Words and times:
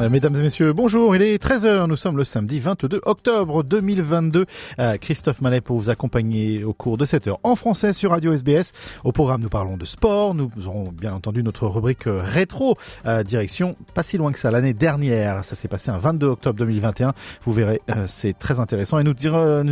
Mesdames 0.00 0.34
et 0.34 0.42
messieurs, 0.42 0.72
bonjour, 0.72 1.14
il 1.14 1.22
est 1.22 1.40
13h, 1.40 1.86
nous 1.86 1.94
sommes 1.94 2.16
le 2.16 2.24
samedi 2.24 2.58
22 2.58 3.00
octobre 3.04 3.62
2022. 3.62 4.44
Euh, 4.80 4.96
Christophe 4.96 5.40
Mallet 5.40 5.60
pour 5.60 5.78
vous 5.78 5.88
accompagner 5.88 6.64
au 6.64 6.72
cours 6.72 6.98
de 6.98 7.04
cette 7.04 7.28
heure 7.28 7.38
en 7.44 7.54
français 7.54 7.92
sur 7.92 8.10
Radio 8.10 8.32
SBS. 8.32 8.72
Au 9.04 9.12
programme, 9.12 9.40
nous 9.40 9.48
parlons 9.48 9.76
de 9.76 9.84
sport, 9.84 10.34
nous 10.34 10.50
aurons 10.66 10.90
bien 10.90 11.14
entendu 11.14 11.44
notre 11.44 11.68
rubrique 11.68 12.08
euh, 12.08 12.20
rétro, 12.22 12.76
direction 13.24 13.76
pas 13.94 14.02
si 14.02 14.18
loin 14.18 14.32
que 14.32 14.38
ça, 14.40 14.50
l'année 14.50 14.74
dernière, 14.74 15.44
ça 15.44 15.54
s'est 15.54 15.68
passé 15.68 15.92
un 15.92 15.98
22 15.98 16.26
octobre 16.26 16.58
2021, 16.58 17.14
vous 17.44 17.52
verrez, 17.52 17.80
c'est 18.08 18.36
très 18.36 18.58
intéressant. 18.58 18.98
Et 18.98 19.04
nous 19.04 19.14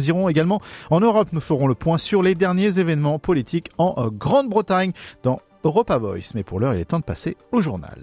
irons 0.09 0.29
également 0.29 0.63
en 0.91 1.01
Europe, 1.01 1.31
nous 1.33 1.41
ferons 1.41 1.67
le 1.67 1.75
point 1.75 1.99
sur 1.99 2.23
les 2.23 2.37
derniers 2.37 2.79
événements 2.79 3.19
politiques 3.19 3.71
en 3.77 4.09
Grande-Bretagne 4.09 4.93
dans 5.25 5.41
Europa 5.65 5.99
Voice. 5.99 6.31
Mais 6.37 6.45
pour 6.45 6.61
l'heure, 6.61 6.75
il 6.75 6.81
est 6.81 6.87
temps 6.87 7.01
de 7.01 7.05
passer 7.05 7.37
au 7.51 7.61
journal. 7.61 7.99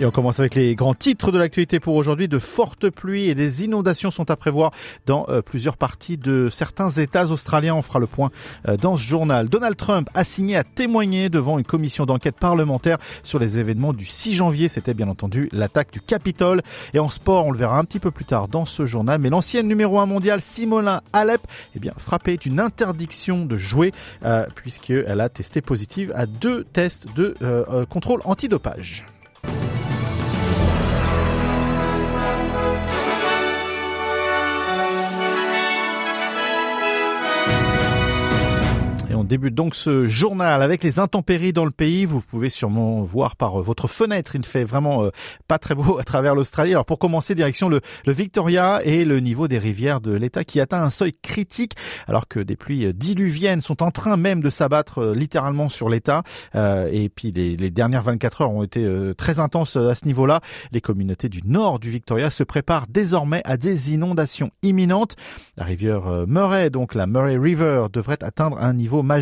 Et 0.00 0.06
on 0.06 0.12
commence 0.12 0.38
avec 0.38 0.54
les 0.54 0.76
grands 0.76 0.94
titres 0.94 1.32
de 1.32 1.38
l'actualité 1.38 1.80
pour 1.80 1.96
aujourd'hui. 1.96 2.28
De 2.28 2.38
fortes 2.38 2.88
pluies 2.88 3.24
et 3.24 3.34
des 3.34 3.64
inondations 3.64 4.12
sont 4.12 4.30
à 4.30 4.36
prévoir 4.36 4.70
dans 5.06 5.26
euh, 5.28 5.42
plusieurs 5.42 5.76
parties 5.76 6.16
de 6.16 6.48
certains 6.52 6.88
États 6.88 7.32
australiens. 7.32 7.74
On 7.74 7.82
fera 7.82 7.98
le 7.98 8.06
point 8.06 8.30
euh, 8.68 8.76
dans 8.76 8.96
ce 8.96 9.02
journal. 9.02 9.48
Donald 9.48 9.76
Trump 9.76 10.08
a 10.14 10.22
signé 10.22 10.54
à 10.54 10.62
témoigner 10.62 11.30
devant 11.30 11.58
une 11.58 11.64
commission 11.64 12.06
d'enquête 12.06 12.36
parlementaire 12.36 12.98
sur 13.24 13.40
les 13.40 13.58
événements 13.58 13.92
du 13.92 14.06
6 14.06 14.34
janvier. 14.34 14.68
C'était 14.68 14.94
bien 14.94 15.08
entendu 15.08 15.48
l'attaque 15.50 15.92
du 15.92 16.00
Capitole. 16.00 16.62
Et 16.94 17.00
en 17.00 17.08
sport, 17.08 17.46
on 17.46 17.50
le 17.50 17.58
verra 17.58 17.76
un 17.76 17.84
petit 17.84 17.98
peu 17.98 18.12
plus 18.12 18.24
tard 18.24 18.46
dans 18.46 18.66
ce 18.66 18.86
journal. 18.86 19.20
Mais 19.20 19.30
l'ancienne 19.30 19.66
numéro 19.66 19.98
1 19.98 20.06
mondiale, 20.06 20.40
Simona 20.40 21.02
Alep, 21.12 21.40
eh 21.74 21.80
bien, 21.80 21.92
frappée 21.96 22.36
d'une 22.36 22.60
interdiction 22.60 23.44
de 23.44 23.56
jouer 23.56 23.90
euh, 24.24 24.46
puisqu'elle 24.54 25.20
a 25.20 25.28
testé 25.28 25.60
positive 25.60 26.12
à 26.14 26.26
deux 26.26 26.62
tests 26.62 27.12
de 27.16 27.34
euh, 27.42 27.84
contrôle 27.84 28.20
antidopage. 28.24 29.04
Débute 39.28 39.54
donc 39.54 39.74
ce 39.74 40.08
journal 40.08 40.62
avec 40.62 40.82
les 40.82 40.98
intempéries 40.98 41.52
dans 41.52 41.66
le 41.66 41.70
pays. 41.70 42.06
Vous 42.06 42.22
pouvez 42.22 42.48
sûrement 42.48 43.02
voir 43.02 43.36
par 43.36 43.60
votre 43.60 43.86
fenêtre, 43.86 44.34
il 44.34 44.40
ne 44.40 44.46
fait 44.46 44.64
vraiment 44.64 45.04
euh, 45.04 45.10
pas 45.46 45.58
très 45.58 45.74
beau 45.74 45.98
à 46.00 46.04
travers 46.04 46.34
l'Australie. 46.34 46.72
Alors 46.72 46.86
pour 46.86 46.98
commencer, 46.98 47.34
direction 47.34 47.68
le, 47.68 47.80
Victoria 48.06 48.80
et 48.84 49.04
le 49.04 49.20
niveau 49.20 49.46
des 49.46 49.58
rivières 49.58 50.00
de 50.00 50.12
l'État 50.12 50.42
qui 50.42 50.60
atteint 50.60 50.82
un 50.82 50.90
seuil 50.90 51.12
critique 51.12 51.74
alors 52.08 52.26
que 52.26 52.40
des 52.40 52.56
pluies 52.56 52.92
diluviennes 52.94 53.60
sont 53.60 53.82
en 53.82 53.90
train 53.90 54.16
même 54.16 54.40
de 54.40 54.50
s'abattre 54.50 54.98
euh, 54.98 55.14
littéralement 55.14 55.68
sur 55.68 55.90
l'État. 55.90 56.22
Euh, 56.54 56.88
et 56.90 57.10
puis 57.10 57.30
les, 57.30 57.56
les, 57.56 57.70
dernières 57.70 58.02
24 58.02 58.40
heures 58.40 58.50
ont 58.50 58.62
été 58.62 58.88
très 59.16 59.40
intenses 59.40 59.76
à 59.76 59.94
ce 59.94 60.06
niveau-là. 60.06 60.40
Les 60.72 60.80
communautés 60.80 61.28
du 61.28 61.42
nord 61.44 61.78
du 61.78 61.90
Victoria 61.90 62.30
se 62.30 62.42
préparent 62.42 62.86
désormais 62.88 63.42
à 63.44 63.58
des 63.58 63.92
inondations 63.92 64.50
imminentes. 64.62 65.16
La 65.58 65.64
rivière 65.64 66.24
Murray, 66.26 66.70
donc 66.70 66.94
la 66.94 67.06
Murray 67.06 67.36
River, 67.36 67.86
devrait 67.92 68.24
atteindre 68.24 68.58
un 68.58 68.72
niveau 68.72 69.02
majeur 69.02 69.17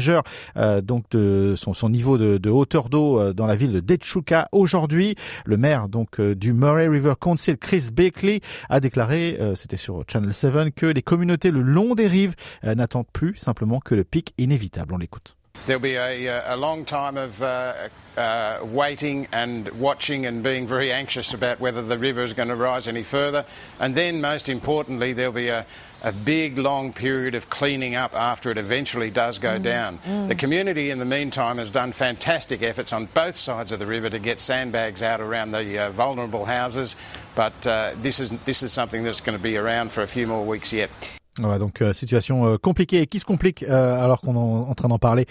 euh, 0.57 0.81
donc 0.81 1.05
de 1.11 1.55
son, 1.57 1.73
son 1.73 1.89
niveau 1.89 2.19
de, 2.19 2.39
de 2.39 2.51
hauteur 2.51 2.89
d'eau 2.89 3.21
euh, 3.21 3.33
dans 3.33 3.47
la 3.47 3.57
ville 3.57 3.73
de 3.73 3.81
Dechuka 3.81 4.49
aujourd'hui. 4.53 5.15
Le 5.45 5.57
maire 5.57 5.89
donc 5.89 6.21
euh, 6.21 6.35
du 6.35 6.53
Murray 6.53 6.89
River 6.89 7.15
Council, 7.21 7.57
Chris 7.57 7.89
Bakley, 7.93 8.41
a 8.69 8.81
déclaré, 8.81 9.39
c'était 9.55 9.77
sur 9.77 10.05
Channel 10.11 10.33
7, 10.33 10.75
que 10.75 10.87
les 10.87 11.03
communautés 11.03 11.51
le 11.51 11.63
long 11.63 11.95
des 11.95 12.07
rives 12.07 12.35
n'attendent 12.63 13.11
plus 13.13 13.37
simplement 13.37 13.81
que 13.81 13.95
le 13.95 14.05
pic 14.05 14.35
inévitable. 14.39 14.95
On 14.95 14.99
l'écoute. 14.99 15.37
There'll 15.65 15.81
be 15.81 15.97
a, 15.97 16.29
uh, 16.29 16.55
a 16.55 16.57
long 16.57 16.85
time 16.85 17.17
of 17.17 17.43
uh, 17.43 17.89
uh, 18.17 18.61
waiting 18.63 19.27
and 19.33 19.69
watching 19.71 20.25
and 20.25 20.41
being 20.41 20.65
very 20.65 20.93
anxious 20.93 21.35
about 21.35 21.59
whether 21.59 21.83
the 21.83 21.99
river 21.99 22.23
is 22.23 22.33
going 22.35 22.51
to 22.51 22.55
rise 22.55 22.87
any 22.87 23.03
further. 23.03 23.45
And 23.81 23.93
then, 23.93 24.21
most 24.21 24.49
importantly, 24.49 25.13
there'll 25.13 25.33
be 25.33 25.49
a, 25.49 25.67
a 26.07 26.13
big, 26.13 26.57
long 26.57 26.93
period 26.93 27.35
of 27.35 27.51
cleaning 27.51 27.97
up 27.97 28.15
after 28.15 28.51
it 28.53 28.59
eventually 28.59 29.11
does 29.11 29.41
go 29.41 29.59
mm. 29.59 29.63
down. 29.63 29.99
Mm. 30.07 30.29
The 30.29 30.37
community, 30.37 30.91
in 30.91 31.01
the 31.01 31.05
meantime, 31.05 31.59
has 31.59 31.69
done 31.69 31.91
fantastic 31.91 32.63
efforts 32.63 32.93
on 32.93 33.07
both 33.07 33.35
sides 33.35 33.73
of 33.73 33.81
the 33.81 33.87
river 33.87 34.09
to 34.09 34.21
get 34.21 34.41
sandbags 34.41 35.03
out 35.03 35.21
around 35.21 35.51
the 35.51 35.79
uh, 35.79 35.91
vulnerable 35.91 36.45
houses, 36.45 36.95
but 37.35 37.67
uh, 37.67 37.93
this, 37.97 38.21
is, 38.21 38.31
this 38.45 38.63
is 38.63 38.73
something 38.73 39.03
that's 39.03 39.21
going 39.21 39.37
to 39.37 39.43
be 39.43 39.57
around 39.57 39.91
for 39.91 40.03
a 40.03 40.07
few 40.07 40.29
more 40.29 40.47
weeks 40.47 40.73
yet. 40.73 40.91
Voilà, 41.39 41.59
donc 41.59 41.83
euh, 41.83 41.93
situation 41.93 42.49
euh, 42.49 42.57
compliquée 42.57 43.03
et 43.03 43.07
qui 43.07 43.21
se 43.21 43.27
complique 43.27 43.63
euh, 43.63 44.03
alors 44.03 44.23
qu'on 44.23 44.35
est 44.35 44.39
en, 44.39 44.75
train 44.75 44.89
d'en 44.89 44.99
parler. 44.99 45.27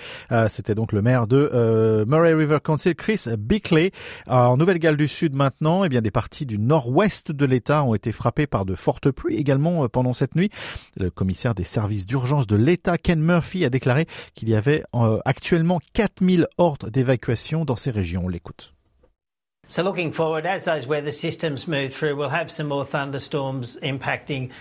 C'était 0.50 0.76
donc 0.76 0.92
le 0.92 1.02
maire 1.02 1.28
de 1.28 2.06
Murray 2.08 2.34
River 2.34 2.60
Council, 2.64 2.96
Chris 2.96 3.26
Bickley. 3.38 3.92
en 4.28 4.58
Nouvelle-Galles 4.58 4.98
du 4.98 5.08
Sud 5.08 5.36
maintenant, 5.36 5.84
eh 5.84 5.90
bien 5.90 6.02
des 6.02 6.12
parties 6.12 6.46
du 6.46 6.58
nord-ouest 6.58 7.32
de 7.32 7.46
l'État 7.46 7.84
ont 7.84 7.94
été 7.94 8.12
frappées 8.12 8.48
par 8.48 8.66
de 8.66 8.76
fortes 8.76 9.12
pluies 9.12 9.38
également 9.38 9.88
pendant 9.88 10.14
cette 10.14 10.36
nuit. 10.36 10.50
Le 10.98 11.10
commissaire 11.10 11.56
des 11.56 11.64
services 11.64 12.06
d'urgence 12.06 12.48
de 12.48 12.56
l'État, 12.56 12.98
Ken 12.98 13.20
Murphy, 13.20 13.66
a 13.66 13.70
déclaré 13.70 14.08
qu'il 14.34 14.50
y 14.50 14.56
avait 14.56 14.84
actuellement 15.26 15.80
4000 15.94 16.48
ordres 16.58 16.90
d'évacuation 16.90 17.66
dans 17.66 17.76
ces 17.76 17.92
régions. 17.92 18.24
On 18.26 18.30
l'écoute. 18.30 18.76
So 19.68 19.82
looking 19.82 20.12
forward, 20.12 20.46
as 20.46 20.66
those 20.66 20.86
weather 20.86 21.12
systems 21.12 21.68
move 21.68 21.92
through, 21.92 22.16
we'll 22.16 22.30
have 22.30 22.52
some 22.52 22.68
more 22.68 22.86
thunderstorms 22.86 23.80
impacting 23.82 24.52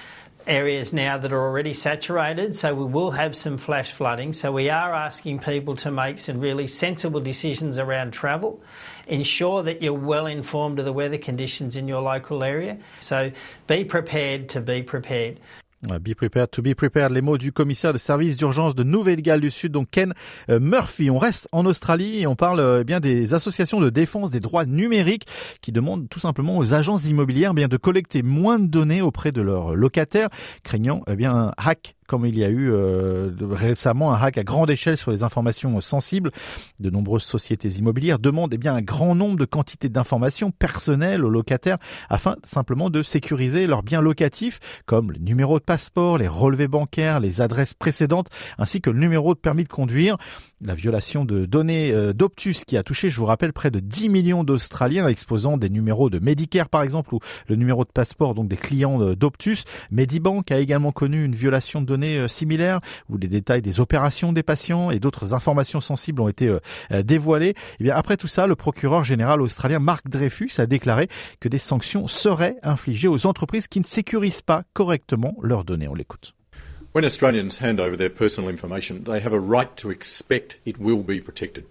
areas 0.46 0.92
now 0.92 1.18
that 1.18 1.32
are 1.32 1.40
already 1.40 1.72
saturated, 1.72 2.56
so 2.56 2.74
we 2.74 2.84
will 2.84 3.12
have 3.12 3.34
some 3.34 3.56
flash 3.56 3.92
flooding. 3.92 4.32
So 4.32 4.52
we 4.52 4.70
are 4.70 4.94
asking 4.94 5.40
people 5.40 5.76
to 5.76 5.90
make 5.90 6.18
some 6.18 6.40
really 6.40 6.66
sensible 6.66 7.20
decisions 7.20 7.78
around 7.78 8.12
travel. 8.12 8.62
Ensure 9.06 9.62
that 9.62 9.82
you're 9.82 9.92
well 9.92 10.26
informed 10.26 10.78
of 10.78 10.84
the 10.84 10.92
weather 10.92 11.18
conditions 11.18 11.76
in 11.76 11.88
your 11.88 12.02
local 12.02 12.44
area. 12.44 12.78
So 13.00 13.32
be 13.66 13.84
prepared 13.84 14.48
to 14.50 14.60
be 14.60 14.82
prepared. 14.82 15.40
Be 15.84 16.14
prepared 16.14 16.50
to 16.52 16.62
be 16.62 16.74
prepared, 16.74 17.12
les 17.12 17.20
mots 17.20 17.36
du 17.36 17.52
commissaire 17.52 17.92
de 17.92 17.98
service 17.98 18.38
d'urgence 18.38 18.74
de 18.74 18.82
Nouvelle-Galles 18.82 19.40
du 19.40 19.50
Sud, 19.50 19.72
donc 19.72 19.88
Ken 19.90 20.14
euh, 20.48 20.58
Murphy. 20.58 21.10
On 21.10 21.18
reste 21.18 21.46
en 21.52 21.66
Australie 21.66 22.20
et 22.20 22.26
on 22.26 22.36
parle 22.36 22.60
euh, 22.60 22.80
eh 22.80 22.84
bien 22.84 23.00
des 23.00 23.34
associations 23.34 23.80
de 23.80 23.90
défense 23.90 24.30
des 24.30 24.40
droits 24.40 24.64
numériques 24.64 25.26
qui 25.60 25.72
demandent 25.72 26.08
tout 26.08 26.20
simplement 26.20 26.56
aux 26.56 26.72
agences 26.72 27.04
immobilières 27.06 27.50
eh 27.52 27.56
bien 27.56 27.68
de 27.68 27.76
collecter 27.76 28.22
moins 28.22 28.58
de 28.58 28.66
données 28.66 29.02
auprès 29.02 29.30
de 29.30 29.42
leurs 29.42 29.74
locataires, 29.74 30.30
craignant 30.62 31.02
eh 31.06 31.16
bien 31.16 31.36
un 31.36 31.52
hack 31.58 31.96
comme 32.06 32.26
il 32.26 32.38
y 32.38 32.44
a 32.44 32.48
eu 32.48 32.70
euh, 32.70 33.30
récemment 33.50 34.12
un 34.12 34.20
hack 34.20 34.38
à 34.38 34.44
grande 34.44 34.70
échelle 34.70 34.96
sur 34.96 35.10
les 35.10 35.22
informations 35.22 35.80
sensibles. 35.80 36.30
De 36.80 36.90
nombreuses 36.90 37.22
sociétés 37.22 37.68
immobilières 37.78 38.18
demandent 38.18 38.52
eh 38.52 38.58
bien, 38.58 38.74
un 38.74 38.82
grand 38.82 39.14
nombre 39.14 39.38
de 39.38 39.44
quantités 39.44 39.88
d'informations 39.88 40.50
personnelles 40.50 41.24
aux 41.24 41.30
locataires 41.30 41.78
afin 42.10 42.36
simplement 42.44 42.90
de 42.90 43.02
sécuriser 43.02 43.66
leurs 43.66 43.82
biens 43.82 44.02
locatifs 44.02 44.60
comme 44.86 45.12
le 45.12 45.18
numéro 45.18 45.58
de 45.58 45.64
passeport, 45.64 46.18
les 46.18 46.28
relevés 46.28 46.68
bancaires, 46.68 47.20
les 47.20 47.40
adresses 47.40 47.74
précédentes 47.74 48.28
ainsi 48.58 48.80
que 48.80 48.90
le 48.90 48.98
numéro 48.98 49.34
de 49.34 49.38
permis 49.38 49.64
de 49.64 49.68
conduire. 49.68 50.16
La 50.60 50.74
violation 50.74 51.24
de 51.24 51.46
données 51.46 51.92
euh, 51.92 52.12
d'Optus 52.12 52.64
qui 52.64 52.76
a 52.76 52.82
touché, 52.82 53.10
je 53.10 53.18
vous 53.18 53.26
rappelle, 53.26 53.52
près 53.52 53.70
de 53.70 53.80
10 53.80 54.08
millions 54.08 54.44
d'Australiens 54.44 55.08
exposant 55.08 55.56
des 55.56 55.70
numéros 55.70 56.10
de 56.10 56.18
Medicare 56.18 56.68
par 56.68 56.82
exemple 56.82 57.14
ou 57.14 57.20
le 57.48 57.56
numéro 57.56 57.84
de 57.84 57.90
passeport 57.90 58.34
donc 58.34 58.48
des 58.48 58.56
clients 58.56 58.98
d'Optus. 59.14 59.64
Medibank 59.90 60.50
a 60.50 60.58
également 60.58 60.92
connu 60.92 61.24
une 61.24 61.34
violation 61.34 61.82
de 61.82 61.93
données 61.94 62.18
euh, 62.18 62.28
similaires 62.28 62.80
où 63.08 63.16
les 63.16 63.28
détails 63.28 63.62
des 63.62 63.78
opérations 63.78 64.32
des 64.32 64.42
patients 64.42 64.90
et 64.90 64.98
d'autres 64.98 65.32
informations 65.32 65.80
sensibles 65.80 66.20
ont 66.20 66.28
été 66.28 66.48
euh, 66.48 67.02
dévoilés. 67.02 67.50
Et 67.50 67.54
eh 67.80 67.84
bien 67.84 67.94
après 67.94 68.16
tout 68.16 68.26
ça, 68.26 68.46
le 68.46 68.56
procureur 68.56 69.04
général 69.04 69.40
australien 69.40 69.78
Mark 69.78 70.08
Dreyfus 70.08 70.50
a 70.58 70.66
déclaré 70.66 71.08
que 71.40 71.48
des 71.48 71.58
sanctions 71.58 72.08
seraient 72.08 72.56
infligées 72.62 73.08
aux 73.08 73.26
entreprises 73.26 73.68
qui 73.68 73.78
ne 73.78 73.84
sécurisent 73.84 74.42
pas 74.42 74.64
correctement 74.72 75.36
leurs 75.40 75.64
données. 75.64 75.88
On 75.88 75.94
l'écoute. 75.94 76.34
When 76.94 77.04
Australians 77.04 77.60
hand 77.60 77.80
over 77.80 77.96
their 77.96 78.10
personal 78.10 78.50
information, 78.50 79.02
they 79.04 79.20
have 79.20 79.32
a 79.32 79.40
right 79.40 79.74
to 79.76 79.90
expect 79.90 80.58
it 80.64 80.78
will 80.78 81.02
be 81.02 81.20
protected. 81.20 81.64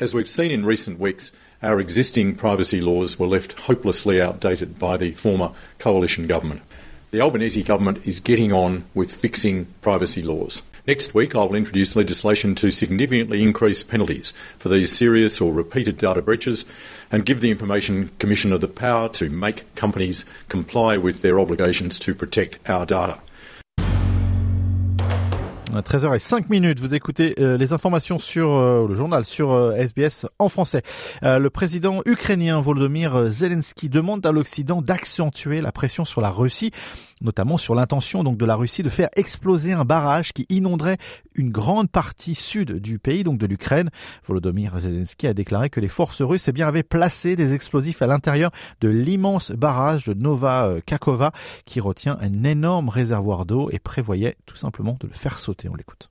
As 0.00 0.14
we've 0.14 0.28
seen 0.28 0.50
in 0.50 0.64
recent 0.64 0.98
weeks, 0.98 1.32
our 1.62 1.80
existing 1.80 2.34
privacy 2.34 2.80
laws 2.80 3.18
were 3.18 3.26
left 3.26 3.52
hopelessly 3.66 4.20
outdated 4.22 4.78
by 4.78 4.96
the 4.96 5.12
former 5.12 5.50
coalition 5.78 6.26
government. 6.26 6.62
The 7.10 7.22
Albanese 7.22 7.62
government 7.62 8.06
is 8.06 8.20
getting 8.20 8.52
on 8.52 8.84
with 8.92 9.10
fixing 9.10 9.64
privacy 9.80 10.20
laws. 10.20 10.62
Next 10.86 11.14
week, 11.14 11.34
I 11.34 11.38
will 11.38 11.54
introduce 11.54 11.96
legislation 11.96 12.54
to 12.56 12.70
significantly 12.70 13.42
increase 13.42 13.82
penalties 13.82 14.34
for 14.58 14.68
these 14.68 14.92
serious 14.92 15.40
or 15.40 15.50
repeated 15.50 15.96
data 15.96 16.20
breaches 16.20 16.66
and 17.10 17.24
give 17.24 17.40
the 17.40 17.50
Information 17.50 18.10
Commissioner 18.18 18.58
the 18.58 18.68
power 18.68 19.08
to 19.10 19.30
make 19.30 19.74
companies 19.74 20.26
comply 20.50 20.98
with 20.98 21.22
their 21.22 21.40
obligations 21.40 21.98
to 22.00 22.14
protect 22.14 22.58
our 22.68 22.84
data. 22.84 23.20
13h05 25.72 26.48
minutes, 26.48 26.80
vous 26.80 26.94
écoutez 26.94 27.34
euh, 27.38 27.58
les 27.58 27.72
informations 27.72 28.18
sur 28.18 28.50
euh, 28.50 28.86
le 28.88 28.94
journal 28.94 29.24
sur 29.24 29.72
SBS 29.72 30.24
euh, 30.24 30.28
en 30.38 30.48
français. 30.48 30.82
le 31.22 31.48
président 31.48 32.00
ukrainien 32.06 32.60
Volodymyr 32.60 33.30
Zelensky 33.30 33.88
demande 33.88 34.24
à 34.24 34.32
l'Occident 34.32 34.80
d'accentuer 34.80 35.60
la 35.60 35.72
pression 35.72 36.04
sur 36.04 36.20
la 36.20 36.30
Russie 36.30 36.70
notamment 37.20 37.56
sur 37.56 37.74
l'intention 37.74 38.24
donc 38.24 38.36
de 38.36 38.44
la 38.44 38.56
Russie 38.56 38.82
de 38.82 38.88
faire 38.88 39.08
exploser 39.16 39.72
un 39.72 39.84
barrage 39.84 40.32
qui 40.32 40.46
inonderait 40.48 40.98
une 41.34 41.50
grande 41.50 41.90
partie 41.90 42.34
sud 42.34 42.72
du 42.72 42.98
pays, 42.98 43.24
donc 43.24 43.38
de 43.38 43.46
l'Ukraine. 43.46 43.90
Volodymyr 44.26 44.78
Zelensky 44.78 45.26
a 45.26 45.34
déclaré 45.34 45.70
que 45.70 45.80
les 45.80 45.88
forces 45.88 46.22
russes 46.22 46.48
eh 46.48 46.52
bien, 46.52 46.66
avaient 46.66 46.82
placé 46.82 47.36
des 47.36 47.54
explosifs 47.54 48.02
à 48.02 48.06
l'intérieur 48.06 48.50
de 48.80 48.88
l'immense 48.88 49.52
barrage 49.52 50.06
de 50.06 50.14
Nova 50.14 50.74
Kakova 50.86 51.32
qui 51.64 51.80
retient 51.80 52.18
un 52.20 52.44
énorme 52.44 52.88
réservoir 52.88 53.46
d'eau 53.46 53.68
et 53.70 53.78
prévoyait 53.78 54.36
tout 54.46 54.56
simplement 54.56 54.96
de 55.00 55.06
le 55.06 55.14
faire 55.14 55.38
sauter. 55.38 55.68
On 55.68 55.74
l'écoute. 55.74 56.10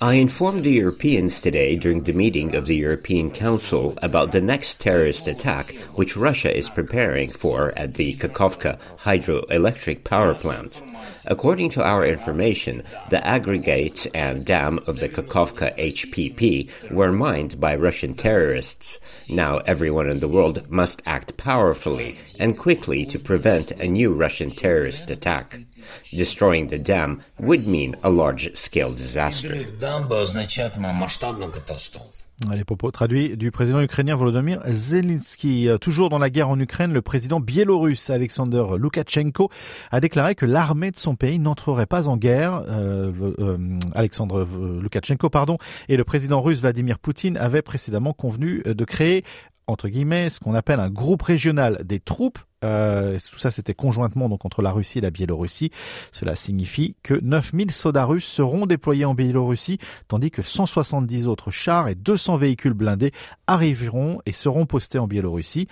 I 0.00 0.14
informed 0.14 0.62
the 0.62 0.70
Europeans 0.70 1.40
today 1.40 1.74
during 1.74 2.04
the 2.04 2.12
meeting 2.12 2.54
of 2.54 2.66
the 2.66 2.76
European 2.76 3.32
Council 3.32 3.98
about 4.00 4.30
the 4.30 4.40
next 4.40 4.78
terrorist 4.78 5.26
attack 5.26 5.74
which 5.96 6.16
Russia 6.16 6.56
is 6.56 6.70
preparing 6.70 7.30
for 7.30 7.76
at 7.76 7.94
the 7.94 8.14
Kakovka 8.14 8.78
hydroelectric 8.98 10.04
power 10.04 10.32
plant. 10.32 10.80
According 11.26 11.70
to 11.70 11.82
our 11.82 12.06
information, 12.06 12.84
the 13.10 13.24
aggregates 13.26 14.06
and 14.14 14.44
dam 14.44 14.78
of 14.86 15.00
the 15.00 15.08
Kakovka 15.08 15.76
HPP 15.76 16.92
were 16.92 17.10
mined 17.10 17.58
by 17.58 17.74
Russian 17.74 18.14
terrorists. 18.14 19.28
Now 19.28 19.58
everyone 19.58 20.08
in 20.08 20.20
the 20.20 20.28
world 20.28 20.70
must 20.70 21.02
act 21.04 21.36
powerfully 21.36 22.16
and 22.38 22.56
quickly 22.56 23.04
to 23.06 23.18
prevent 23.18 23.72
a 23.72 23.88
new 23.88 24.12
Russian 24.12 24.50
terrorist 24.50 25.10
attack. 25.10 25.58
Destroying 26.12 26.68
the 26.68 26.78
dam 26.78 27.22
would 27.40 27.66
mean 27.66 27.96
a 28.04 28.10
large-scale 28.10 28.92
disaster. 28.92 29.15
Les 32.54 32.64
propos 32.64 32.90
traduits 32.90 33.36
du 33.36 33.50
président 33.50 33.80
ukrainien 33.80 34.14
Volodymyr 34.14 34.60
Zelensky. 34.68 35.68
Toujours 35.80 36.10
dans 36.10 36.18
la 36.18 36.28
guerre 36.28 36.50
en 36.50 36.60
Ukraine, 36.60 36.92
le 36.92 37.00
président 37.00 37.40
biélorusse 37.40 38.10
Alexander 38.10 38.62
Loukachenko 38.76 39.50
a 39.90 40.00
déclaré 40.00 40.34
que 40.34 40.44
l'armée 40.44 40.90
de 40.90 40.96
son 40.96 41.16
pays 41.16 41.38
n'entrerait 41.38 41.86
pas 41.86 42.08
en 42.08 42.18
guerre. 42.18 42.62
Euh, 42.68 43.10
euh, 43.38 43.78
Alexandre 43.94 44.46
Loukachenko, 44.82 45.30
pardon, 45.30 45.56
et 45.88 45.96
le 45.96 46.04
président 46.04 46.42
russe 46.42 46.60
Vladimir 46.60 46.98
Poutine 46.98 47.38
avaient 47.38 47.62
précédemment 47.62 48.12
convenu 48.12 48.62
de 48.66 48.84
créer 48.84 49.24
entre 49.66 49.88
guillemets, 49.88 50.30
ce 50.30 50.38
qu'on 50.38 50.54
appelle 50.54 50.80
un 50.80 50.90
groupe 50.90 51.22
régional 51.22 51.82
des 51.84 52.00
troupes. 52.00 52.38
Euh, 52.64 53.18
tout 53.30 53.38
ça, 53.38 53.50
c'était 53.50 53.74
conjointement 53.74 54.28
donc 54.28 54.44
entre 54.44 54.62
la 54.62 54.72
Russie 54.72 54.98
et 54.98 55.02
la 55.02 55.10
Biélorussie. 55.10 55.70
Cela 56.12 56.36
signifie 56.36 56.96
que 57.02 57.14
9000 57.22 57.70
soldats 57.72 58.04
russes 58.04 58.26
seront 58.26 58.66
déployés 58.66 59.04
en 59.04 59.14
Biélorussie, 59.14 59.78
tandis 60.08 60.30
que 60.30 60.42
170 60.42 61.26
autres 61.26 61.50
chars 61.50 61.88
et 61.88 61.94
200 61.94 62.36
véhicules 62.36 62.72
blindés 62.72 63.12
arriveront 63.46 64.20
et 64.26 64.32
seront 64.32 64.66
postés 64.66 64.98
en 64.98 65.06
Biélorussie. 65.06 65.68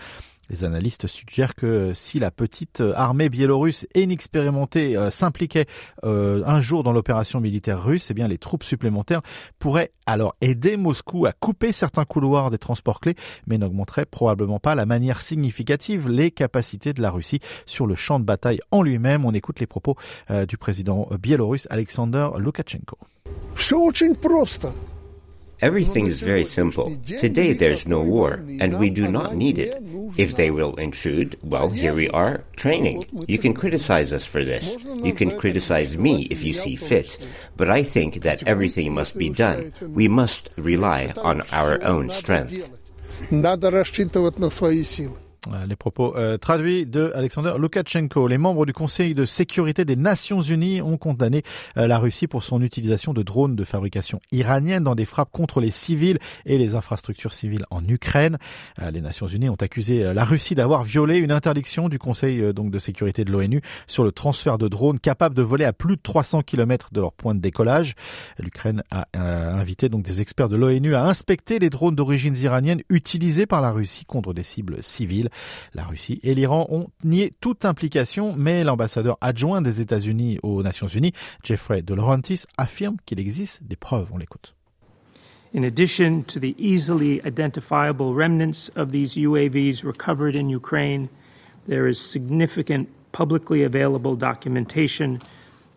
Les 0.50 0.64
analystes 0.64 1.06
suggèrent 1.06 1.54
que 1.54 1.92
si 1.94 2.18
la 2.18 2.30
petite 2.30 2.82
armée 2.94 3.28
biélorusse 3.28 3.86
inexpérimentée 3.94 4.96
euh, 4.96 5.10
s'impliquait 5.10 5.66
euh, 6.04 6.42
un 6.46 6.60
jour 6.60 6.82
dans 6.82 6.92
l'opération 6.92 7.40
militaire 7.40 7.82
russe, 7.82 8.10
eh 8.10 8.28
les 8.28 8.38
troupes 8.38 8.64
supplémentaires 8.64 9.22
pourraient 9.58 9.92
alors 10.06 10.36
aider 10.40 10.76
Moscou 10.76 11.26
à 11.26 11.32
couper 11.32 11.72
certains 11.72 12.04
couloirs 12.04 12.50
des 12.50 12.58
transports 12.58 13.00
clés, 13.00 13.16
mais 13.46 13.58
n'augmenteraient 13.58 14.04
probablement 14.04 14.58
pas 14.58 14.74
la 14.74 14.86
manière 14.86 15.20
significative 15.20 16.08
les 16.08 16.30
capacités 16.30 16.92
de 16.92 17.00
la 17.00 17.10
Russie 17.10 17.40
sur 17.64 17.86
le 17.86 17.94
champ 17.94 18.20
de 18.20 18.24
bataille 18.24 18.60
en 18.70 18.82
lui-même. 18.82 19.24
On 19.24 19.32
écoute 19.32 19.60
les 19.60 19.66
propos 19.66 19.96
euh, 20.30 20.46
du 20.46 20.58
président 20.58 21.08
biélorusse 21.20 21.66
Alexander 21.70 22.28
Loukachenko. 22.38 22.98
Everything 25.60 26.06
is 26.06 26.22
very 26.22 26.44
simple. 26.44 26.96
Today 27.04 27.52
there's 27.52 27.88
no 27.88 28.00
war, 28.00 28.42
and 28.60 28.78
we 28.78 28.90
do 28.90 29.08
not 29.08 29.34
need 29.34 29.58
it. 29.58 29.82
If 30.16 30.36
they 30.36 30.50
will 30.50 30.74
intrude, 30.76 31.38
well, 31.42 31.68
here 31.68 31.94
we 31.94 32.08
are, 32.10 32.44
training. 32.56 33.06
You 33.26 33.38
can 33.38 33.54
criticize 33.54 34.12
us 34.12 34.26
for 34.26 34.44
this. 34.44 34.76
You 34.84 35.12
can 35.12 35.36
criticize 35.38 35.96
me 35.98 36.22
if 36.30 36.42
you 36.42 36.52
see 36.52 36.76
fit. 36.76 37.18
But 37.56 37.70
I 37.70 37.82
think 37.82 38.22
that 38.22 38.46
everything 38.46 38.94
must 38.94 39.16
be 39.16 39.30
done. 39.30 39.72
We 39.80 40.08
must 40.08 40.50
rely 40.56 41.12
on 41.16 41.42
our 41.52 41.82
own 41.82 42.10
strength. 42.10 42.70
Les 45.68 45.76
propos 45.76 46.16
euh, 46.16 46.38
traduits 46.38 46.86
de 46.86 47.12
Alexander 47.14 47.54
Loukachenko. 47.58 48.28
Les 48.28 48.38
membres 48.38 48.64
du 48.64 48.72
Conseil 48.72 49.12
de 49.14 49.26
sécurité 49.26 49.84
des 49.84 49.96
Nations 49.96 50.40
Unies 50.40 50.80
ont 50.80 50.96
condamné 50.96 51.42
euh, 51.76 51.86
la 51.86 51.98
Russie 51.98 52.26
pour 52.26 52.42
son 52.42 52.62
utilisation 52.62 53.12
de 53.12 53.22
drones 53.22 53.54
de 53.54 53.64
fabrication 53.64 54.20
iranienne 54.32 54.84
dans 54.84 54.94
des 54.94 55.04
frappes 55.04 55.30
contre 55.30 55.60
les 55.60 55.70
civils 55.70 56.18
et 56.46 56.56
les 56.56 56.74
infrastructures 56.76 57.34
civiles 57.34 57.66
en 57.70 57.86
Ukraine. 57.86 58.38
Euh, 58.80 58.90
les 58.90 59.02
Nations 59.02 59.26
Unies 59.26 59.50
ont 59.50 59.56
accusé 59.56 60.14
la 60.14 60.24
Russie 60.24 60.54
d'avoir 60.54 60.82
violé 60.82 61.18
une 61.18 61.32
interdiction 61.32 61.90
du 61.90 61.98
Conseil 61.98 62.54
donc 62.54 62.70
de 62.70 62.78
sécurité 62.78 63.24
de 63.24 63.32
l'ONU 63.32 63.60
sur 63.86 64.02
le 64.02 64.12
transfert 64.12 64.56
de 64.56 64.68
drones 64.68 64.98
capables 64.98 65.34
de 65.34 65.42
voler 65.42 65.66
à 65.66 65.74
plus 65.74 65.96
de 65.96 66.02
300 66.02 66.42
km 66.42 66.88
de 66.92 67.00
leur 67.02 67.12
point 67.12 67.34
de 67.34 67.40
décollage. 67.40 67.94
L'Ukraine 68.38 68.82
a 68.90 69.06
invité 69.14 69.90
donc 69.90 70.04
des 70.04 70.22
experts 70.22 70.48
de 70.48 70.56
l'ONU 70.56 70.94
à 70.94 71.04
inspecter 71.04 71.58
les 71.58 71.68
drones 71.68 71.94
d'origine 71.94 72.36
iranienne 72.36 72.80
utilisés 72.88 73.46
par 73.46 73.60
la 73.60 73.72
Russie 73.72 74.04
contre 74.06 74.32
des 74.32 74.42
cibles 74.42 74.82
civiles. 74.82 75.28
La 75.74 75.84
Russie 75.84 76.20
et 76.22 76.34
l'Iran 76.34 76.66
ont 76.70 76.88
nié 77.02 77.32
toute 77.40 77.64
implication, 77.64 78.34
mais 78.36 78.64
l'ambassadeur 78.64 79.18
adjoint 79.20 79.62
des 79.62 79.80
États-Unis 79.80 80.38
aux 80.42 80.62
Nations 80.62 80.88
Unies, 80.88 81.12
Jeffrey 81.42 81.82
De 81.82 81.94
Laurentiis, 81.94 82.44
affirme 82.56 82.96
qu'il 83.06 83.20
existe 83.20 83.62
des 83.62 83.76
preuves. 83.76 84.08
On 84.12 84.18
l'écoute. 84.18 84.54
In 85.54 85.62
addition 85.62 86.22
to 86.22 86.40
the 86.40 86.56
easily 86.58 87.20
identifiable 87.24 88.12
remnants 88.12 88.70
of 88.74 88.90
these 88.90 89.14
UAVs 89.14 89.84
recovered 89.84 90.34
in 90.34 90.48
Ukraine, 90.48 91.08
there 91.68 91.86
is 91.86 91.96
significant 91.96 92.88
publicly 93.12 93.62
available 93.62 94.16
documentation, 94.16 95.20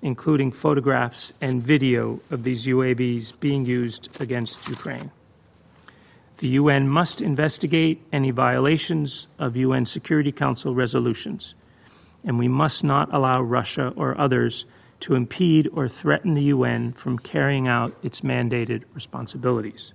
including 0.02 0.52
photographs 0.52 1.32
and 1.42 1.62
video 1.62 2.20
of 2.32 2.44
these 2.44 2.66
UAVs 2.66 3.40
being 3.40 3.66
used 3.66 4.10
against 4.20 4.68
Ukraine. 4.68 5.12
The 6.38 6.50
UN 6.50 6.88
must 6.88 7.20
investigate 7.20 8.06
any 8.12 8.30
violations 8.30 9.28
of 9.40 9.56
UN 9.56 9.88
Security 9.88 10.32
Council 10.32 10.76
resolutions, 10.76 11.56
and 12.24 12.38
we 12.38 12.48
must 12.48 12.84
not 12.84 13.12
allow 13.12 13.42
Russia 13.42 13.92
or 13.96 14.16
others 14.20 14.66
to 15.00 15.16
impede 15.16 15.68
or 15.74 15.88
threaten 15.88 16.36
the 16.36 16.44
UN 16.44 16.94
from 16.94 17.18
carrying 17.18 17.68
out 17.68 17.96
its 18.04 18.22
mandated 18.22 18.84
responsibilities. 18.94 19.94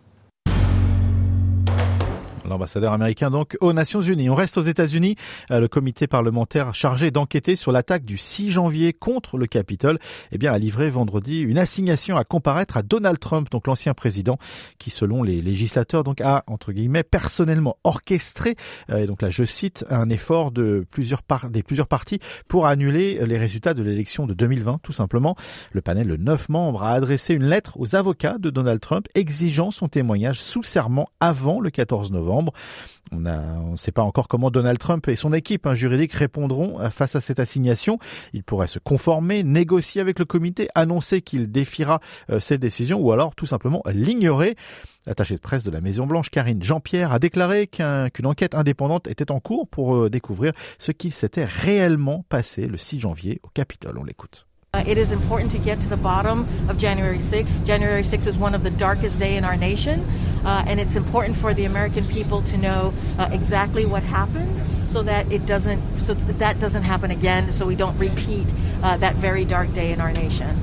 L'ambassadeur 2.48 2.92
américain 2.92 3.30
donc 3.30 3.56
aux 3.60 3.72
Nations 3.72 4.00
Unies. 4.00 4.30
On 4.30 4.34
reste 4.34 4.56
aux 4.58 4.62
États-Unis. 4.62 5.16
Euh, 5.50 5.60
le 5.60 5.68
comité 5.68 6.06
parlementaire 6.06 6.74
chargé 6.74 7.10
d'enquêter 7.10 7.56
sur 7.56 7.72
l'attaque 7.72 8.04
du 8.04 8.18
6 8.18 8.50
janvier 8.50 8.92
contre 8.92 9.38
le 9.38 9.46
Capitole 9.46 9.98
eh 10.32 10.38
bien, 10.38 10.52
a 10.52 10.58
livré 10.58 10.90
vendredi 10.90 11.40
une 11.40 11.58
assignation 11.58 12.16
à 12.16 12.24
comparaître 12.24 12.76
à 12.76 12.82
Donald 12.82 13.18
Trump, 13.18 13.50
donc 13.50 13.66
l'ancien 13.66 13.94
président, 13.94 14.38
qui 14.78 14.90
selon 14.90 15.22
les 15.22 15.40
législateurs 15.40 16.04
donc 16.04 16.20
a 16.20 16.44
entre 16.46 16.72
guillemets 16.72 17.02
personnellement 17.02 17.76
orchestré, 17.84 18.56
euh, 18.90 18.98
et 18.98 19.06
donc 19.06 19.22
là 19.22 19.30
je 19.30 19.44
cite, 19.44 19.84
un 19.90 20.08
effort 20.10 20.50
de 20.50 20.86
plusieurs 20.90 21.22
par 21.22 21.50
des 21.50 21.62
plusieurs 21.62 21.88
partis 21.88 22.18
pour 22.48 22.66
annuler 22.66 23.24
les 23.26 23.38
résultats 23.38 23.74
de 23.74 23.82
l'élection 23.82 24.26
de 24.26 24.34
2020, 24.34 24.80
tout 24.82 24.92
simplement. 24.92 25.36
Le 25.72 25.80
panel 25.80 26.08
de 26.08 26.16
neuf 26.16 26.48
membres 26.48 26.82
a 26.82 26.92
adressé 26.92 27.34
une 27.34 27.44
lettre 27.44 27.78
aux 27.78 27.94
avocats 27.94 28.36
de 28.38 28.50
Donald 28.50 28.80
Trump 28.80 29.06
exigeant 29.14 29.70
son 29.70 29.88
témoignage 29.88 30.40
sous 30.40 30.62
serment 30.62 31.08
avant 31.20 31.60
le 31.60 31.70
14 31.70 32.10
novembre. 32.10 32.31
On 32.34 33.18
ne 33.18 33.76
sait 33.76 33.92
pas 33.92 34.02
encore 34.02 34.28
comment 34.28 34.50
Donald 34.50 34.78
Trump 34.78 35.06
et 35.08 35.16
son 35.16 35.32
équipe 35.32 35.66
hein, 35.66 35.74
juridique 35.74 36.12
répondront 36.12 36.78
face 36.90 37.14
à 37.16 37.20
cette 37.20 37.40
assignation. 37.40 37.98
Il 38.32 38.42
pourrait 38.42 38.66
se 38.66 38.78
conformer, 38.78 39.42
négocier 39.42 40.00
avec 40.00 40.18
le 40.18 40.24
comité, 40.24 40.68
annoncer 40.74 41.20
qu'il 41.20 41.50
défiera 41.50 42.00
cette 42.40 42.60
décision 42.60 43.00
ou 43.00 43.12
alors 43.12 43.34
tout 43.34 43.46
simplement 43.46 43.82
l'ignorer. 43.92 44.56
L'attaché 45.06 45.34
de 45.34 45.40
presse 45.40 45.64
de 45.64 45.70
la 45.70 45.80
Maison 45.80 46.06
Blanche, 46.06 46.30
Karine 46.30 46.62
Jean-Pierre, 46.62 47.12
a 47.12 47.18
déclaré 47.18 47.66
qu'une 47.66 48.26
enquête 48.26 48.54
indépendante 48.54 49.08
était 49.08 49.32
en 49.32 49.40
cours 49.40 49.68
pour 49.68 50.08
découvrir 50.08 50.52
ce 50.78 50.92
qu'il 50.92 51.12
s'était 51.12 51.44
réellement 51.44 52.24
passé 52.28 52.66
le 52.66 52.78
6 52.78 53.00
janvier 53.00 53.40
au 53.42 53.48
Capitole. 53.48 53.98
On 53.98 54.04
l'écoute. 54.04 54.46
Uh, 54.74 54.82
it 54.86 54.96
is 54.96 55.12
important 55.12 55.50
to 55.50 55.58
get 55.58 55.82
to 55.82 55.88
the 55.90 55.98
bottom 55.98 56.48
of 56.70 56.78
January 56.78 57.18
6th. 57.18 57.66
January 57.66 58.00
6th 58.00 58.26
is 58.26 58.38
one 58.38 58.54
of 58.54 58.64
the 58.64 58.70
darkest 58.70 59.18
days 59.18 59.36
in 59.36 59.44
our 59.44 59.54
nation, 59.54 60.00
uh, 60.46 60.64
and 60.66 60.80
it's 60.80 60.96
important 60.96 61.36
for 61.36 61.52
the 61.52 61.66
American 61.66 62.08
people 62.08 62.40
to 62.40 62.56
know 62.56 62.94
uh, 63.18 63.28
exactly 63.32 63.84
what 63.84 64.02
happened, 64.02 64.90
so 64.90 65.02
that 65.02 65.30
it 65.30 65.44
doesn't, 65.44 66.00
so 66.00 66.14
that, 66.14 66.38
that 66.38 66.58
doesn't 66.58 66.84
happen 66.84 67.10
again, 67.10 67.52
so 67.52 67.66
we 67.66 67.76
don't 67.76 67.98
repeat 67.98 68.50
uh, 68.82 68.96
that 68.96 69.14
very 69.16 69.44
dark 69.44 69.70
day 69.74 69.92
in 69.92 70.00
our 70.00 70.10
nation. 70.10 70.58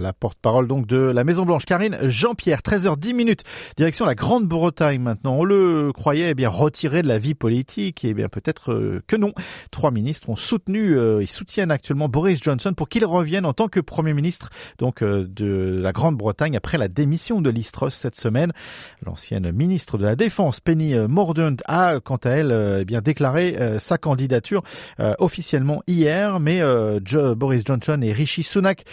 La 0.00 0.12
porte-parole 0.12 0.68
donc 0.68 0.86
de 0.86 0.96
la 0.96 1.24
Maison 1.24 1.44
Blanche, 1.44 1.64
Karine 1.64 1.98
Jean-Pierre, 2.02 2.60
13h10 2.60 3.14
minutes, 3.14 3.42
direction 3.76 4.06
la 4.06 4.14
Grande-Bretagne 4.14 5.00
maintenant. 5.00 5.34
On 5.34 5.44
le 5.44 5.92
croyait 5.92 6.30
eh 6.30 6.34
bien 6.34 6.48
retiré 6.48 7.02
de 7.02 7.08
la 7.08 7.18
vie 7.18 7.34
politique, 7.34 8.04
et 8.04 8.10
eh 8.10 8.14
bien 8.14 8.28
peut-être 8.28 8.72
euh, 8.72 9.02
que 9.06 9.16
non. 9.16 9.32
Trois 9.70 9.90
ministres 9.90 10.28
ont 10.28 10.36
soutenu 10.36 10.96
euh, 10.96 11.20
et 11.20 11.26
soutiennent 11.26 11.70
actuellement 11.70 12.08
Boris 12.08 12.42
Johnson 12.42 12.72
pour 12.74 12.88
qu'il 12.88 13.04
revienne 13.04 13.44
en 13.44 13.52
tant 13.52 13.68
que 13.68 13.80
Premier 13.80 14.14
ministre 14.14 14.50
donc 14.78 15.02
euh, 15.02 15.26
de 15.28 15.80
la 15.82 15.92
Grande-Bretagne 15.92 16.56
après 16.56 16.78
la 16.78 16.88
démission 16.88 17.40
de 17.40 17.50
Liz 17.50 17.72
Truss 17.72 17.94
cette 17.94 18.16
semaine. 18.16 18.52
L'ancienne 19.04 19.50
ministre 19.52 19.98
de 19.98 20.04
la 20.04 20.16
Défense, 20.16 20.60
Penny 20.60 20.94
Mordaunt, 20.96 21.56
a 21.66 22.00
quant 22.00 22.16
à 22.16 22.30
elle 22.30 22.78
eh 22.80 22.84
bien 22.84 23.00
déclaré 23.00 23.78
sa 23.78 23.98
candidature 23.98 24.62
officiellement 25.18 25.82
hier, 25.86 26.40
mais 26.40 26.62
Boris 27.36 27.62
Johnson 27.64 28.00
et 28.02 28.12
Rishi 28.12 28.42
Sunak, 28.42 28.84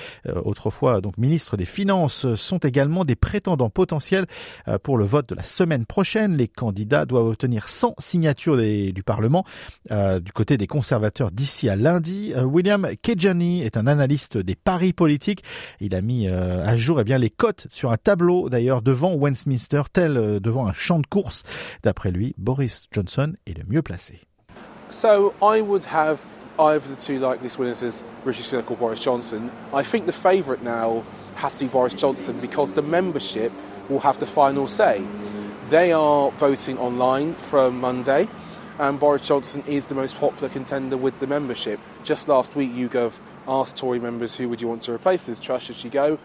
autrefois 0.43 0.94
donc 1.01 1.17
ministre 1.17 1.57
des 1.57 1.65
Finances, 1.65 2.35
sont 2.35 2.57
également 2.59 3.05
des 3.05 3.15
prétendants 3.15 3.69
potentiels 3.69 4.25
euh, 4.67 4.77
pour 4.77 4.97
le 4.97 5.05
vote 5.05 5.29
de 5.29 5.35
la 5.35 5.43
semaine 5.43 5.85
prochaine. 5.85 6.37
Les 6.37 6.47
candidats 6.47 7.05
doivent 7.05 7.27
obtenir 7.27 7.67
100 7.67 7.95
signatures 7.99 8.57
du 8.57 9.03
Parlement 9.03 9.45
euh, 9.91 10.19
du 10.19 10.31
côté 10.31 10.57
des 10.57 10.67
conservateurs 10.67 11.31
d'ici 11.31 11.69
à 11.69 11.75
lundi. 11.75 12.33
Euh, 12.35 12.43
William 12.43 12.87
Kejani 13.01 13.61
est 13.61 13.77
un 13.77 13.87
analyste 13.87 14.37
des 14.37 14.55
paris 14.55 14.93
politiques. 14.93 15.43
Il 15.79 15.95
a 15.95 16.01
mis 16.01 16.27
à 16.27 16.77
jour 16.77 16.99
eh 16.99 17.03
bien, 17.03 17.17
les 17.17 17.29
cotes 17.29 17.67
sur 17.69 17.91
un 17.91 17.97
tableau 17.97 18.49
d'ailleurs 18.49 18.81
devant 18.81 19.13
Westminster, 19.13 19.83
tel 19.91 20.39
devant 20.39 20.67
un 20.67 20.73
champ 20.73 20.99
de 20.99 21.07
course. 21.07 21.43
D'après 21.83 22.11
lui, 22.11 22.33
Boris 22.37 22.87
Johnson 22.91 23.33
est 23.45 23.57
le 23.57 23.63
mieux 23.67 23.81
placé. 23.81 24.21
So 24.89 25.33
I 25.41 25.61
would 25.61 25.83
either 26.59 26.87
the 26.87 26.95
two 26.95 27.19
likeliest 27.19 27.59
winners 27.59 27.81
is 27.81 28.03
Rishi 28.23 28.43
Sunak 28.43 28.69
or 28.71 28.77
Boris 28.77 29.03
Johnson. 29.03 29.51
I 29.73 29.83
think 29.83 30.05
the 30.05 30.13
favourite 30.13 30.63
now 30.63 31.03
has 31.35 31.55
to 31.57 31.65
be 31.65 31.67
Boris 31.67 31.93
Johnson 31.93 32.39
because 32.39 32.73
the 32.73 32.81
membership 32.81 33.51
will 33.89 33.99
have 33.99 34.19
the 34.19 34.25
final 34.25 34.67
say. 34.67 35.05
They 35.69 35.91
are 35.91 36.31
voting 36.31 36.77
online 36.77 37.35
from 37.35 37.79
Monday, 37.79 38.27
and 38.79 38.99
Boris 38.99 39.27
Johnson 39.27 39.63
is 39.67 39.87
the 39.87 39.95
most 39.95 40.15
popular 40.17 40.49
contender 40.49 40.97
with 40.97 41.19
the 41.19 41.27
membership. 41.27 41.79
Just 42.03 42.27
last 42.27 42.55
week, 42.55 42.71
YouGov 42.71 43.19
asked 43.47 43.75
Tory 43.75 43.99
members 43.99 44.35
who 44.35 44.49
would 44.49 44.61
you 44.61 44.67
want 44.67 44.83
to 44.83 44.93
replace 44.93 45.23
this 45.23 45.39
trust 45.39 45.65
should 45.65 45.75
she 45.75 45.89
go. 45.89 46.19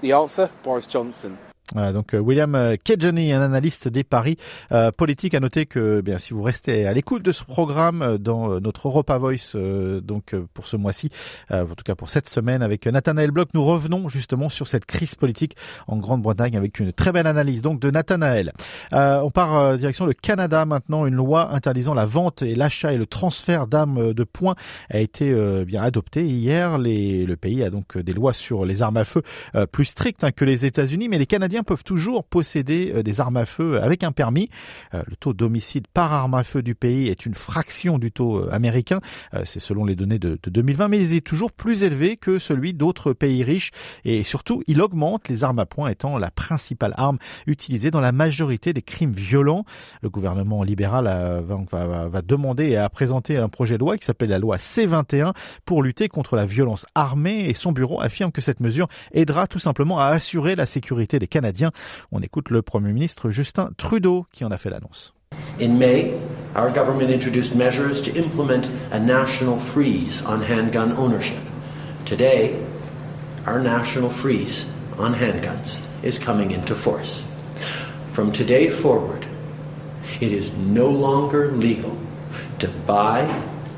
The 0.00 0.12
answer 0.12 0.50
Boris 0.62 0.86
Johnson. 0.86 1.38
Donc 1.74 2.14
euh, 2.14 2.18
William 2.18 2.54
euh, 2.54 2.76
Kedjani, 2.82 3.32
un 3.32 3.42
analyste 3.42 3.88
des 3.88 4.04
paris 4.04 4.36
euh, 4.70 4.92
politiques, 4.92 5.34
a 5.34 5.40
noté 5.40 5.66
que 5.66 6.00
bien 6.00 6.18
si 6.18 6.32
vous 6.32 6.42
restez 6.42 6.86
à 6.86 6.92
l'écoute 6.92 7.22
de 7.22 7.32
ce 7.32 7.44
programme 7.44 8.18
dans 8.18 8.60
notre 8.60 8.88
Europa 8.88 9.18
Voice, 9.18 9.56
donc 10.02 10.34
pour 10.54 10.66
ce 10.66 10.76
mois-ci, 10.76 11.10
en 11.50 11.64
tout 11.66 11.84
cas 11.84 11.94
pour 11.94 12.08
cette 12.08 12.28
semaine 12.28 12.62
avec 12.62 12.86
Nathanaël 12.86 13.30
Bloch, 13.30 13.48
nous 13.54 13.64
revenons 13.64 14.08
justement 14.08 14.48
sur 14.48 14.68
cette 14.68 14.86
crise 14.86 15.14
politique 15.14 15.56
en 15.88 15.96
Grande-Bretagne 15.96 16.56
avec 16.56 16.78
une 16.78 16.92
très 16.92 17.12
belle 17.12 17.26
analyse 17.26 17.62
donc 17.62 17.80
de 17.80 17.90
Nathanaël. 17.90 18.52
on 18.92 19.30
part 19.30 19.76
direction 19.78 20.06
le 20.06 20.14
Canada 20.14 20.64
maintenant. 20.64 21.06
Une 21.06 21.14
loi 21.14 21.52
interdisant 21.52 21.94
la 21.94 22.06
vente 22.06 22.42
et 22.42 22.54
l'achat 22.54 22.92
et 22.92 22.96
le 22.96 23.06
transfert 23.06 23.66
d'armes 23.66 24.12
de 24.14 24.24
poing 24.24 24.54
a 24.90 24.98
été 24.98 25.34
bien 25.64 25.82
adoptée 25.82 26.24
hier. 26.24 26.78
Le 26.78 27.34
pays 27.34 27.62
a 27.62 27.70
donc 27.70 27.98
des 27.98 28.12
lois 28.12 28.32
sur 28.32 28.64
les 28.64 28.82
armes 28.82 28.98
à 28.98 29.04
feu 29.04 29.22
plus 29.72 29.86
strictes 29.86 30.24
hein, 30.24 30.32
que 30.32 30.44
les 30.44 30.66
États-Unis, 30.66 31.08
mais 31.08 31.18
les 31.18 31.26
Canadiens 31.26 31.55
peuvent 31.62 31.84
toujours 31.84 32.24
posséder 32.24 32.92
euh, 32.94 33.02
des 33.02 33.20
armes 33.20 33.36
à 33.36 33.44
feu 33.44 33.80
avec 33.82 34.04
un 34.04 34.12
permis. 34.12 34.48
Euh, 34.94 35.02
le 35.06 35.16
taux 35.16 35.32
d'homicide 35.32 35.86
par 35.88 36.12
arme 36.12 36.34
à 36.34 36.42
feu 36.42 36.62
du 36.62 36.74
pays 36.74 37.08
est 37.08 37.26
une 37.26 37.34
fraction 37.34 37.98
du 37.98 38.12
taux 38.12 38.38
euh, 38.38 38.52
américain. 38.52 39.00
C'est 39.44 39.60
selon 39.60 39.84
les 39.84 39.96
données 39.96 40.18
de, 40.18 40.38
2020, 40.44 40.88
mais 40.88 41.00
il 41.00 41.14
est 41.14 41.26
toujours 41.26 41.52
plus 41.52 41.82
élevé 41.82 42.16
que 42.16 42.38
celui 42.38 42.74
d'autres 42.74 43.12
pays 43.12 43.42
riches. 43.42 43.70
Et 44.04 44.22
surtout, 44.22 44.62
il 44.66 44.80
augmente, 44.80 45.28
les 45.28 45.44
armes 45.44 45.58
à 45.58 45.66
poing 45.66 45.88
étant 45.88 46.18
la 46.18 46.30
principale 46.30 46.94
arme 46.96 47.18
utilisée 47.46 47.90
dans 47.90 48.00
la 48.00 48.12
majorité 48.12 48.72
des 48.72 48.82
crimes 48.82 49.12
violents. 49.12 49.64
Le 50.02 50.10
gouvernement 50.10 50.62
libéral 50.62 51.04
va, 51.04 52.22
demander 52.22 52.68
et 52.68 52.76
a 52.76 52.88
présenté 52.88 53.36
un 53.36 53.48
projet 53.48 53.74
de 53.74 53.80
loi 53.80 53.98
qui 53.98 54.04
s'appelle 54.04 54.30
la 54.30 54.38
loi 54.38 54.56
C21 54.56 55.32
pour 55.64 55.82
lutter 55.82 56.08
contre 56.08 56.36
la 56.36 56.46
violence 56.46 56.86
armée 56.94 57.48
et 57.48 57.54
son 57.54 57.72
bureau 57.72 58.00
affirme 58.00 58.32
que 58.32 58.40
cette 58.40 58.60
mesure 58.60 58.88
aidera 59.12 59.46
tout 59.46 59.58
simplement 59.58 59.98
à 59.98 60.06
assurer 60.06 60.56
la 60.56 60.66
sécurité 60.66 61.18
des 61.18 61.26
Canadiens 61.26 61.45
On 62.12 62.20
écoute 62.20 62.50
le 62.50 62.62
Premier 62.62 62.92
ministre 62.92 63.30
Justin 63.30 63.70
Trudeau 63.76 64.26
qui 64.32 64.44
en 64.44 64.50
a 64.50 64.58
fait 64.58 64.70
l'annonce. 64.70 65.14
In 65.60 65.78
May, 65.78 66.14
our 66.54 66.70
government 66.70 67.10
introduced 67.10 67.54
measures 67.54 68.00
to 68.02 68.14
implement 68.14 68.70
a 68.90 68.98
national 68.98 69.58
freeze 69.58 70.24
on 70.24 70.42
handgun 70.42 70.92
ownership. 70.92 71.40
Today, 72.04 72.54
our 73.46 73.60
national 73.60 74.10
freeze 74.10 74.66
on 74.98 75.14
handguns 75.14 75.78
is 76.02 76.18
coming 76.18 76.50
into 76.50 76.74
force. 76.74 77.24
From 78.12 78.32
today 78.32 78.70
forward, 78.70 79.26
it 80.20 80.32
is 80.32 80.52
no 80.52 80.88
longer 80.88 81.52
legal 81.52 81.96
to 82.58 82.68
buy, 82.86 83.26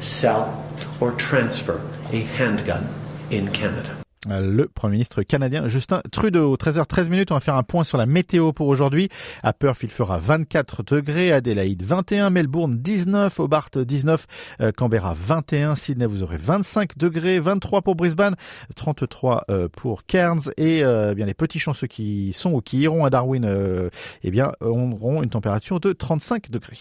sell, 0.00 0.64
or 1.00 1.12
transfer 1.12 1.80
a 2.12 2.20
handgun 2.20 2.88
in 3.30 3.48
Canada. 3.52 3.97
Le 4.26 4.66
Premier 4.66 4.92
ministre 4.92 5.22
canadien 5.22 5.68
Justin 5.68 6.00
Trudeau. 6.10 6.56
13h13 6.56 7.08
minutes, 7.08 7.30
on 7.30 7.34
va 7.34 7.40
faire 7.40 7.54
un 7.54 7.62
point 7.62 7.84
sur 7.84 7.98
la 7.98 8.06
météo 8.06 8.52
pour 8.52 8.68
aujourd'hui. 8.68 9.08
À 9.42 9.52
Perth, 9.52 9.78
il 9.82 9.90
fera 9.90 10.18
24 10.18 10.82
degrés, 10.82 11.32
Adélaïde 11.32 11.82
21, 11.82 12.30
Melbourne 12.30 12.76
19, 12.78 13.38
Hobart 13.38 13.70
19, 13.74 14.26
euh, 14.60 14.72
Canberra 14.72 15.14
21, 15.16 15.76
Sydney 15.76 16.06
vous 16.06 16.22
aurez 16.22 16.36
25 16.36 16.98
degrés, 16.98 17.38
23 17.38 17.82
pour 17.82 17.94
Brisbane, 17.94 18.34
33 18.74 19.44
euh, 19.50 19.68
pour 19.68 20.04
Cairns. 20.04 20.50
Et 20.56 20.82
euh, 20.84 21.14
bien 21.14 21.26
les 21.26 21.34
petits 21.34 21.58
chanceux 21.58 21.86
qui 21.86 22.32
sont 22.32 22.52
ou 22.52 22.60
qui 22.60 22.78
iront 22.78 23.04
à 23.04 23.10
Darwin, 23.10 23.90
eh 24.22 24.30
bien 24.30 24.52
auront 24.60 25.22
une 25.22 25.30
température 25.30 25.80
de 25.80 25.92
35 25.92 26.50
degrés. 26.50 26.78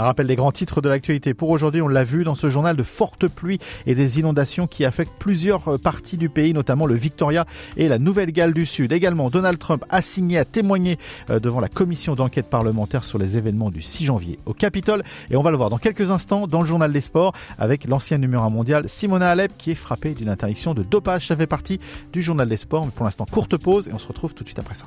Un 0.00 0.04
rappel 0.04 0.26
des 0.26 0.34
grands 0.34 0.50
titres 0.50 0.80
de 0.80 0.88
l'actualité. 0.88 1.34
Pour 1.34 1.50
aujourd'hui, 1.50 1.82
on 1.82 1.88
l'a 1.88 2.04
vu 2.04 2.24
dans 2.24 2.34
ce 2.34 2.48
journal 2.48 2.74
de 2.74 2.82
fortes 2.82 3.28
pluies 3.28 3.60
et 3.84 3.94
des 3.94 4.18
inondations 4.18 4.66
qui 4.66 4.86
affectent 4.86 5.12
plusieurs 5.18 5.68
euh, 5.68 5.76
parties 5.76 6.16
du 6.16 6.30
pays, 6.30 6.54
notamment 6.54 6.86
le 6.86 6.94
Victoria 6.94 7.44
et 7.76 7.86
la 7.86 7.98
Nouvelle-Galles 7.98 8.54
du 8.54 8.64
Sud. 8.64 8.92
Également, 8.92 9.28
Donald 9.28 9.58
Trump 9.58 9.84
a 9.90 10.00
signé 10.00 10.38
à 10.38 10.46
témoigner 10.46 10.98
euh, 11.28 11.38
devant 11.38 11.60
la 11.60 11.68
commission 11.68 12.14
d'enquête 12.14 12.48
parlementaire 12.48 13.04
sur 13.04 13.18
les 13.18 13.36
événements 13.36 13.68
du 13.68 13.82
6 13.82 14.06
janvier 14.06 14.38
au 14.46 14.54
Capitole. 14.54 15.02
Et 15.30 15.36
on 15.36 15.42
va 15.42 15.50
le 15.50 15.58
voir 15.58 15.68
dans 15.68 15.76
quelques 15.76 16.10
instants 16.10 16.46
dans 16.46 16.62
le 16.62 16.66
journal 16.66 16.94
des 16.94 17.02
sports 17.02 17.34
avec 17.58 17.86
l'ancienne 17.86 18.22
numéro 18.22 18.42
1 18.42 18.48
mondiale 18.48 18.88
Simona 18.88 19.28
Alep 19.28 19.52
qui 19.58 19.70
est 19.70 19.74
frappée 19.74 20.14
d'une 20.14 20.30
interdiction 20.30 20.72
de 20.72 20.82
dopage. 20.82 21.26
Ça 21.26 21.36
fait 21.36 21.46
partie 21.46 21.78
du 22.10 22.22
journal 22.22 22.48
des 22.48 22.56
sports. 22.56 22.86
Mais 22.86 22.92
pour 22.92 23.04
l'instant, 23.04 23.26
courte 23.30 23.58
pause 23.58 23.88
et 23.88 23.92
on 23.92 23.98
se 23.98 24.08
retrouve 24.08 24.32
tout 24.32 24.44
de 24.44 24.48
suite 24.48 24.60
après 24.60 24.76
ça. 24.76 24.86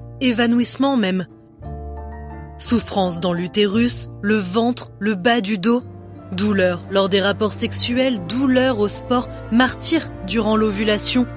évanouissement 0.21 0.95
même. 0.95 1.25
Souffrance 2.57 3.19
dans 3.19 3.33
l'utérus, 3.33 4.07
le 4.21 4.35
ventre, 4.35 4.91
le 4.99 5.15
bas 5.15 5.41
du 5.41 5.57
dos. 5.57 5.83
Douleur 6.31 6.85
lors 6.89 7.09
des 7.09 7.21
rapports 7.21 7.51
sexuels, 7.51 8.25
douleur 8.27 8.79
au 8.79 8.87
sport, 8.87 9.27
martyr 9.51 10.09
durant 10.27 10.55
l'ovulation. 10.55 11.27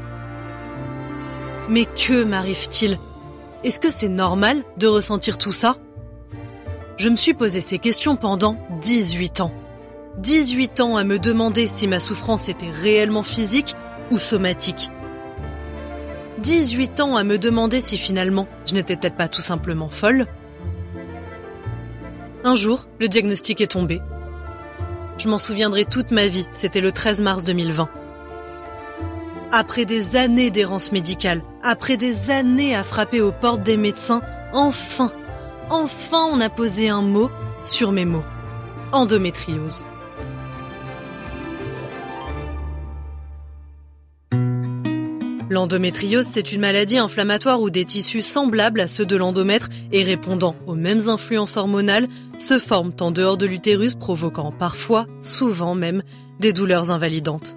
Mais 1.69 1.87
que 1.87 2.23
m'arrive-t-il? 2.23 2.99
Est-ce 3.64 3.81
que 3.81 3.91
c'est 3.91 4.09
normal 4.09 4.62
de 4.76 4.87
ressentir 4.87 5.38
tout 5.38 5.50
ça? 5.50 5.76
Je 6.97 7.09
me 7.09 7.17
suis 7.17 7.35
posé 7.35 7.61
ces 7.61 7.79
questions 7.79 8.14
pendant 8.14 8.57
18 8.83 9.41
ans. 9.41 9.53
18 10.19 10.81
ans 10.81 10.97
à 10.97 11.03
me 11.03 11.19
demander 11.19 11.69
si 11.73 11.88
ma 11.88 11.99
souffrance 11.99 12.49
était 12.49 12.71
réellement 12.71 13.25
physique 13.25 13.75
ou 14.12 14.19
somatique. 14.19 14.91
18 16.45 17.01
ans 17.01 17.17
à 17.17 17.25
me 17.25 17.39
demander 17.39 17.81
si 17.81 17.97
finalement 17.97 18.47
je 18.67 18.75
n'étais 18.75 18.97
peut-être 18.97 19.17
pas 19.17 19.29
tout 19.29 19.41
simplement 19.41 19.89
folle. 19.89 20.27
Un 22.45 22.55
jour, 22.55 22.87
le 23.01 23.09
diagnostic 23.09 23.63
est 23.63 23.69
tombé. 23.69 24.03
Je 25.17 25.31
m'en 25.31 25.39
souviendrai 25.39 25.87
toute 25.87 26.11
ma 26.11 26.27
vie, 26.27 26.47
c'était 26.53 26.83
le 26.83 26.93
13 26.93 27.23
mars 27.23 27.45
2020. 27.45 27.89
Après 29.53 29.87
des 29.87 30.17
années 30.17 30.51
d'errance 30.51 30.93
médicale, 30.93 31.43
après 31.63 31.97
des 31.97 32.31
années 32.31 32.77
à 32.77 32.85
frapper 32.85 33.23
aux 33.23 33.33
portes 33.33 33.63
des 33.63 33.79
médecins, 33.79 34.21
enfin, 34.53 35.11
enfin 35.71 36.29
on 36.31 36.41
a 36.41 36.51
posé 36.51 36.91
un 36.91 37.01
mot 37.01 37.31
sur 37.65 37.91
mes 37.91 38.05
mots. 38.05 38.25
Endométriose. 38.93 39.87
L'endométriose, 45.55 46.27
c'est 46.27 46.51
une 46.51 46.63
maladie 46.63 46.99
inflammatoire 46.99 47.61
où 47.61 47.71
des 47.71 47.85
tissus 47.85 48.23
semblables 48.23 48.81
à 48.81 48.89
ceux 48.89 49.07
de 49.07 49.15
l'endomètre 49.15 49.69
et 49.93 50.03
répondant 50.03 50.57
aux 50.67 50.75
mêmes 50.75 51.09
influences 51.09 51.57
hormonales 51.57 52.09
se 52.41 52.59
forment 52.59 52.91
en 53.01 53.13
dehors 53.13 53.37
de 53.37 53.47
l'utérus, 53.47 53.95
provoquant 53.95 54.51
parfois, 54.51 55.07
souvent 55.21 55.77
même, 55.77 56.03
des 56.41 56.53
douleurs 56.53 56.91
invalidantes. 56.91 57.57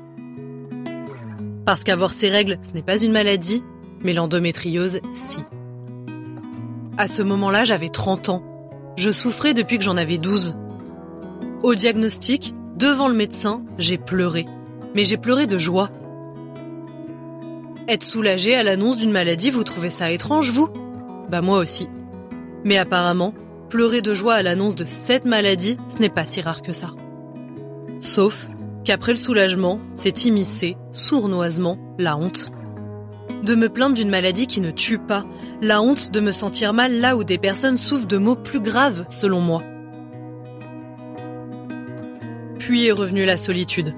Parce 1.66 1.84
qu'avoir 1.84 2.12
ces 2.12 2.30
règles, 2.30 2.60
ce 2.62 2.76
n'est 2.76 2.84
pas 2.84 3.02
une 3.02 3.12
maladie, 3.12 3.64
mais 4.04 4.14
l'endométriose, 4.14 5.00
si. 5.16 5.40
À 7.00 7.08
ce 7.08 7.24
moment-là, 7.24 7.64
j'avais 7.64 7.90
30 7.90 8.30
ans. 8.30 8.44
Je 8.96 9.10
souffrais 9.10 9.56
depuis 9.56 9.80
que 9.80 9.84
j'en 9.84 9.98
avais 9.98 10.20
12. 10.20 10.56
Au 11.64 11.74
diagnostic, 11.74 12.54
devant 12.76 13.08
le 13.08 13.16
médecin, 13.16 13.64
j'ai 13.80 13.98
pleuré. 13.98 14.46
Mais 14.94 15.04
j'ai 15.04 15.18
pleuré 15.18 15.48
de 15.48 15.58
joie 15.58 15.90
être 17.88 18.04
soulagé 18.04 18.56
à 18.56 18.64
l'annonce 18.64 18.98
d'une 18.98 19.12
maladie, 19.12 19.50
vous 19.50 19.64
trouvez 19.64 19.90
ça 19.90 20.12
étrange, 20.12 20.52
vous? 20.52 20.70
Bah 21.30 21.42
moi 21.42 21.60
aussi. 21.60 21.88
Mais 22.64 22.78
apparemment, 22.78 23.34
pleurer 23.70 24.02
de 24.02 24.14
joie 24.14 24.36
à 24.36 24.44
l'annonce 24.44 24.76
de 24.76 24.86
cette 24.86 25.26
maladie, 25.26 25.78
ce 25.90 26.00
n'est 26.00 26.10
pas 26.10 26.26
si 26.26 26.42
rare 26.42 26.62
que 26.62 26.74
ça. 26.74 26.92
Sauf 28.00 28.50
qu'après 28.84 29.14
le 29.14 29.18
soulagement, 29.18 29.80
c'est 29.96 30.26
immiscé, 30.26 30.78
sournoisement, 30.92 31.78
la 31.98 32.18
honte. 32.18 32.52
De 33.44 33.56
me 33.56 33.70
plaindre 33.70 33.96
d'une 33.96 34.10
maladie 34.10 34.48
qui 34.48 34.62
ne 34.62 34.72
tue 34.72 35.00
pas, 35.00 35.26
la 35.62 35.82
honte 35.82 36.12
de 36.12 36.20
me 36.20 36.32
sentir 36.32 36.74
mal 36.74 37.00
là 37.00 37.16
où 37.16 37.24
des 37.24 37.38
personnes 37.38 37.78
souffrent 37.78 38.08
de 38.08 38.18
maux 38.18 38.36
plus 38.36 38.60
graves, 38.60 39.06
selon 39.10 39.40
moi. 39.40 39.64
Puis 42.60 42.88
est 42.88 42.92
revenue 42.92 43.26
la 43.26 43.38
solitude. 43.38 43.94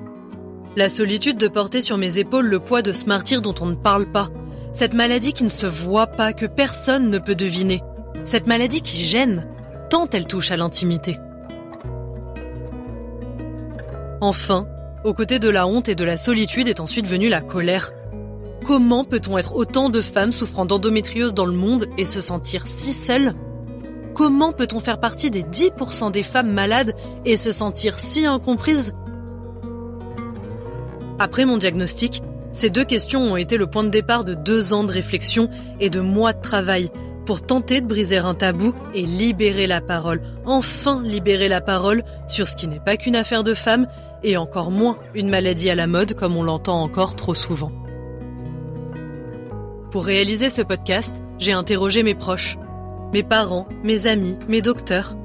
La 0.80 0.88
solitude 0.88 1.38
de 1.38 1.50
porter 1.50 1.82
sur 1.82 1.98
mes 1.98 2.20
épaules 2.20 2.48
le 2.48 2.62
poids 2.62 2.82
de 2.82 2.94
ce 2.94 3.04
martyr 3.04 3.42
dont 3.42 3.54
on 3.60 3.66
ne 3.66 3.76
parle 3.76 4.10
pas. 4.10 4.30
Cette 4.72 4.94
maladie 4.94 5.34
qui 5.34 5.44
ne 5.44 5.50
se 5.50 5.66
voit 5.66 6.08
pas, 6.08 6.32
que 6.32 6.46
personne 6.46 7.10
ne 7.10 7.18
peut 7.18 7.36
deviner. 7.36 7.84
Cette 8.24 8.48
maladie 8.48 8.82
qui 8.82 9.04
gêne, 9.04 9.46
tant 9.90 10.08
elle 10.10 10.26
touche 10.26 10.52
à 10.52 10.56
l'intimité. 10.56 11.18
Enfin, 14.22 14.70
aux 15.04 15.14
côtés 15.14 15.38
de 15.38 15.50
la 15.50 15.68
honte 15.68 15.90
et 15.90 15.96
de 15.96 16.06
la 16.06 16.16
solitude 16.16 16.70
est 16.70 16.80
ensuite 16.80 17.08
venue 17.08 17.28
la 17.28 17.42
colère. 17.42 17.92
Comment 18.64 19.04
peut-on 19.04 19.38
être 19.38 19.58
autant 19.58 19.90
de 19.90 20.02
femmes 20.02 20.32
souffrant 20.32 20.64
d'endométriose 20.64 21.34
dans 21.34 21.46
le 21.46 21.52
monde 21.52 21.88
et 21.98 22.06
se 22.06 22.22
sentir 22.22 22.68
si 22.68 22.94
seules 22.94 23.34
Comment 24.14 24.54
peut-on 24.54 24.80
faire 24.80 25.02
partie 25.02 25.30
des 25.30 25.44
10% 25.44 26.12
des 26.12 26.24
femmes 26.24 26.54
malades 26.54 26.96
et 27.26 27.36
se 27.36 27.52
sentir 27.52 28.00
si 28.00 28.26
incomprises 28.26 28.94
après 31.20 31.46
mon 31.46 31.58
diagnostic, 31.58 32.24
ces 32.54 32.70
deux 32.70 32.86
questions 32.86 33.22
ont 33.22 33.38
été 33.38 33.58
le 33.58 33.68
point 33.68 33.84
de 33.84 33.90
départ 33.90 34.24
de 34.24 34.34
deux 34.34 34.74
ans 34.74 34.86
de 34.86 34.92
réflexion 34.92 35.50
et 35.80 35.90
de 35.90 36.00
mois 36.00 36.34
de 36.34 36.42
travail 36.42 36.90
pour 37.26 37.42
tenter 37.42 37.82
de 37.82 37.88
briser 37.88 38.18
un 38.18 38.34
tabou 38.34 38.74
et 38.96 39.04
libérer 39.04 39.68
la 39.68 39.82
parole, 39.82 40.22
enfin 40.46 41.04
libérer 41.04 41.48
la 41.48 41.62
parole 41.62 42.04
sur 42.28 42.48
ce 42.48 42.56
qui 42.56 42.68
n'est 42.68 42.80
pas 42.80 42.98
qu'une 42.98 43.16
affaire 43.16 43.44
de 43.44 43.54
femmes 43.54 43.88
et 44.24 44.36
encore 44.38 44.72
moins 44.72 44.98
une 45.14 45.30
maladie 45.30 45.70
à 45.70 45.76
la 45.76 45.88
mode 45.88 46.16
comme 46.16 46.36
on 46.38 46.44
l'entend 46.44 46.82
encore 46.82 47.16
trop 47.16 47.36
souvent. 47.36 47.72
Pour 49.92 50.06
réaliser 50.06 50.50
ce 50.50 50.62
podcast, 50.62 51.22
j'ai 51.38 51.52
interrogé 51.52 52.02
mes 52.02 52.16
proches, 52.16 52.58
mes 53.14 53.24
parents, 53.24 53.68
mes 53.84 54.08
amis, 54.08 54.38
mes 54.48 54.62
docteurs. 54.62 55.16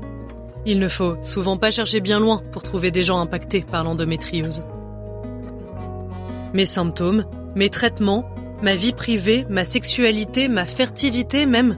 Il 0.66 0.78
ne 0.78 0.88
faut 0.88 1.16
souvent 1.22 1.56
pas 1.56 1.70
chercher 1.70 2.00
bien 2.00 2.20
loin 2.20 2.42
pour 2.52 2.62
trouver 2.62 2.90
des 2.90 3.02
gens 3.02 3.20
impactés 3.20 3.62
par 3.62 3.84
l'endométriose 3.84 4.64
mes 6.54 6.66
symptômes, 6.66 7.26
mes 7.54 7.68
traitements, 7.68 8.24
ma 8.62 8.74
vie 8.74 8.92
privée, 8.92 9.44
ma 9.50 9.64
sexualité, 9.64 10.48
ma 10.48 10.64
fertilité 10.64 11.44
même. 11.44 11.76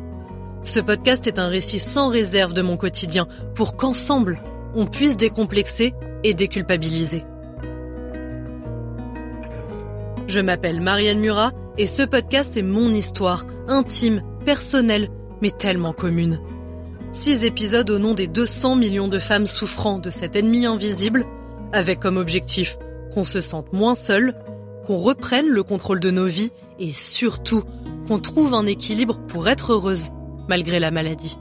Ce 0.62 0.78
podcast 0.78 1.26
est 1.26 1.38
un 1.38 1.48
récit 1.48 1.78
sans 1.78 2.08
réserve 2.08 2.52
de 2.52 2.62
mon 2.62 2.76
quotidien 2.76 3.26
pour 3.54 3.76
qu'ensemble, 3.76 4.38
on 4.74 4.86
puisse 4.86 5.16
décomplexer 5.16 5.94
et 6.22 6.34
déculpabiliser. 6.34 7.24
Je 10.28 10.40
m'appelle 10.40 10.80
Marianne 10.80 11.20
Murat 11.20 11.52
et 11.78 11.86
ce 11.86 12.02
podcast 12.02 12.56
est 12.56 12.62
mon 12.62 12.92
histoire, 12.92 13.46
intime, 13.68 14.22
personnelle, 14.44 15.08
mais 15.40 15.50
tellement 15.50 15.92
commune. 15.92 16.40
Six 17.12 17.44
épisodes 17.44 17.88
au 17.90 17.98
nom 17.98 18.12
des 18.12 18.26
200 18.26 18.76
millions 18.76 19.08
de 19.08 19.18
femmes 19.18 19.46
souffrant 19.46 19.98
de 19.98 20.10
cet 20.10 20.36
ennemi 20.36 20.66
invisible, 20.66 21.24
avec 21.72 22.00
comme 22.00 22.16
objectif 22.16 22.76
qu'on 23.14 23.24
se 23.24 23.40
sente 23.40 23.72
moins 23.72 23.94
seul, 23.94 24.34
qu'on 24.86 24.98
reprenne 24.98 25.48
le 25.48 25.62
contrôle 25.62 26.00
de 26.00 26.10
nos 26.10 26.26
vies 26.26 26.52
et 26.78 26.92
surtout 26.92 27.64
qu'on 28.06 28.20
trouve 28.20 28.54
un 28.54 28.66
équilibre 28.66 29.18
pour 29.26 29.48
être 29.48 29.72
heureuse 29.72 30.10
malgré 30.48 30.78
la 30.78 30.90
maladie. 30.90 31.36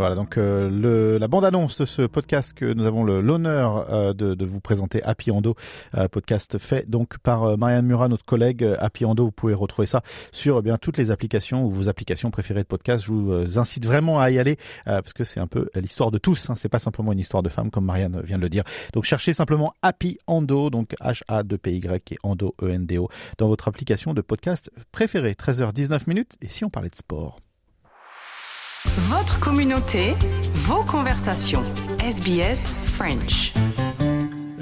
Voilà, 0.00 0.14
donc 0.14 0.38
euh, 0.38 1.18
la 1.18 1.28
bande-annonce 1.28 1.76
de 1.76 1.84
ce 1.84 2.00
podcast 2.00 2.54
que 2.54 2.64
nous 2.64 2.86
avons 2.86 3.04
l'honneur 3.04 3.84
euh, 3.92 4.14
de, 4.14 4.46
vous 4.46 4.58
présenter, 4.58 5.02
Happy 5.02 5.30
Endo, 5.30 5.56
euh, 5.94 6.08
podcast 6.08 6.56
fait 6.56 6.88
donc 6.88 7.18
par 7.18 7.58
Marianne 7.58 7.84
Murat, 7.84 8.08
notre 8.08 8.24
collègue 8.24 8.66
Happy 8.78 9.04
Endo. 9.04 9.26
Vous 9.26 9.30
pouvez 9.30 9.52
retrouver 9.52 9.84
ça 9.84 10.02
sur 10.32 10.60
eh 10.60 10.62
bien 10.62 10.78
toutes 10.78 10.96
les 10.96 11.10
applications 11.10 11.66
ou 11.66 11.70
vos 11.70 11.90
applications 11.90 12.30
préférées 12.30 12.62
de 12.62 12.66
podcast. 12.66 13.04
Je 13.04 13.12
vous 13.12 13.58
incite 13.58 13.84
vraiment 13.84 14.18
à 14.18 14.30
y 14.30 14.38
aller 14.38 14.56
parce 14.86 15.12
que 15.12 15.22
c'est 15.22 15.38
un 15.38 15.46
peu 15.46 15.68
l'histoire 15.74 16.10
de 16.10 16.16
tous. 16.16 16.48
Hein. 16.48 16.54
C'est 16.56 16.70
pas 16.70 16.78
simplement 16.78 17.12
une 17.12 17.18
histoire 17.18 17.42
de 17.42 17.50
femme 17.50 17.70
comme 17.70 17.84
Marianne 17.84 18.22
vient 18.24 18.38
de 18.38 18.42
le 18.42 18.48
dire. 18.48 18.64
Donc 18.94 19.04
cherchez 19.04 19.34
simplement 19.34 19.74
Happy 19.82 20.16
Endo, 20.26 20.70
donc 20.70 20.94
H 21.02 21.20
A 21.28 21.42
2 21.42 21.58
P 21.58 21.74
Y 21.74 22.12
et 22.12 22.18
Endo 22.22 22.54
E 22.62 22.74
dans 23.36 23.48
votre 23.48 23.68
application 23.68 24.14
de 24.14 24.22
podcast 24.22 24.70
préférée. 24.92 25.34
13h19 25.34 26.08
minutes. 26.08 26.38
Et 26.40 26.48
si 26.48 26.64
on 26.64 26.70
parlait 26.70 26.88
de 26.88 26.96
sport? 26.96 27.36
Votre 28.84 29.38
communauté, 29.40 30.14
vos 30.54 30.84
conversations. 30.84 31.64
SBS 31.98 32.74
French. 32.84 33.52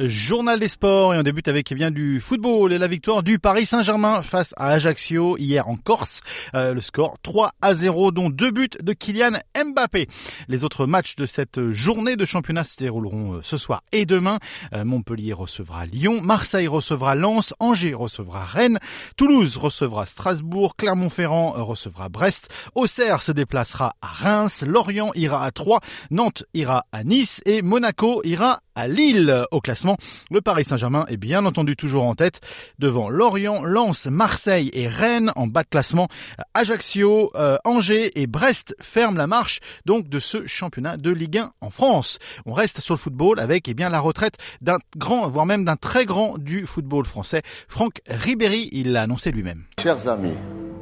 Journal 0.00 0.61
des 0.61 0.68
sports 0.68 1.12
et 1.12 1.18
on 1.18 1.24
débute 1.24 1.48
avec 1.48 1.72
eh 1.72 1.74
bien 1.74 1.90
du 1.90 2.20
football 2.20 2.72
et 2.72 2.78
la 2.78 2.87
victoire 2.87 3.24
du 3.24 3.40
Paris 3.40 3.66
Saint-Germain 3.66 4.22
face 4.22 4.54
à 4.56 4.68
Ajaccio 4.68 5.37
hier 5.38 5.68
en 5.68 5.74
Corse. 5.74 6.20
Euh, 6.54 6.72
le 6.72 6.80
score 6.80 7.16
3 7.24 7.50
à 7.61 7.74
0 7.74 8.12
dont 8.12 8.30
deux 8.30 8.52
buts 8.52 8.68
de 8.80 8.92
Kylian 8.92 9.40
Mbappé. 9.56 10.06
Les 10.46 10.62
autres 10.62 10.87
matchs 10.87 11.16
de 11.16 11.26
cette 11.26 11.72
journée 11.72 12.14
de 12.14 12.24
championnat 12.24 12.62
se 12.62 12.76
dérouleront 12.76 13.34
euh, 13.34 13.40
ce 13.42 13.56
soir 13.56 13.82
et 13.90 14.06
demain. 14.06 14.38
Euh, 14.72 14.84
Montpellier 14.84 15.32
recevra 15.32 15.84
Lyon, 15.84 16.20
Marseille 16.22 16.68
recevra 16.68 17.16
Lens, 17.16 17.52
Angers 17.58 17.94
recevra 17.94 18.44
Rennes, 18.44 18.78
Toulouse 19.16 19.56
recevra 19.56 20.06
Strasbourg, 20.06 20.76
Clermont-Ferrand 20.76 21.64
recevra 21.64 22.08
Brest, 22.08 22.54
Auxerre 22.76 23.20
se 23.20 23.32
déplacera 23.32 23.96
à 24.00 24.06
Reims, 24.06 24.62
Lorient 24.64 25.11
ira 25.16 25.44
à 25.44 25.50
Troyes, 25.50 25.80
Nantes 26.12 26.44
ira 26.54 26.87
à 26.92 27.02
Nice 27.02 27.40
et 27.46 27.62
Monaco 27.62 28.22
ira 28.22 28.61
à 28.76 28.87
Lille 28.87 29.44
au 29.50 29.61
classement. 29.61 29.88
Le 30.31 30.40
Paris 30.40 30.64
Saint-Germain 30.64 31.07
est 31.09 31.16
bien 31.16 31.46
entendu 31.46 31.77
toujours 31.77 32.05
en 32.05 32.14
tête 32.14 32.40
devant 32.79 33.09
Lorient, 33.09 33.64
Lens, 33.64 34.07
Marseille 34.07 34.70
et 34.72 34.88
Rennes 34.88 35.33
en 35.37 35.46
bas 35.46 35.62
de 35.62 35.68
classement. 35.68 36.09
Ajaccio, 36.55 37.31
euh, 37.35 37.57
Angers 37.64 38.20
et 38.20 38.27
Brest 38.27 38.74
ferment 38.81 39.16
la 39.16 39.27
marche 39.27 39.61
donc 39.87 40.09
de 40.09 40.18
ce 40.18 40.46
championnat 40.46 40.96
de 40.96 41.11
Ligue 41.11 41.38
1 41.38 41.53
en 41.61 41.70
France. 41.70 42.18
On 42.46 42.53
reste 42.53 42.81
sur 42.81 42.94
le 42.94 42.98
football 42.98 43.40
avec 43.40 43.68
eh 43.68 43.74
bien 43.74 43.88
la 43.88 44.01
retraite 44.01 44.37
d'un 44.61 44.79
grand, 44.96 45.29
voire 45.29 45.46
même 45.46 45.64
d'un 45.64 45.77
très 45.77 46.05
grand 46.05 46.38
du 46.38 46.66
football 46.66 47.05
français, 47.05 47.42
Franck 47.68 48.01
Ribéry. 48.09 48.68
Il 48.72 48.92
l'a 48.92 49.03
annoncé 49.03 49.31
lui-même. 49.31 49.64
Chers 49.81 50.09
amis, 50.09 50.37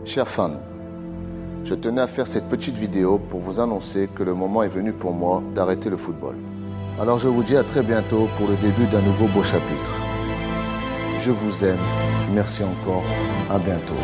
chers 0.04 0.28
fans, 0.28 0.60
je 1.64 1.74
tenais 1.74 2.00
à 2.00 2.06
faire 2.06 2.26
cette 2.26 2.48
petite 2.48 2.76
vidéo 2.76 3.18
pour 3.18 3.40
vous 3.40 3.60
annoncer 3.60 4.08
que 4.14 4.22
le 4.22 4.34
moment 4.34 4.62
est 4.62 4.68
venu 4.68 4.92
pour 4.92 5.12
moi 5.12 5.42
d'arrêter 5.54 5.90
le 5.90 5.96
football. 5.96 6.36
Alors 6.98 7.18
je 7.18 7.28
vous 7.28 7.42
dis 7.42 7.56
à 7.56 7.62
très 7.62 7.82
bientôt 7.82 8.26
pour 8.38 8.48
le 8.48 8.56
début 8.56 8.86
d'un 8.86 9.02
nouveau 9.02 9.26
beau 9.26 9.42
chapitre. 9.42 10.00
Je 11.20 11.30
vous 11.30 11.62
aime. 11.62 11.78
Merci 12.32 12.64
encore. 12.64 13.04
À 13.50 13.58
bientôt. 13.58 13.94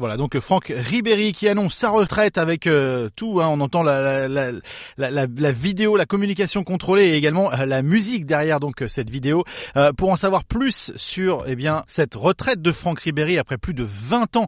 Voilà, 0.00 0.16
donc 0.16 0.38
Franck 0.38 0.72
Ribéry 0.74 1.34
qui 1.34 1.46
annonce 1.46 1.74
sa 1.74 1.90
retraite 1.90 2.38
avec 2.38 2.66
euh, 2.66 3.10
tout. 3.16 3.42
Hein, 3.42 3.48
on 3.50 3.60
entend 3.60 3.82
la, 3.82 4.28
la, 4.28 4.50
la, 4.96 5.26
la, 5.26 5.52
vidéo, 5.52 5.94
la 5.94 6.06
communication 6.06 6.64
contrôlée 6.64 7.08
et 7.08 7.16
également 7.16 7.52
euh, 7.52 7.66
la 7.66 7.82
musique 7.82 8.24
derrière 8.24 8.60
donc 8.60 8.80
euh, 8.80 8.88
cette 8.88 9.10
vidéo. 9.10 9.44
pour 9.98 10.08
en 10.08 10.16
savoir 10.16 10.44
plus 10.44 10.92
sur 10.96 11.44
eh 11.46 11.54
bien 11.54 11.84
cette 11.86 12.14
retraite 12.14 12.62
de 12.62 12.72
Franck 12.72 13.00
Ribéry 13.00 13.36
après 13.36 13.58
plus 13.58 13.74
de 13.74 13.84
20 13.86 14.36
ans 14.36 14.46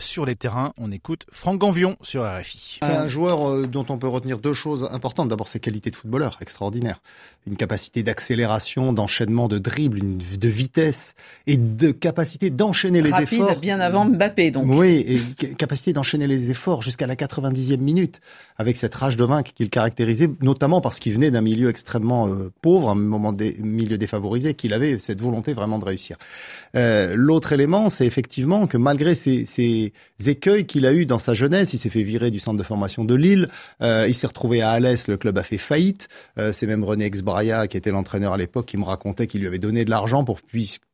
sur 0.00 0.26
les 0.26 0.34
terrains, 0.34 0.72
on 0.78 0.90
écoute 0.90 1.26
Franck 1.30 1.58
Ganvion 1.58 1.96
sur 2.02 2.24
RFI. 2.24 2.80
C'est 2.82 2.90
un 2.90 3.06
joueur 3.06 3.68
dont 3.68 3.86
on 3.90 3.98
peut 3.98 4.08
retenir 4.08 4.38
deux 4.38 4.52
choses 4.52 4.88
importantes. 4.90 5.28
D'abord 5.28 5.46
ses 5.46 5.60
qualités 5.60 5.92
de 5.92 5.96
footballeur 5.96 6.38
extraordinaires, 6.40 7.00
une 7.46 7.56
capacité 7.56 8.02
d'accélération, 8.02 8.92
d'enchaînement, 8.92 9.46
de 9.46 9.58
dribble, 9.58 9.98
une, 9.98 10.18
de 10.18 10.48
vitesse 10.48 11.14
et 11.46 11.56
de 11.56 11.92
capacité 11.92 12.50
d'enchaîner 12.50 13.00
les 13.00 13.14
efforts. 13.20 13.60
bien 13.60 13.78
avant 13.78 14.04
Mbappé 14.04 14.50
donc. 14.50 14.64
Oui, 14.68 14.87
et 14.88 15.20
capacité 15.54 15.92
d'enchaîner 15.92 16.26
les 16.26 16.50
efforts 16.50 16.82
jusqu'à 16.82 17.06
la 17.06 17.14
90e 17.14 17.78
minute, 17.78 18.20
avec 18.56 18.76
cette 18.76 18.94
rage 18.94 19.16
de 19.16 19.24
vaincre 19.24 19.52
qu'il 19.52 19.70
caractérisait, 19.70 20.30
notamment 20.40 20.80
parce 20.80 20.98
qu'il 20.98 21.12
venait 21.12 21.30
d'un 21.30 21.40
milieu 21.40 21.68
extrêmement 21.68 22.28
euh, 22.28 22.50
pauvre, 22.62 22.90
un 22.90 22.94
moment 22.94 23.32
des 23.32 23.56
milieu 23.60 23.98
défavorisé, 23.98 24.54
qu'il 24.54 24.72
avait 24.72 24.98
cette 24.98 25.20
volonté 25.20 25.52
vraiment 25.52 25.78
de 25.78 25.84
réussir. 25.84 26.16
Euh, 26.76 27.14
L'autre 27.16 27.52
élément, 27.52 27.88
c'est 27.90 28.06
effectivement 28.06 28.66
que 28.66 28.76
malgré 28.76 29.14
ces, 29.14 29.46
ces 29.46 29.92
écueils 30.26 30.66
qu'il 30.66 30.86
a 30.86 30.92
eu 30.92 31.06
dans 31.06 31.18
sa 31.18 31.34
jeunesse, 31.34 31.72
il 31.72 31.78
s'est 31.78 31.90
fait 31.90 32.02
virer 32.02 32.30
du 32.30 32.38
centre 32.38 32.58
de 32.58 32.62
formation 32.62 33.04
de 33.04 33.14
Lille, 33.14 33.48
euh, 33.82 34.06
il 34.08 34.14
s'est 34.14 34.26
retrouvé 34.26 34.62
à 34.62 34.70
Alès, 34.70 35.08
le 35.08 35.16
club 35.16 35.38
a 35.38 35.42
fait 35.42 35.58
faillite. 35.58 36.08
Euh, 36.38 36.52
c'est 36.52 36.66
même 36.66 36.84
René 36.84 37.04
Exbraia, 37.04 37.66
qui 37.68 37.76
était 37.76 37.90
l'entraîneur 37.90 38.32
à 38.32 38.36
l'époque, 38.36 38.66
qui 38.66 38.76
me 38.76 38.84
racontait 38.84 39.26
qu'il 39.26 39.40
lui 39.40 39.46
avait 39.46 39.58
donné 39.58 39.84
de 39.84 39.90
l'argent 39.90 40.24
pour 40.24 40.40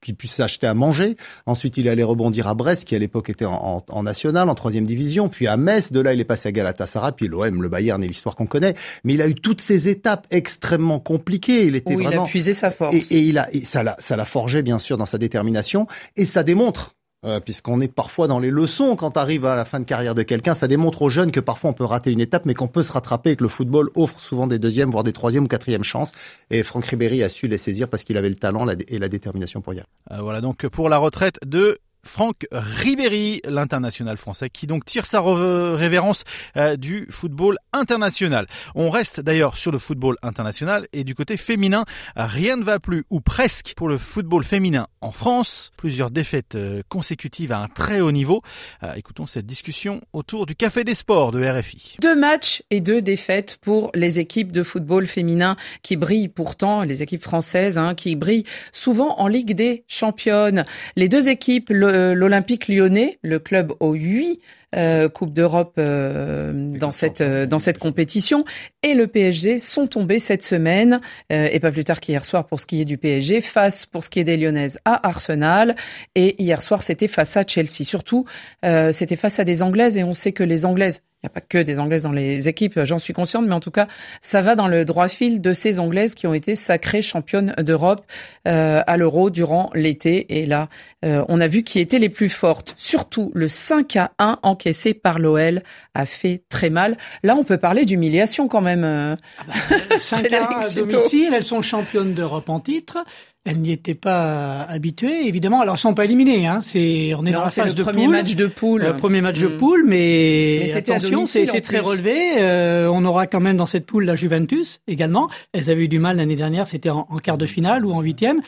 qu'il 0.04 0.14
puisse 0.14 0.34
s'acheter 0.34 0.66
à 0.66 0.74
manger. 0.74 1.16
Ensuite, 1.46 1.76
il 1.78 1.88
allait 1.88 2.04
rebondir 2.04 2.46
à 2.46 2.54
Brest, 2.54 2.84
qui 2.84 2.94
à 2.94 2.98
l'époque 2.98 3.30
était 3.30 3.46
en, 3.46 3.54
en, 3.54 3.84
en 3.88 4.02
national, 4.02 4.48
en 4.48 4.54
troisième 4.54 4.86
division, 4.86 5.28
puis 5.28 5.46
à 5.48 5.56
Metz. 5.56 5.90
De 5.90 6.00
là, 6.00 6.12
il 6.12 6.20
est 6.20 6.24
passé 6.24 6.48
à 6.48 6.52
Galatasaray, 6.52 7.12
puis 7.16 7.26
l'OM, 7.26 7.62
le 7.62 7.68
Bayern 7.68 8.02
et 8.04 8.06
l'histoire 8.06 8.36
qu'on 8.36 8.46
connaît. 8.46 8.74
Mais 9.02 9.14
il 9.14 9.22
a 9.22 9.28
eu 9.28 9.34
toutes 9.34 9.60
ces 9.60 9.88
étapes 9.88 10.26
extrêmement 10.30 11.00
compliquées. 11.00 11.64
Il 11.64 11.74
était 11.74 11.94
Où 11.94 11.98
vraiment. 11.98 12.24
Il 12.24 12.28
a 12.28 12.30
puisé 12.30 12.54
sa 12.54 12.70
force. 12.70 12.94
Et, 12.94 12.98
et 13.10 13.20
il 13.20 13.38
a, 13.38 13.52
et 13.52 13.64
ça 13.64 13.82
l'a, 13.82 13.96
ça 13.98 14.16
l'a 14.16 14.24
forgé 14.24 14.62
bien 14.62 14.78
sûr 14.78 14.98
dans 14.98 15.06
sa 15.06 15.18
détermination, 15.18 15.86
et 16.16 16.24
ça 16.24 16.42
démontre 16.42 16.94
euh, 17.24 17.40
puisqu'on 17.40 17.80
est 17.80 17.92
parfois 17.92 18.28
dans 18.28 18.38
les 18.38 18.50
leçons 18.50 18.96
quand 18.96 19.16
arrive 19.16 19.46
à 19.46 19.54
la 19.54 19.64
fin 19.64 19.80
de 19.80 19.84
carrière 19.84 20.14
de 20.14 20.22
quelqu'un. 20.22 20.54
Ça 20.54 20.68
démontre 20.68 21.02
aux 21.02 21.08
jeunes 21.08 21.30
que 21.30 21.40
parfois 21.40 21.70
on 21.70 21.72
peut 21.72 21.84
rater 21.84 22.12
une 22.12 22.20
étape, 22.20 22.44
mais 22.44 22.54
qu'on 22.54 22.68
peut 22.68 22.82
se 22.82 22.92
rattraper 22.92 23.30
et 23.30 23.36
que 23.36 23.42
le 23.42 23.48
football 23.48 23.90
offre 23.94 24.20
souvent 24.20 24.46
des 24.46 24.58
deuxièmes, 24.58 24.90
voire 24.90 25.04
des 25.04 25.12
troisièmes 25.12 25.44
ou 25.44 25.48
quatrièmes 25.48 25.84
chances. 25.84 26.12
Et 26.50 26.62
Franck 26.62 26.86
Ribéry 26.86 27.22
a 27.22 27.28
su 27.28 27.48
les 27.48 27.58
saisir 27.58 27.88
parce 27.88 28.04
qu'il 28.04 28.16
avait 28.16 28.28
le 28.28 28.34
talent 28.34 28.66
et 28.68 28.98
la 28.98 29.08
détermination 29.08 29.60
pour 29.60 29.74
y 29.74 29.78
aller. 29.78 29.86
Euh, 30.10 30.20
voilà 30.20 30.40
donc 30.40 30.66
pour 30.68 30.88
la 30.88 30.98
retraite 30.98 31.38
de 31.46 31.78
Franck 32.04 32.46
Ribéry, 32.52 33.40
l'international 33.44 34.16
français, 34.16 34.50
qui 34.50 34.66
donc 34.66 34.84
tire 34.84 35.06
sa 35.06 35.20
révérence 35.20 36.24
euh, 36.56 36.76
du 36.76 37.06
football 37.10 37.56
international. 37.72 38.46
On 38.74 38.90
reste 38.90 39.20
d'ailleurs 39.20 39.56
sur 39.56 39.72
le 39.72 39.78
football 39.78 40.16
international 40.22 40.86
et 40.92 41.04
du 41.04 41.14
côté 41.14 41.36
féminin, 41.36 41.84
rien 42.16 42.56
ne 42.56 42.62
va 42.62 42.78
plus, 42.78 43.04
ou 43.10 43.20
presque, 43.20 43.74
pour 43.76 43.88
le 43.88 43.98
football 43.98 44.44
féminin 44.44 44.86
en 45.00 45.10
France. 45.10 45.70
Plusieurs 45.76 46.10
défaites 46.10 46.54
euh, 46.54 46.82
consécutives 46.88 47.52
à 47.52 47.58
un 47.58 47.68
très 47.68 48.00
haut 48.00 48.12
niveau. 48.12 48.42
Euh, 48.82 48.94
écoutons 48.94 49.26
cette 49.26 49.46
discussion 49.46 50.00
autour 50.12 50.46
du 50.46 50.54
Café 50.54 50.84
des 50.84 50.94
Sports 50.94 51.32
de 51.32 51.44
RFI. 51.44 51.96
Deux 52.00 52.16
matchs 52.16 52.62
et 52.70 52.80
deux 52.80 53.02
défaites 53.02 53.58
pour 53.60 53.90
les 53.94 54.18
équipes 54.18 54.52
de 54.52 54.62
football 54.62 55.06
féminin 55.06 55.56
qui 55.82 55.96
brillent 55.96 56.28
pourtant, 56.28 56.82
les 56.82 57.02
équipes 57.02 57.22
françaises, 57.22 57.78
hein, 57.78 57.94
qui 57.94 58.16
brillent 58.16 58.46
souvent 58.72 59.18
en 59.18 59.28
Ligue 59.28 59.54
des 59.54 59.84
Championnes. 59.88 60.64
Les 60.96 61.08
deux 61.08 61.28
équipes, 61.28 61.70
le 61.70 61.93
l'Olympique 61.94 62.68
lyonnais, 62.68 63.18
le 63.22 63.38
club 63.38 63.72
aux 63.80 63.94
huit 63.94 64.40
euh, 64.74 65.08
Coupe 65.08 65.32
d'Europe 65.32 65.74
euh, 65.78 66.52
dans 66.78 66.90
cette 66.90 67.20
euh, 67.20 67.46
dans 67.46 67.58
cette 67.58 67.78
compétition. 67.78 68.44
Et 68.82 68.94
le 68.94 69.06
PSG 69.06 69.58
sont 69.58 69.86
tombés 69.86 70.18
cette 70.18 70.44
semaine 70.44 71.00
euh, 71.32 71.48
et 71.50 71.60
pas 71.60 71.70
plus 71.70 71.84
tard 71.84 72.00
qu'hier 72.00 72.24
soir 72.24 72.46
pour 72.46 72.60
ce 72.60 72.66
qui 72.66 72.80
est 72.80 72.84
du 72.84 72.98
PSG 72.98 73.40
face 73.40 73.86
pour 73.86 74.04
ce 74.04 74.10
qui 74.10 74.20
est 74.20 74.24
des 74.24 74.36
Lyonnaises 74.36 74.78
à 74.84 75.06
Arsenal. 75.06 75.76
Et 76.14 76.42
hier 76.42 76.62
soir 76.62 76.82
c'était 76.82 77.08
face 77.08 77.36
à 77.36 77.44
Chelsea. 77.46 77.84
Surtout 77.84 78.24
euh, 78.64 78.92
c'était 78.92 79.16
face 79.16 79.38
à 79.38 79.44
des 79.44 79.62
Anglaises 79.62 79.98
et 79.98 80.04
on 80.04 80.14
sait 80.14 80.32
que 80.32 80.44
les 80.44 80.66
Anglaises 80.66 81.02
n'y 81.24 81.26
a 81.26 81.30
pas 81.30 81.40
que 81.40 81.58
des 81.58 81.78
Anglaises 81.78 82.02
dans 82.02 82.12
les 82.12 82.48
équipes, 82.48 82.80
j'en 82.84 82.98
suis 82.98 83.12
consciente, 83.12 83.46
mais 83.46 83.54
en 83.54 83.60
tout 83.60 83.70
cas, 83.70 83.88
ça 84.20 84.40
va 84.40 84.54
dans 84.54 84.68
le 84.68 84.84
droit 84.84 85.08
fil 85.08 85.40
de 85.40 85.52
ces 85.52 85.80
Anglaises 85.80 86.14
qui 86.14 86.26
ont 86.26 86.34
été 86.34 86.54
sacrées 86.54 87.02
championnes 87.02 87.54
d'Europe 87.58 88.02
euh, 88.46 88.82
à 88.86 88.96
l'Euro 88.96 89.30
durant 89.30 89.70
l'été. 89.74 90.38
Et 90.38 90.46
là, 90.46 90.68
euh, 91.04 91.24
on 91.28 91.40
a 91.40 91.46
vu 91.46 91.62
qui 91.62 91.80
étaient 91.80 91.98
les 91.98 92.08
plus 92.08 92.28
fortes. 92.28 92.74
Surtout, 92.76 93.30
le 93.34 93.48
5 93.48 93.96
à 93.96 94.12
1 94.18 94.38
encaissé 94.42 94.94
par 94.94 95.18
l'OL 95.18 95.62
a 95.94 96.06
fait 96.06 96.42
très 96.48 96.70
mal. 96.70 96.96
Là, 97.22 97.36
on 97.36 97.44
peut 97.44 97.58
parler 97.58 97.84
d'humiliation 97.84 98.48
quand 98.48 98.60
même. 98.60 98.84
Euh, 98.84 99.16
ah 99.38 99.42
bah, 99.88 99.98
5 99.98 100.32
à 100.32 100.58
1 100.58 100.60
à 100.60 100.70
domicile, 100.74 101.32
elles 101.34 101.44
sont 101.44 101.62
championnes 101.62 102.14
d'Europe 102.14 102.48
en 102.48 102.60
titre. 102.60 102.98
Elles 103.46 103.58
n'y 103.60 103.72
étaient 103.72 103.94
pas 103.94 104.62
habituées, 104.62 105.28
évidemment. 105.28 105.60
Alors, 105.60 105.74
elles 105.74 105.80
sont 105.80 105.92
pas 105.92 106.06
éliminées. 106.06 106.46
Hein. 106.46 106.60
C'est, 106.62 107.12
on 107.14 107.26
est 107.26 107.30
non, 107.30 107.40
dans 107.40 107.44
la 107.44 107.50
phase 107.50 107.66
le 107.68 107.74
de 107.74 107.82
premier 107.82 108.04
poule. 108.06 108.12
match 108.14 108.34
de 108.36 108.46
poule. 108.46 108.82
Euh, 108.82 108.92
premier 108.94 109.20
match 109.20 109.38
de 109.38 109.48
Mm. 109.48 109.56
poule, 109.58 109.84
mais, 109.86 110.60
Mais 110.64 110.72
attention, 110.76 111.26
c'est, 111.26 111.44
très 111.60 111.78
relevé. 111.78 112.38
Euh, 112.38 112.88
on 112.90 113.04
aura 113.04 113.26
quand 113.26 113.40
même 113.40 113.58
dans 113.58 113.66
cette 113.66 113.84
poule 113.84 114.06
la 114.06 114.16
Juventus 114.16 114.80
également. 114.88 115.28
Elles 115.52 115.70
avaient 115.70 115.84
eu 115.84 115.88
du 115.88 115.98
mal 115.98 116.16
l'année 116.16 116.36
dernière, 116.36 116.66
c'était 116.66 116.88
en, 116.88 117.06
en 117.10 117.18
quart 117.18 117.36
de 117.36 117.44
finale 117.44 117.84
ou 117.84 117.92
en 117.92 118.00
huitième. 118.00 118.40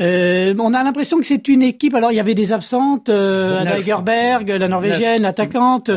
Euh, 0.00 0.54
on 0.58 0.74
a 0.74 0.82
l'impression 0.82 1.18
que 1.18 1.26
c'est 1.26 1.48
une 1.48 1.62
équipe. 1.62 1.94
Alors, 1.94 2.10
il 2.10 2.16
y 2.16 2.20
avait 2.20 2.34
des 2.34 2.52
absentes, 2.52 3.08
euh, 3.08 3.58
Anna 3.60 3.72
Neuf. 3.72 3.80
Egerberg, 3.80 4.48
la 4.48 4.68
norvégienne, 4.68 5.22
l'attaquante. 5.22 5.90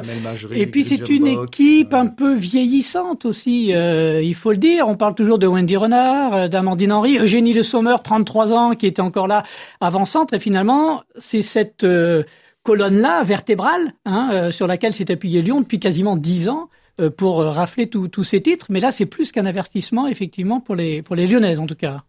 Et 0.52 0.68
puis 0.68 0.84
c'est 0.84 1.10
une 1.10 1.28
équipe 1.28 1.94
un 1.94 2.08
peu 2.08 2.36
vieillissante 2.36 3.26
aussi, 3.26 3.74
euh, 3.74 4.22
il 4.22 4.36
faut 4.36 4.52
le 4.52 4.58
dire. 4.58 4.88
On 4.88 4.96
parle 4.96 5.16
toujours 5.16 5.40
de 5.40 5.48
Wendy 5.48 5.76
Renard, 5.76 6.34
euh, 6.34 6.48
d'Amandine 6.48 6.92
Henry, 6.92 7.18
Eugénie 7.18 7.54
Le 7.54 7.64
Sommer, 7.64 7.96
33 8.04 8.54
ans, 8.54 8.76
qui 8.76 8.86
était 8.86 9.02
encore 9.02 9.28
là 9.28 9.44
avant-centre. 9.82 10.34
Et 10.34 10.40
finalement, 10.40 11.04
c'est 11.18 11.42
cette 11.42 11.84
euh, 11.84 12.24
colonne-là, 12.64 13.24
vertébrale, 13.24 13.94
hein, 14.06 14.30
euh, 14.34 14.52
sur 14.52 14.68
laquelle 14.68 14.94
s'est 14.94 15.12
appuyé 15.12 15.42
Lyon 15.42 15.62
depuis 15.62 15.80
quasiment 15.80 16.18
10 16.18 16.50
ans 16.50 16.70
euh, 17.00 17.10
pour 17.10 17.38
rafler 17.40 17.90
tous 17.90 18.10
tous 18.10 18.24
ces 18.24 18.42
titres. 18.42 18.68
Mais 18.70 18.80
là, 18.80 18.92
c'est 18.92 19.06
plus 19.06 19.32
qu'un 19.32 19.46
avertissement, 19.46 20.08
effectivement, 20.08 20.60
pour 20.60 20.76
les, 20.76 21.02
pour 21.02 21.16
les 21.16 21.28
Lyonnaises, 21.28 21.60
en 21.60 21.66
tout 21.66 21.76
cas. 21.76 22.04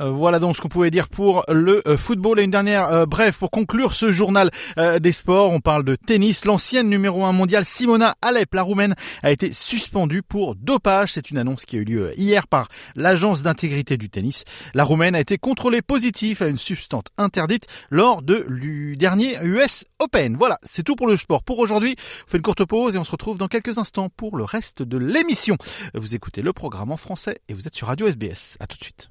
Euh, 0.00 0.10
voilà 0.10 0.38
donc 0.38 0.56
ce 0.56 0.60
qu'on 0.60 0.68
pouvait 0.68 0.90
dire 0.90 1.08
pour 1.08 1.44
le 1.48 1.86
euh, 1.88 1.96
football. 1.96 2.40
Et 2.40 2.44
une 2.44 2.50
dernière 2.50 2.86
euh, 2.90 3.06
bref 3.06 3.38
pour 3.38 3.50
conclure 3.50 3.94
ce 3.94 4.10
journal 4.10 4.50
euh, 4.78 4.98
des 4.98 5.12
sports. 5.12 5.50
On 5.50 5.60
parle 5.60 5.84
de 5.84 5.96
tennis. 5.96 6.44
L'ancienne 6.44 6.88
numéro 6.88 7.24
1 7.24 7.32
mondiale 7.32 7.64
Simona 7.64 8.14
Alep, 8.22 8.54
la 8.54 8.62
roumaine, 8.62 8.94
a 9.22 9.30
été 9.30 9.52
suspendue 9.52 10.22
pour 10.22 10.54
dopage. 10.54 11.12
C'est 11.12 11.30
une 11.30 11.38
annonce 11.38 11.64
qui 11.64 11.76
a 11.76 11.80
eu 11.80 11.84
lieu 11.84 12.12
hier 12.18 12.46
par 12.46 12.68
l'agence 12.96 13.42
d'intégrité 13.42 13.96
du 13.96 14.08
tennis. 14.10 14.44
La 14.74 14.84
roumaine 14.84 15.14
a 15.14 15.20
été 15.20 15.38
contrôlée 15.38 15.82
positive 15.82 16.42
à 16.42 16.48
une 16.48 16.58
substance 16.58 17.04
interdite 17.16 17.66
lors 17.90 18.22
de 18.22 18.46
du 18.48 18.96
dernier 18.96 19.36
US 19.42 19.84
Open. 19.98 20.36
Voilà, 20.36 20.58
c'est 20.62 20.82
tout 20.82 20.96
pour 20.96 21.06
le 21.06 21.16
sport 21.16 21.42
pour 21.42 21.58
aujourd'hui. 21.58 21.96
On 22.26 22.30
fait 22.30 22.38
une 22.38 22.42
courte 22.42 22.64
pause 22.64 22.96
et 22.96 22.98
on 22.98 23.04
se 23.04 23.10
retrouve 23.10 23.38
dans 23.38 23.48
quelques 23.48 23.78
instants 23.78 24.08
pour 24.08 24.36
le 24.36 24.44
reste 24.44 24.82
de 24.82 24.98
l'émission. 24.98 25.56
Vous 25.94 26.14
écoutez 26.14 26.42
le 26.42 26.52
programme 26.52 26.92
en 26.92 26.96
français 26.96 27.40
et 27.48 27.54
vous 27.54 27.66
êtes 27.66 27.74
sur 27.74 27.88
Radio 27.88 28.06
SBS. 28.06 28.56
À 28.60 28.66
tout 28.66 28.78
de 28.78 28.82
suite. 28.82 29.08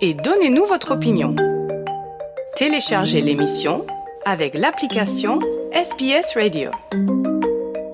Et 0.00 0.14
donnez-nous 0.14 0.64
votre 0.64 0.92
opinion. 0.92 1.36
Téléchargez 2.56 3.20
l'émission 3.20 3.84
avec 4.24 4.54
l'application 4.54 5.38
SBS 5.70 6.34
Radio. 6.34 6.70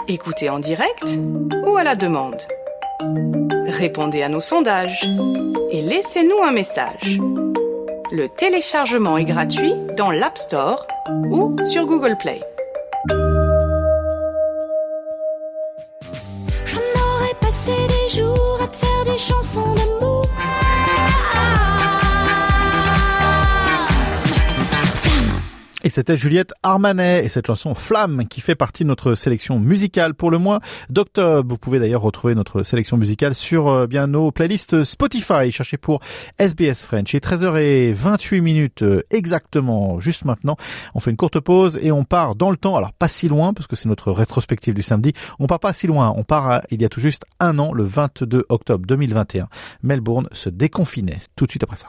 Écoutez 0.07 0.49
en 0.49 0.61
direct 0.61 1.19
ou 1.67 1.77
à 1.77 1.83
la 1.83 1.97
demande. 1.97 2.41
Répondez 3.67 4.23
à 4.23 4.29
nos 4.29 4.39
sondages 4.39 5.05
et 5.73 5.83
laissez-nous 5.83 6.41
un 6.41 6.53
message. 6.53 7.19
Le 8.13 8.29
téléchargement 8.29 9.19
est 9.19 9.25
gratuit 9.25 9.75
dans 9.97 10.13
l'App 10.13 10.39
Store 10.39 10.87
ou 11.31 11.57
sur 11.65 11.85
Google 11.85 12.17
Play. 12.17 12.41
C'était 25.91 26.17
Juliette 26.17 26.53
Armanet 26.63 27.25
et 27.25 27.29
cette 27.29 27.49
chanson 27.49 27.75
Flamme 27.75 28.27
qui 28.29 28.41
fait 28.41 28.55
partie 28.55 28.85
de 28.85 28.89
notre 28.89 29.15
sélection 29.15 29.59
musicale 29.59 30.15
pour 30.15 30.31
le 30.31 30.39
mois 30.39 30.61
d'octobre. 30.89 31.49
Vous 31.49 31.59
pouvez 31.59 31.81
d'ailleurs 31.81 32.03
retrouver 32.03 32.35
notre 32.35 32.63
sélection 32.63 32.97
musicale 32.97 33.35
sur 33.35 33.69
euh, 33.69 33.87
bien 33.87 34.07
nos 34.07 34.31
playlists 34.31 34.85
Spotify. 34.85 35.51
Cherchez 35.51 35.79
pour 35.79 36.01
SBS 36.39 36.85
French. 36.85 37.15
Et 37.15 37.19
13h28 37.19 38.41
minutes 38.41 38.83
euh, 38.83 39.03
exactement 39.11 39.99
juste 40.01 40.25
maintenant. 40.25 40.57
On 40.95 41.01
fait 41.01 41.11
une 41.11 41.17
courte 41.17 41.41
pause 41.41 41.79
et 41.83 41.91
on 41.91 42.05
part 42.05 42.37
dans 42.37 42.51
le 42.51 42.57
temps. 42.57 42.77
Alors 42.77 42.93
pas 42.93 43.09
si 43.09 43.29
loin 43.29 43.53
parce 43.53 43.67
que 43.67 43.75
c'est 43.75 43.89
notre 43.89 44.13
rétrospective 44.13 44.75
du 44.75 44.83
samedi. 44.83 45.13
On 45.41 45.49
part 45.49 45.61
pas 45.61 45.73
si 45.73 45.89
loin. 45.89 46.15
On 46.17 46.23
part 46.23 46.63
il 46.71 46.81
y 46.81 46.85
a 46.85 46.89
tout 46.89 47.01
juste 47.01 47.25
un 47.41 47.59
an, 47.59 47.73
le 47.73 47.85
22 47.85 48.47
octobre 48.49 48.87
2021. 48.87 49.49
Melbourne 49.83 50.29
se 50.33 50.51
déconfinait. 50.51 51.19
Tout 51.35 51.47
de 51.47 51.51
suite 51.51 51.65
après 51.65 51.77
ça. 51.77 51.89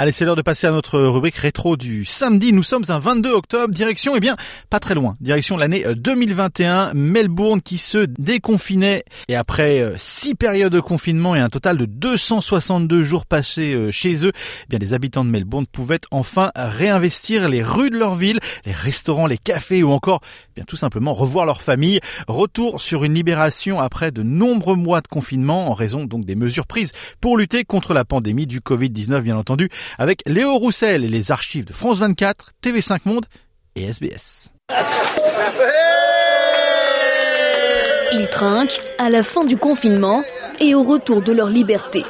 Allez, 0.00 0.12
c'est 0.12 0.24
l'heure 0.24 0.36
de 0.36 0.42
passer 0.42 0.68
à 0.68 0.70
notre 0.70 1.00
rubrique 1.00 1.34
rétro 1.34 1.76
du 1.76 2.04
samedi. 2.04 2.52
Nous 2.52 2.62
sommes 2.62 2.84
un 2.88 3.00
22 3.00 3.32
octobre, 3.32 3.74
direction, 3.74 4.14
eh 4.14 4.20
bien, 4.20 4.36
pas 4.70 4.78
très 4.78 4.94
loin, 4.94 5.16
direction 5.20 5.56
l'année 5.56 5.84
2021, 5.92 6.70
euh, 6.70 6.92
Melbourne 6.94 7.60
qui 7.60 7.78
se 7.78 8.06
déconfinait. 8.06 9.02
Et 9.26 9.34
après 9.34 9.80
euh, 9.80 9.94
six 9.96 10.36
périodes 10.36 10.72
de 10.72 10.78
confinement 10.78 11.34
et 11.34 11.40
un 11.40 11.48
total 11.48 11.78
de 11.78 11.84
262 11.84 13.02
jours 13.02 13.26
passés 13.26 13.74
euh, 13.74 13.90
chez 13.90 14.24
eux, 14.24 14.30
eh 14.30 14.66
bien, 14.68 14.78
les 14.78 14.94
habitants 14.94 15.24
de 15.24 15.30
Melbourne 15.30 15.66
pouvaient 15.66 15.98
enfin 16.12 16.52
réinvestir 16.54 17.48
les 17.48 17.64
rues 17.64 17.90
de 17.90 17.98
leur 17.98 18.14
ville, 18.14 18.38
les 18.66 18.72
restaurants, 18.72 19.26
les 19.26 19.36
cafés 19.36 19.82
ou 19.82 19.90
encore, 19.90 20.20
eh 20.22 20.60
bien, 20.60 20.64
tout 20.64 20.76
simplement 20.76 21.12
revoir 21.12 21.44
leur 21.44 21.60
famille. 21.60 21.98
Retour 22.28 22.80
sur 22.80 23.02
une 23.02 23.14
libération 23.14 23.80
après 23.80 24.12
de 24.12 24.22
nombreux 24.22 24.76
mois 24.76 25.00
de 25.00 25.08
confinement 25.08 25.68
en 25.68 25.74
raison 25.74 26.04
donc 26.04 26.24
des 26.24 26.36
mesures 26.36 26.68
prises 26.68 26.92
pour 27.20 27.36
lutter 27.36 27.64
contre 27.64 27.94
la 27.94 28.04
pandémie 28.04 28.46
du 28.46 28.60
Covid-19, 28.60 29.22
bien 29.22 29.36
entendu 29.36 29.68
avec 29.98 30.22
Léo 30.26 30.56
Roussel 30.58 31.04
et 31.04 31.08
les 31.08 31.30
archives 31.30 31.64
de 31.64 31.72
France 31.72 31.98
24, 31.98 32.52
TV5 32.62 33.00
Monde 33.04 33.26
et 33.74 33.84
SBS. 33.84 34.50
Ils 38.12 38.28
trinquent 38.30 38.80
à 38.98 39.10
la 39.10 39.22
fin 39.22 39.44
du 39.44 39.56
confinement 39.56 40.22
et 40.60 40.74
au 40.74 40.82
retour 40.82 41.22
de 41.22 41.32
leur 41.32 41.48
liberté. 41.48 42.04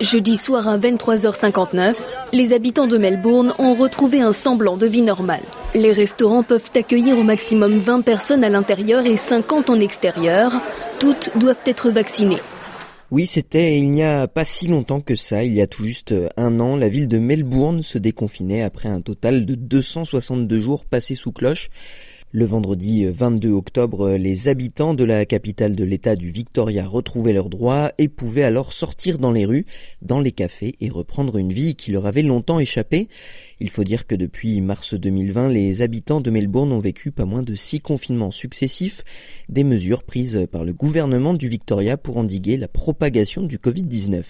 Jeudi 0.00 0.36
soir 0.36 0.68
à 0.68 0.76
23h59, 0.76 1.94
les 2.32 2.52
habitants 2.52 2.88
de 2.88 2.98
Melbourne 2.98 3.54
ont 3.58 3.74
retrouvé 3.74 4.20
un 4.20 4.32
semblant 4.32 4.76
de 4.76 4.86
vie 4.86 5.02
normale. 5.02 5.42
Les 5.74 5.92
restaurants 5.92 6.42
peuvent 6.42 6.70
accueillir 6.74 7.18
au 7.18 7.22
maximum 7.22 7.78
20 7.78 8.02
personnes 8.02 8.42
à 8.42 8.48
l'intérieur 8.48 9.06
et 9.06 9.16
50 9.16 9.70
en 9.70 9.80
extérieur. 9.80 10.52
Toutes 10.98 11.30
doivent 11.36 11.56
être 11.66 11.90
vaccinées. 11.90 12.42
Oui, 13.14 13.26
c'était 13.26 13.78
il 13.78 13.92
n'y 13.92 14.02
a 14.02 14.26
pas 14.26 14.42
si 14.42 14.66
longtemps 14.66 15.00
que 15.00 15.14
ça, 15.14 15.44
il 15.44 15.54
y 15.54 15.62
a 15.62 15.68
tout 15.68 15.84
juste 15.84 16.10
euh, 16.10 16.28
un 16.36 16.58
an, 16.58 16.74
la 16.74 16.88
ville 16.88 17.06
de 17.06 17.18
Melbourne 17.18 17.80
se 17.80 17.96
déconfinait 17.96 18.62
après 18.62 18.88
un 18.88 19.00
total 19.00 19.46
de 19.46 19.54
262 19.54 20.58
jours 20.58 20.84
passés 20.84 21.14
sous 21.14 21.30
cloche. 21.30 21.70
Le 22.36 22.46
vendredi 22.46 23.06
22 23.06 23.48
euh, 23.48 23.52
octobre, 23.52 24.08
euh, 24.08 24.18
les 24.18 24.48
habitants 24.48 24.94
de 24.94 25.04
la 25.04 25.24
capitale 25.24 25.76
de 25.76 25.84
l'État 25.84 26.16
du 26.16 26.32
Victoria 26.32 26.84
retrouvaient 26.84 27.32
leurs 27.32 27.48
droits 27.48 27.92
et 27.96 28.08
pouvaient 28.08 28.42
alors 28.42 28.72
sortir 28.72 29.18
dans 29.18 29.30
les 29.30 29.44
rues, 29.44 29.66
dans 30.02 30.18
les 30.18 30.32
cafés 30.32 30.74
et 30.80 30.88
reprendre 30.88 31.38
une 31.38 31.52
vie 31.52 31.76
qui 31.76 31.92
leur 31.92 32.06
avait 32.06 32.24
longtemps 32.24 32.58
échappé. 32.58 33.06
Il 33.60 33.70
faut 33.70 33.84
dire 33.84 34.08
que 34.08 34.16
depuis 34.16 34.60
mars 34.60 34.94
2020, 34.94 35.46
les 35.46 35.80
habitants 35.80 36.20
de 36.20 36.32
Melbourne 36.32 36.72
ont 36.72 36.80
vécu 36.80 37.12
pas 37.12 37.24
moins 37.24 37.44
de 37.44 37.54
six 37.54 37.78
confinements 37.78 38.32
successifs, 38.32 39.04
des 39.48 39.62
mesures 39.62 40.02
prises 40.02 40.48
par 40.50 40.64
le 40.64 40.72
gouvernement 40.72 41.34
du 41.34 41.48
Victoria 41.48 41.96
pour 41.96 42.16
endiguer 42.16 42.56
la 42.56 42.66
propagation 42.66 43.44
du 43.44 43.58
Covid-19. 43.58 44.24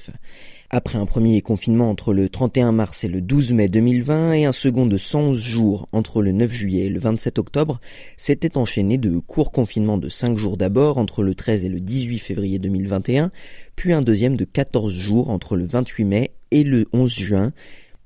Après 0.76 0.98
un 0.98 1.06
premier 1.06 1.40
confinement 1.40 1.88
entre 1.88 2.12
le 2.12 2.28
31 2.28 2.72
mars 2.72 3.04
et 3.04 3.08
le 3.08 3.20
12 3.20 3.52
mai 3.52 3.68
2020 3.68 4.32
et 4.32 4.44
un 4.44 4.50
second 4.50 4.87
de 4.87 4.98
111 4.98 5.38
jours 5.38 5.88
entre 5.92 6.20
le 6.20 6.32
9 6.32 6.50
juillet 6.50 6.87
et 6.87 6.88
le 6.88 6.98
27 6.98 7.38
octobre, 7.38 7.80
s'était 8.16 8.56
enchaîné 8.58 8.98
de 8.98 9.20
courts 9.20 9.52
confinements 9.52 9.98
de 9.98 10.08
5 10.08 10.37
jours 10.37 10.56
d'abord 10.56 10.98
entre 10.98 11.22
le 11.22 11.37
13 11.37 11.64
et 11.64 11.68
le 11.68 11.78
18 11.78 12.18
février 12.18 12.58
2021, 12.58 13.30
puis 13.76 13.92
un 13.92 14.02
deuxième 14.02 14.37
de 14.37 14.44
14 14.44 14.92
jours 14.92 15.30
entre 15.30 15.54
le 15.54 15.64
28 15.64 16.04
mai 16.06 16.32
et 16.50 16.64
le 16.64 16.87
11 16.92 17.08
juin, 17.08 17.52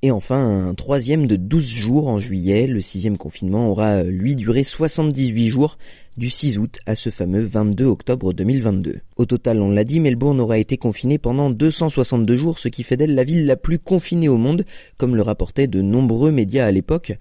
et 0.02 0.12
enfin, 0.12 0.68
un 0.68 0.74
troisième 0.74 1.26
de 1.26 1.34
12 1.34 1.64
jours 1.64 2.08
en 2.08 2.20
juillet. 2.20 2.68
Le 2.68 2.80
sixième 2.80 3.18
confinement 3.18 3.68
aura, 3.68 4.04
lui, 4.04 4.36
duré 4.36 4.62
78 4.62 5.48
jours, 5.48 5.76
du 6.18 6.30
6 6.30 6.58
août 6.58 6.80
à 6.84 6.96
ce 6.96 7.10
fameux 7.10 7.44
22 7.44 7.84
octobre 7.84 8.32
2022. 8.32 9.00
Au 9.16 9.24
total, 9.24 9.62
on 9.62 9.70
l'a 9.70 9.84
dit, 9.84 10.00
Melbourne 10.00 10.40
aura 10.40 10.58
été 10.58 10.76
confinée 10.76 11.16
pendant 11.16 11.48
262 11.48 12.36
jours, 12.36 12.58
ce 12.58 12.68
qui 12.68 12.82
fait 12.82 12.96
d'elle 12.96 13.14
la 13.14 13.22
ville 13.22 13.46
la 13.46 13.56
plus 13.56 13.78
confinée 13.78 14.28
au 14.28 14.36
monde, 14.36 14.64
comme 14.98 15.14
le 15.14 15.22
rapportaient 15.22 15.68
de 15.68 15.80
nombreux 15.80 16.32
médias 16.32 16.66
à 16.66 16.72
l'époque. 16.72 17.12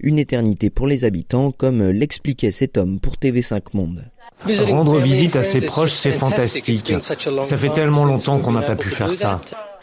Une 0.00 0.18
éternité 0.18 0.68
pour 0.68 0.88
les 0.88 1.04
habitants, 1.04 1.52
comme 1.52 1.90
l'expliquait 1.90 2.50
cet 2.50 2.76
homme 2.76 2.98
pour 2.98 3.14
TV5 3.14 3.62
Monde. 3.74 4.04
Rendre 4.44 4.98
visite 4.98 5.36
à 5.36 5.42
ses 5.42 5.60
proches, 5.60 5.92
c'est 5.92 6.12
fantastique. 6.12 6.94
Ça 7.00 7.56
fait 7.56 7.72
tellement 7.72 8.04
longtemps 8.04 8.40
qu'on 8.40 8.52
n'a 8.52 8.62
pas 8.62 8.76
pu 8.76 8.88
faire 8.88 9.12
ça. 9.12 9.40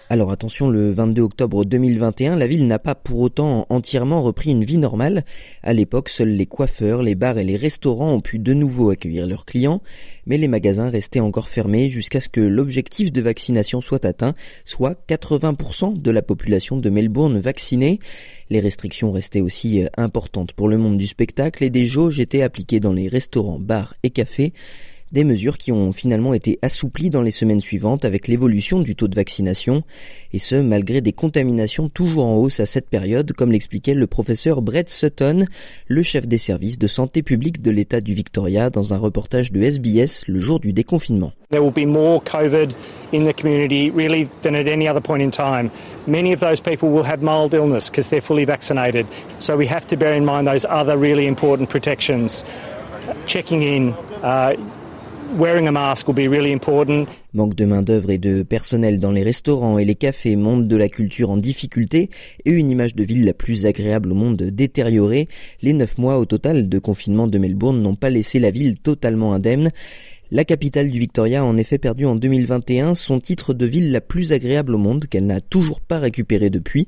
Alors 0.09 0.31
attention, 0.31 0.69
le 0.69 0.93
22 0.93 1.21
octobre 1.21 1.65
2021, 1.65 2.37
la 2.37 2.47
ville 2.47 2.65
n'a 2.65 2.79
pas 2.79 2.95
pour 2.95 3.19
autant 3.19 3.65
entièrement 3.67 4.21
repris 4.21 4.51
une 4.51 4.63
vie 4.63 4.77
normale. 4.77 5.25
À 5.63 5.73
l'époque, 5.73 6.07
seuls 6.07 6.29
les 6.29 6.45
coiffeurs, 6.45 7.01
les 7.01 7.13
bars 7.13 7.37
et 7.37 7.43
les 7.43 7.57
restaurants 7.57 8.13
ont 8.13 8.21
pu 8.21 8.39
de 8.39 8.53
nouveau 8.53 8.89
accueillir 8.89 9.27
leurs 9.27 9.45
clients, 9.45 9.81
mais 10.25 10.37
les 10.37 10.47
magasins 10.47 10.89
restaient 10.89 11.19
encore 11.19 11.49
fermés 11.49 11.89
jusqu'à 11.89 12.21
ce 12.21 12.29
que 12.29 12.39
l'objectif 12.39 13.11
de 13.11 13.19
vaccination 13.19 13.81
soit 13.81 14.05
atteint, 14.05 14.33
soit 14.63 14.97
80% 15.09 16.01
de 16.01 16.11
la 16.11 16.21
population 16.21 16.77
de 16.77 16.89
Melbourne 16.89 17.37
vaccinée. 17.39 17.99
Les 18.49 18.61
restrictions 18.61 19.11
restaient 19.11 19.41
aussi 19.41 19.83
euh, 19.83 19.89
importantes 19.97 20.53
pour 20.53 20.69
le 20.69 20.77
monde 20.77 20.95
du 20.95 21.07
spectacle 21.07 21.65
et 21.65 21.69
des 21.69 21.85
jauges 21.85 22.21
étaient 22.21 22.43
appliquées 22.43 22.79
dans 22.79 22.93
les 22.93 23.09
restaurants, 23.09 23.59
bars 23.59 23.93
et 24.03 24.09
cafés. 24.09 24.53
Des 25.13 25.23
mesures 25.23 25.57
qui 25.57 25.71
ont 25.71 25.93
finalement 25.93 26.33
été 26.33 26.59
assouplies 26.61 27.09
dans 27.09 27.21
les 27.21 27.31
semaines 27.31 27.61
suivantes 27.61 28.03
avec 28.03 28.27
l'évolution 28.27 28.81
du 28.81 28.93
taux 28.93 29.07
de 29.07 29.15
vaccination, 29.15 29.83
et 30.33 30.39
ce 30.39 30.55
malgré 30.55 30.99
des 30.99 31.13
contaminations 31.13 31.87
toujours 31.87 32.25
en 32.25 32.35
hausse 32.35 32.59
à 32.59 32.65
cette 32.65 32.89
période, 32.89 33.31
comme 33.31 33.53
l'expliquait 33.53 33.93
le 33.93 34.05
professeur 34.05 34.61
Brett 34.61 34.89
Sutton, 34.89 35.45
le 35.87 36.03
chef 36.03 36.27
des 36.27 36.37
services 36.37 36.77
de 36.77 36.87
santé 36.87 37.23
publique 37.23 37.61
de 37.61 37.71
l'État 37.71 38.01
du 38.01 38.13
Victoria, 38.13 38.69
dans 38.69 38.93
un 38.93 38.97
reportage 38.97 39.53
de 39.53 39.61
SBS 39.61 40.25
le 40.27 40.39
jour 40.39 40.59
du 40.59 40.73
déconfinement. 40.73 41.31
There 41.51 41.63
will 41.63 41.71
be 41.71 41.87
more 41.87 42.21
COVID 42.21 42.75
in 43.13 43.23
the 43.23 43.33
community 43.33 43.89
really 43.89 44.27
than 44.41 44.55
at 44.55 44.67
any 44.67 44.89
other 44.89 44.99
point 44.99 45.21
in 45.21 45.31
time. 45.31 45.71
Many 46.05 46.33
of 46.33 46.41
those 46.41 46.59
people 46.59 46.89
will 46.89 47.05
have 47.05 47.21
mild 47.21 47.53
illness 47.53 47.89
because 47.89 48.09
they're 48.09 48.19
fully 48.19 48.43
vaccinated. 48.43 49.05
So 49.39 49.55
we 49.55 49.67
have 49.67 49.87
to 49.87 49.95
bear 49.95 50.13
in 50.13 50.25
mind 50.25 50.47
those 50.47 50.65
other 50.67 50.97
really 50.97 51.27
important 51.27 51.69
protections. 51.69 52.43
Checking 53.25 53.61
in, 53.61 53.93
uh, 54.21 54.57
Wearing 55.35 55.67
a 55.67 55.71
mask 55.71 56.07
will 56.07 56.15
be 56.15 56.29
really 56.31 56.53
important. 56.53 57.05
Manque 57.33 57.53
de 57.55 57.65
main-d'œuvre 57.65 58.11
et 58.11 58.17
de 58.17 58.43
personnel 58.43 58.99
dans 58.99 59.11
les 59.11 59.23
restaurants 59.23 59.77
et 59.77 59.85
les 59.85 59.93
cafés, 59.93 60.35
monde 60.35 60.67
de 60.67 60.75
la 60.75 60.89
culture 60.89 61.29
en 61.29 61.37
difficulté 61.37 62.09
et 62.45 62.51
une 62.51 62.69
image 62.69 62.95
de 62.95 63.03
ville 63.03 63.25
la 63.25 63.33
plus 63.33 63.65
agréable 63.65 64.11
au 64.13 64.15
monde 64.15 64.37
détériorée. 64.41 65.27
Les 65.61 65.73
neuf 65.73 65.97
mois 65.97 66.17
au 66.17 66.25
total 66.25 66.69
de 66.69 66.79
confinement 66.79 67.27
de 67.27 67.37
Melbourne 67.37 67.81
n'ont 67.81 67.95
pas 67.95 68.09
laissé 68.09 68.39
la 68.39 68.51
ville 68.51 68.79
totalement 68.79 69.33
indemne. 69.33 69.71
La 70.31 70.45
capitale 70.45 70.89
du 70.89 70.99
Victoria 70.99 71.41
a 71.41 71.45
en 71.45 71.57
effet 71.57 71.77
perdu 71.77 72.05
en 72.05 72.15
2021 72.15 72.95
son 72.95 73.19
titre 73.19 73.53
de 73.53 73.65
ville 73.65 73.91
la 73.91 74.01
plus 74.01 74.33
agréable 74.33 74.75
au 74.75 74.79
monde 74.79 75.05
qu'elle 75.05 75.25
n'a 75.25 75.41
toujours 75.41 75.81
pas 75.81 75.99
récupéré 75.99 76.49
depuis. 76.49 76.87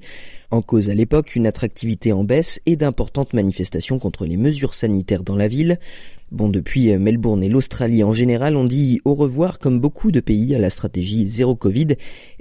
En 0.52 0.64
cause 0.64 0.90
à 0.90 0.96
l'époque 0.96 1.36
une 1.36 1.46
attractivité 1.46 2.12
en 2.12 2.24
baisse 2.24 2.60
et 2.66 2.76
d'importantes 2.76 3.34
manifestations 3.34 4.00
contre 4.00 4.26
les 4.26 4.36
mesures 4.36 4.74
sanitaires 4.74 5.24
dans 5.24 5.36
la 5.36 5.48
ville. 5.48 5.78
Bon, 6.32 6.50
depuis 6.50 6.92
euh, 6.92 7.00
Melbourne 7.00 7.44
et 7.44 7.50
l'Australie 7.50 8.04
en 8.04 8.14
général, 8.14 8.56
on 8.56 8.66
dit 8.66 9.02
au 9.04 9.16
revoir 9.16 9.58
comme 9.58 9.80
beaucoup 9.80 10.12
de 10.12 10.20
pays 10.20 10.54
à 10.54 10.60
la 10.60 10.70
stratégie 10.70 11.28
zéro 11.28 11.56
Covid 11.56 11.96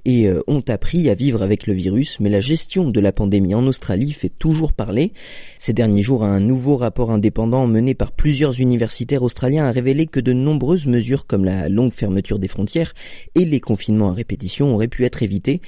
et 0.05 0.27
euh, 0.27 0.40
ont 0.47 0.62
appris 0.68 1.09
à 1.09 1.14
vivre 1.14 1.42
avec 1.42 1.66
le 1.66 1.73
virus, 1.73 2.21
mais 2.21 2.29
la 2.29 2.40
gestion 2.40 2.90
de 2.90 3.01
la 3.01 3.12
pandémie 3.12 3.55
en 3.55 3.66
Australie 3.66 4.12
fait 4.12 4.29
toujours 4.29 4.75
parler. 4.75 5.12
Ces 5.59 5.73
derniers 5.73 6.03
jours, 6.03 6.23
un 6.23 6.38
nouveau 6.38 6.77
rapport 6.77 7.11
indépendant 7.11 7.66
mené 7.66 7.94
par 7.94 8.12
plusieurs 8.12 8.61
universitaires 8.61 9.23
australiens 9.23 9.64
a 9.64 9.73
révélé 9.73 10.07
que 10.07 10.21
de 10.21 10.35
nombreuses 10.35 10.87
mesures 10.87 11.27
comme 11.27 11.47
la 11.47 11.71
longue 11.71 11.92
fermeture 11.92 12.38
des 12.38 12.49
frontières 12.49 12.94
et 13.35 13.47
les 13.47 13.61
confinements 13.61 14.11
à 14.11 14.14
répétition 14.14 14.75
auraient 14.75 14.88
pu 14.88 15.07
être 15.07 15.23
évitées 15.23 15.61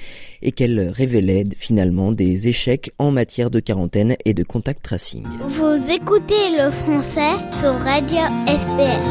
et 0.43 0.51
qu'elles 0.51 0.89
révélaient 0.89 1.45
finalement 1.57 2.11
des 2.11 2.30
des 2.31 2.47
échecs 2.47 2.91
en 2.97 3.11
matière 3.11 3.49
de 3.49 3.59
quarantaine 3.59 4.15
et 4.23 4.33
de 4.33 4.43
contact 4.43 4.81
tracing. 4.83 5.25
Vous 5.49 5.91
écoutez 5.91 6.45
le 6.57 6.71
français 6.71 7.35
sur 7.49 7.73
Radio 7.79 8.21
SPS. 8.47 9.09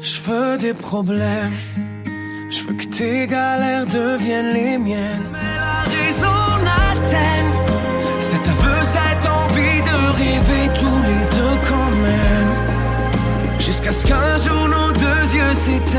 Je 0.00 0.20
veux 0.26 0.56
des 0.58 0.72
problèmes. 0.72 1.52
Je 2.48 2.64
veux 2.64 2.74
que 2.74 2.86
tes 2.86 3.26
galères 3.26 3.86
deviennent 3.86 4.54
les 4.54 4.78
miennes. 4.78 5.28
Mais 5.30 5.54
la 5.66 5.82
raison 5.94 6.38
n'atteigne 6.66 7.52
cet 8.30 8.48
aveu, 8.48 8.78
cette 8.94 9.26
envie 9.40 9.80
de 9.90 9.96
rêver 10.20 10.64
tous 10.80 10.87
Jusqu'à 13.88 14.00
ce 14.00 14.06
qu'un 14.06 14.36
jour 14.36 14.68
nos 14.68 14.92
deux 14.92 15.34
yeux 15.34 15.54
s'éteignent. 15.54 15.98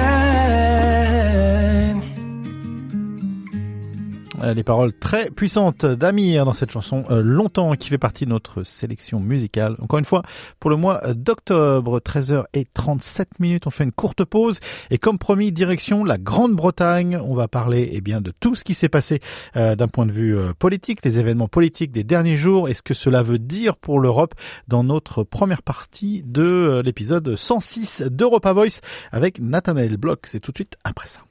Euh, 4.43 4.53
Les 4.53 4.63
paroles 4.63 4.93
très 4.93 5.29
puissantes 5.29 5.85
d'Amir 5.85 6.45
dans 6.45 6.53
cette 6.53 6.71
chanson 6.71 7.03
euh, 7.09 7.21
longtemps 7.21 7.75
qui 7.75 7.89
fait 7.89 7.97
partie 7.97 8.25
de 8.25 8.29
notre 8.29 8.63
sélection 8.63 9.19
musicale. 9.19 9.75
Encore 9.79 9.99
une 9.99 10.05
fois, 10.05 10.23
pour 10.59 10.69
le 10.69 10.75
mois 10.75 11.01
d'octobre, 11.13 11.99
13h37 11.99 13.25
minutes, 13.39 13.67
on 13.67 13.69
fait 13.69 13.83
une 13.83 13.91
courte 13.91 14.23
pause 14.23 14.59
et 14.91 14.97
comme 14.97 15.17
promis, 15.17 15.51
direction 15.51 16.03
la 16.03 16.17
Grande-Bretagne. 16.17 17.19
On 17.21 17.35
va 17.35 17.47
parler 17.47 17.89
eh 17.93 18.01
bien 18.01 18.21
de 18.21 18.31
tout 18.39 18.55
ce 18.55 18.63
qui 18.63 18.73
s'est 18.73 18.89
passé 18.89 19.19
euh, 19.55 19.75
d'un 19.75 19.87
point 19.87 20.05
de 20.05 20.11
vue 20.11 20.37
politique, 20.57 21.03
les 21.03 21.19
événements 21.19 21.47
politiques 21.47 21.91
des 21.91 22.03
derniers 22.03 22.37
jours 22.37 22.69
et 22.69 22.73
ce 22.73 22.81
que 22.81 22.93
cela 22.93 23.23
veut 23.23 23.39
dire 23.39 23.75
pour 23.77 23.99
l'Europe 23.99 24.35
dans 24.67 24.83
notre 24.83 25.23
première 25.23 25.63
partie 25.63 26.23
de 26.25 26.81
l'épisode 26.83 27.35
106 27.35 28.03
d'Europa 28.09 28.53
Voice 28.53 28.79
avec 29.11 29.39
Nathanael 29.39 29.97
Bloch. 29.97 30.19
C'est 30.23 30.39
tout 30.39 30.51
de 30.51 30.57
suite 30.57 30.77
après 30.83 31.07
ça. 31.07 31.21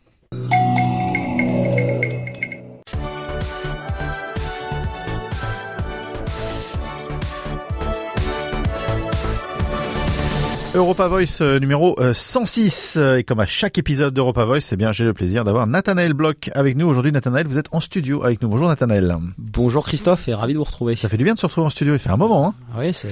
Europa 10.79 11.09
Voice 11.09 11.41
euh, 11.41 11.59
numéro 11.59 11.99
euh, 11.99 12.15
106 12.15 12.95
euh, 12.97 13.17
et 13.17 13.25
comme 13.25 13.41
à 13.41 13.47
chaque 13.47 13.79
épisode 13.79 14.15
d'Europa 14.15 14.45
Voice, 14.45 14.71
eh 14.71 14.77
bien 14.77 14.93
j'ai 14.93 15.03
le 15.03 15.13
plaisir 15.13 15.45
d'avoir 15.45 15.67
Nathanaël 15.67 16.13
Bloch 16.15 16.51
avec 16.55 16.77
nous 16.77 16.87
aujourd'hui. 16.87 17.11
Nathanaël, 17.11 17.49
vous 17.49 17.59
êtes 17.59 17.69
en 17.73 17.81
studio 17.81 18.23
avec 18.23 18.41
nous. 18.43 18.49
Bonjour 18.49 18.69
Nathanaël. 18.69 19.17
Bonjour 19.39 19.85
Christophe 19.85 20.29
et 20.29 20.35
ravi 20.35 20.53
de 20.53 20.59
vous 20.59 20.65
retrouver. 20.65 20.95
Ça 20.95 21.09
fait 21.09 21.17
du 21.17 21.25
bien 21.25 21.35
de 21.35 21.39
se 21.39 21.47
retrouver 21.47 21.67
en 21.67 21.71
studio. 21.71 21.95
Il 21.95 21.99
fait 21.99 22.11
un 22.11 22.17
moment. 22.17 22.47
Hein 22.47 22.55
oui, 22.79 22.95
c'est 22.95 23.09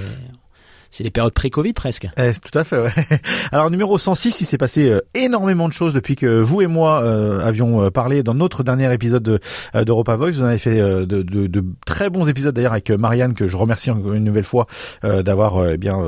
c'est 0.97 1.05
les 1.05 1.11
périodes 1.11 1.35
pré-Covid 1.35 1.75
presque. 1.75 2.09
Eh, 2.17 2.31
tout 2.33 2.59
à 2.59 2.65
fait. 2.65 2.79
Ouais. 2.79 2.91
Alors 3.53 3.71
numéro 3.71 3.99
106, 3.99 4.41
il 4.41 4.47
s'est 4.47 4.57
passé 4.57 4.89
euh, 4.89 5.01
énormément 5.15 5.69
de 5.69 5.75
choses 5.75 5.93
depuis 5.93 6.17
que 6.17 6.41
vous 6.41 6.63
et 6.63 6.67
moi 6.67 7.03
euh, 7.03 7.41
avions 7.41 7.83
euh, 7.83 7.91
parlé 7.91 8.23
dans 8.23 8.33
notre 8.33 8.63
dernier 8.63 8.93
épisode 8.93 9.23
de 9.23 9.41
d'Europa 9.85 10.17
Voice. 10.17 10.33
Vous 10.33 10.43
en 10.43 10.47
avez 10.47 10.59
fait 10.59 10.81
de, 10.81 11.05
de, 11.05 11.23
de, 11.23 11.65
très 11.85 12.09
bons 12.09 12.29
épisodes 12.29 12.55
d'ailleurs 12.55 12.73
avec 12.73 12.91
Marianne 12.91 13.35
que 13.35 13.47
je 13.47 13.57
remercie 13.57 13.91
encore 13.91 14.15
une 14.15 14.25
nouvelle 14.25 14.45
fois 14.45 14.67
d'avoir 15.03 15.69
eh 15.69 15.77
bien 15.77 15.99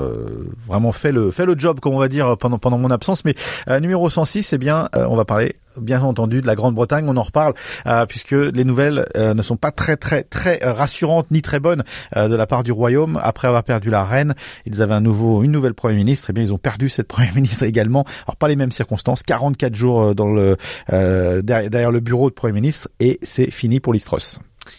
vraiment 0.66 0.92
fait 0.92 1.12
le 1.12 1.30
fait 1.30 1.44
le 1.44 1.58
job 1.58 1.80
comme 1.80 1.94
on 1.94 1.98
va 1.98 2.08
dire 2.08 2.36
pendant 2.38 2.58
pendant 2.58 2.78
mon 2.78 2.90
absence. 2.90 3.24
Mais 3.24 3.34
numéro 3.80 4.08
106, 4.08 4.52
eh 4.52 4.58
bien 4.58 4.88
on 4.94 5.16
va 5.16 5.24
parler 5.24 5.56
bien 5.80 6.02
entendu 6.02 6.40
de 6.40 6.46
la 6.46 6.54
Grande-Bretagne. 6.54 7.06
On 7.08 7.16
en 7.16 7.22
reparle 7.22 7.54
euh, 7.86 8.06
puisque 8.06 8.32
les 8.32 8.64
nouvelles 8.64 9.06
euh, 9.16 9.34
ne 9.34 9.42
sont 9.42 9.56
pas 9.56 9.70
très 9.70 9.96
très 9.96 10.22
très 10.22 10.60
rassurantes 10.62 11.30
ni 11.30 11.42
très 11.42 11.60
bonnes 11.60 11.84
euh, 12.16 12.28
de 12.28 12.34
la 12.34 12.46
part 12.46 12.62
du 12.62 12.72
royaume. 12.72 13.18
Après 13.22 13.48
avoir 13.48 13.64
perdu 13.64 13.90
la 13.90 14.04
reine, 14.04 14.34
ils 14.66 14.82
avaient 14.82 14.94
un 14.94 15.00
nouveau 15.00 15.42
une 15.42 15.52
nouvelle 15.52 15.74
premier 15.74 15.96
ministre. 15.96 16.30
Et 16.30 16.32
bien 16.32 16.42
ils 16.42 16.52
ont 16.52 16.58
perdu 16.58 16.88
cette 16.88 17.08
premier 17.08 17.32
ministre 17.32 17.64
également. 17.64 18.04
Alors 18.26 18.36
pas 18.36 18.48
les 18.48 18.56
mêmes 18.56 18.72
circonstances. 18.72 19.22
44 19.22 19.74
jours 19.74 20.02
euh, 20.02 20.14
dans 20.14 20.32
le 20.32 20.56
euh, 20.92 21.42
derrière 21.42 21.90
le 21.90 22.00
bureau 22.00 22.30
de 22.30 22.34
premier 22.34 22.54
ministre 22.54 22.88
et 23.00 23.18
c'est 23.22 23.50
fini 23.50 23.80
pour 23.80 23.92
l'Istros. 23.92 24.38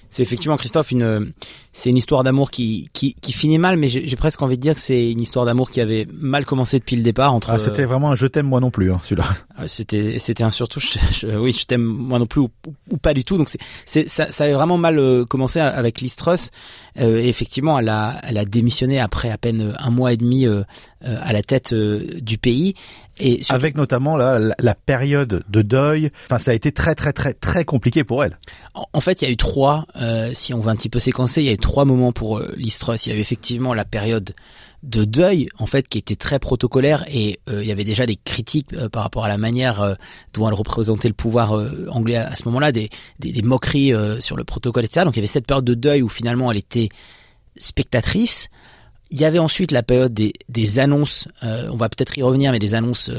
C'est 0.10 0.24
effectivement 0.24 0.58
Christophe 0.58 0.92
une 0.92 1.32
c'est 1.80 1.90
une 1.90 1.98
histoire 1.98 2.24
d'amour 2.24 2.52
qui, 2.52 2.90
qui 2.94 3.16
qui 3.16 3.32
finit 3.32 3.58
mal, 3.58 3.78
mais 3.78 3.88
j'ai 3.90 4.16
presque 4.16 4.42
envie 4.42 4.58
de 4.58 4.62
dire 4.62 4.76
que 4.76 4.82
c'est 4.82 5.12
une 5.12 5.22
histoire 5.22 5.46
d'amour 5.46 5.72
qui 5.72 5.80
avait 5.80 6.08
mal 6.12 6.46
commencé 6.46 6.78
depuis 6.78 6.98
le 6.98 7.04
départ 7.04 7.34
entre. 7.34 7.52
Ah, 7.52 7.60
c'était 7.60 7.86
vraiment 7.86 8.12
un 8.12 8.16
je 8.16 8.28
t'aime 8.28 8.48
moi 8.48 8.60
non 8.60 8.70
plus 8.70 8.92
hein, 8.92 9.00
celui-là. 9.04 9.28
Ah, 9.62 9.68
c'était 9.68 10.20
c'était 10.20 10.44
un 10.44 10.52
surtout 10.52 10.80
je, 10.80 10.98
je, 11.12 11.28
oui 11.36 11.52
je 11.52 11.66
t'aime 11.66 11.84
moi 11.84 12.18
non 12.18 12.28
plus 12.28 12.40
ou, 12.40 12.50
ou, 12.92 12.96
pas 12.96 13.14
du 13.14 13.26
tout 13.26 13.38
donc 13.38 13.50
c'est 13.86 14.08
ça, 14.08 14.32
ça 14.32 14.46
avait 14.46 14.54
vraiment 14.54 14.78
mal 14.78 14.98
euh, 15.00 15.26
commencé 15.26 15.60
avec 15.60 16.00
Listrus. 16.00 16.52
Euh, 16.98 17.20
et 17.20 17.28
effectivement 17.28 17.78
elle 17.78 17.90
a 17.90 18.22
elle 18.24 18.38
a 18.38 18.46
démissionné 18.46 19.02
après 19.02 19.30
à 19.30 19.38
peine 19.38 19.76
un 19.78 19.90
mois 19.90 20.14
et 20.14 20.18
demi 20.18 20.48
euh, 21.06 21.16
à 21.22 21.32
la 21.32 21.42
tête 21.42 21.72
euh, 21.72 22.06
du 22.20 22.38
pays 22.38 22.74
et 23.22 23.40
avec 23.48 23.78
notamment 23.78 24.18
la, 24.18 24.38
la, 24.38 24.54
la, 24.60 24.76
période 24.76 25.46
de 25.48 25.62
deuil. 25.62 26.12
Enfin 26.26 26.40
ça 26.40 26.52
a 26.52 26.54
été 26.54 26.74
très 26.74 26.94
très 26.94 27.14
très 27.14 27.34
très 27.34 27.64
compliqué 27.64 28.04
pour 28.04 28.22
elle. 28.22 28.38
En, 28.74 28.84
en 28.92 29.00
fait 29.00 29.22
il 29.22 29.26
y 29.26 29.28
a 29.30 29.32
eu 29.32 29.38
trois 29.38 29.86
euh, 29.96 30.32
si 30.34 30.54
on 30.54 30.60
veut 30.60 30.70
un 30.70 30.76
petit 30.76 30.90
peu 30.90 31.00
séquencer 31.00 31.40
il 31.40 31.46
y 31.46 31.50
a 31.52 31.54
eu 31.54 31.58
trois 31.58 31.69
moments 31.86 32.12
pour 32.12 32.40
euh. 32.40 32.54
Il 32.58 32.68
y 32.68 33.12
avait 33.12 33.22
effectivement 33.22 33.74
la 33.74 33.86
période 33.86 34.34
de 34.84 35.04
deuil 35.04 35.50
en 35.58 35.66
fait 35.66 35.88
qui 35.88 35.98
était 35.98 36.16
très 36.16 36.40
protocolaire 36.40 37.04
et 37.10 37.40
euh, 37.50 37.62
il 37.62 37.68
y 37.68 37.72
avait 37.72 37.84
déjà 37.84 38.06
des 38.06 38.16
critiques 38.16 38.74
euh, 38.74 38.88
par 38.88 39.04
rapport 39.04 39.26
à 39.26 39.28
la 39.28 39.38
manière 39.38 39.82
euh, 39.82 39.96
dont 40.34 40.48
elle 40.48 40.54
représentait 40.54 41.10
le 41.10 41.14
pouvoir 41.14 41.54
anglais 41.90 42.16
à, 42.16 42.36
ce 42.36 42.46
moment-là, 42.46 42.72
des, 42.72 42.90
des, 43.20 43.42
moqueries 43.42 43.94
sur 44.20 44.38
le 44.38 44.44
protocole 44.44 44.86
etc. 44.86 45.06
Donc 45.06 45.16
il 45.16 45.18
y 45.18 45.22
avait 45.22 45.28
cette 45.28 45.46
période 45.46 45.66
de 45.66 45.74
deuil 45.74 46.02
où 46.02 46.10
finalement 46.10 46.52
elle 46.52 46.58
était 46.58 46.90
spectatrice. 47.58 48.50
Il 49.12 49.20
y 49.20 49.26
avait 49.26 49.40
ensuite 49.40 49.72
la 49.72 49.84
période 49.84 50.14
des, 50.14 50.34
des 50.50 50.80
annonces, 50.80 51.28
on 51.42 51.76
va 51.76 51.90
peut-être 51.90 52.18
y 52.18 52.24
revenir, 52.24 52.52
mais 52.52 52.60
des 52.60 52.76
annonces 52.76 53.12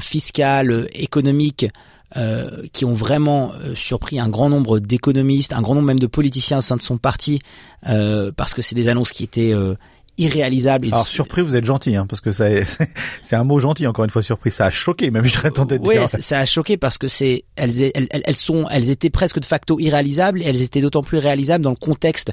fiscales, 0.00 0.88
économiques 0.92 1.66
euh, 2.16 2.62
qui 2.72 2.84
ont 2.84 2.94
vraiment 2.94 3.52
euh, 3.54 3.74
surpris 3.74 4.18
un 4.18 4.28
grand 4.28 4.48
nombre 4.48 4.78
d'économistes, 4.78 5.52
un 5.52 5.60
grand 5.60 5.74
nombre 5.74 5.86
même 5.86 5.98
de 5.98 6.06
politiciens 6.06 6.58
au 6.58 6.62
sein 6.62 6.76
de 6.76 6.82
son 6.82 6.96
parti, 6.98 7.40
euh, 7.86 8.32
parce 8.34 8.54
que 8.54 8.62
c'est 8.62 8.74
des 8.74 8.88
annonces 8.88 9.12
qui 9.12 9.24
étaient 9.24 9.52
euh, 9.52 9.74
irréalisables. 10.16 10.86
Alors 10.86 11.06
surpris, 11.06 11.42
vous 11.42 11.54
êtes 11.54 11.64
gentil, 11.64 11.96
hein, 11.96 12.06
parce 12.06 12.20
que 12.20 12.32
c'est 12.32 12.64
c'est 13.22 13.36
un 13.36 13.44
mot 13.44 13.58
gentil. 13.58 13.86
Encore 13.86 14.04
une 14.04 14.10
fois, 14.10 14.22
surpris, 14.22 14.50
ça 14.50 14.66
a 14.66 14.70
choqué. 14.70 15.10
Même 15.10 15.26
je 15.26 15.32
serais 15.32 15.50
tenté 15.50 15.78
de 15.78 15.86
oui, 15.86 15.98
dire. 15.98 16.08
ça 16.08 16.38
a 16.38 16.46
choqué 16.46 16.76
parce 16.76 16.98
que 16.98 17.08
c'est 17.08 17.44
elles, 17.56 17.82
elles, 17.94 18.08
elles 18.10 18.36
sont 18.36 18.66
elles 18.70 18.90
étaient 18.90 19.10
presque 19.10 19.38
de 19.38 19.46
facto 19.46 19.78
irréalisables 19.78 20.42
et 20.42 20.46
elles 20.46 20.62
étaient 20.62 20.80
d'autant 20.80 21.02
plus 21.02 21.18
réalisables 21.18 21.62
dans 21.62 21.70
le 21.70 21.76
contexte 21.76 22.32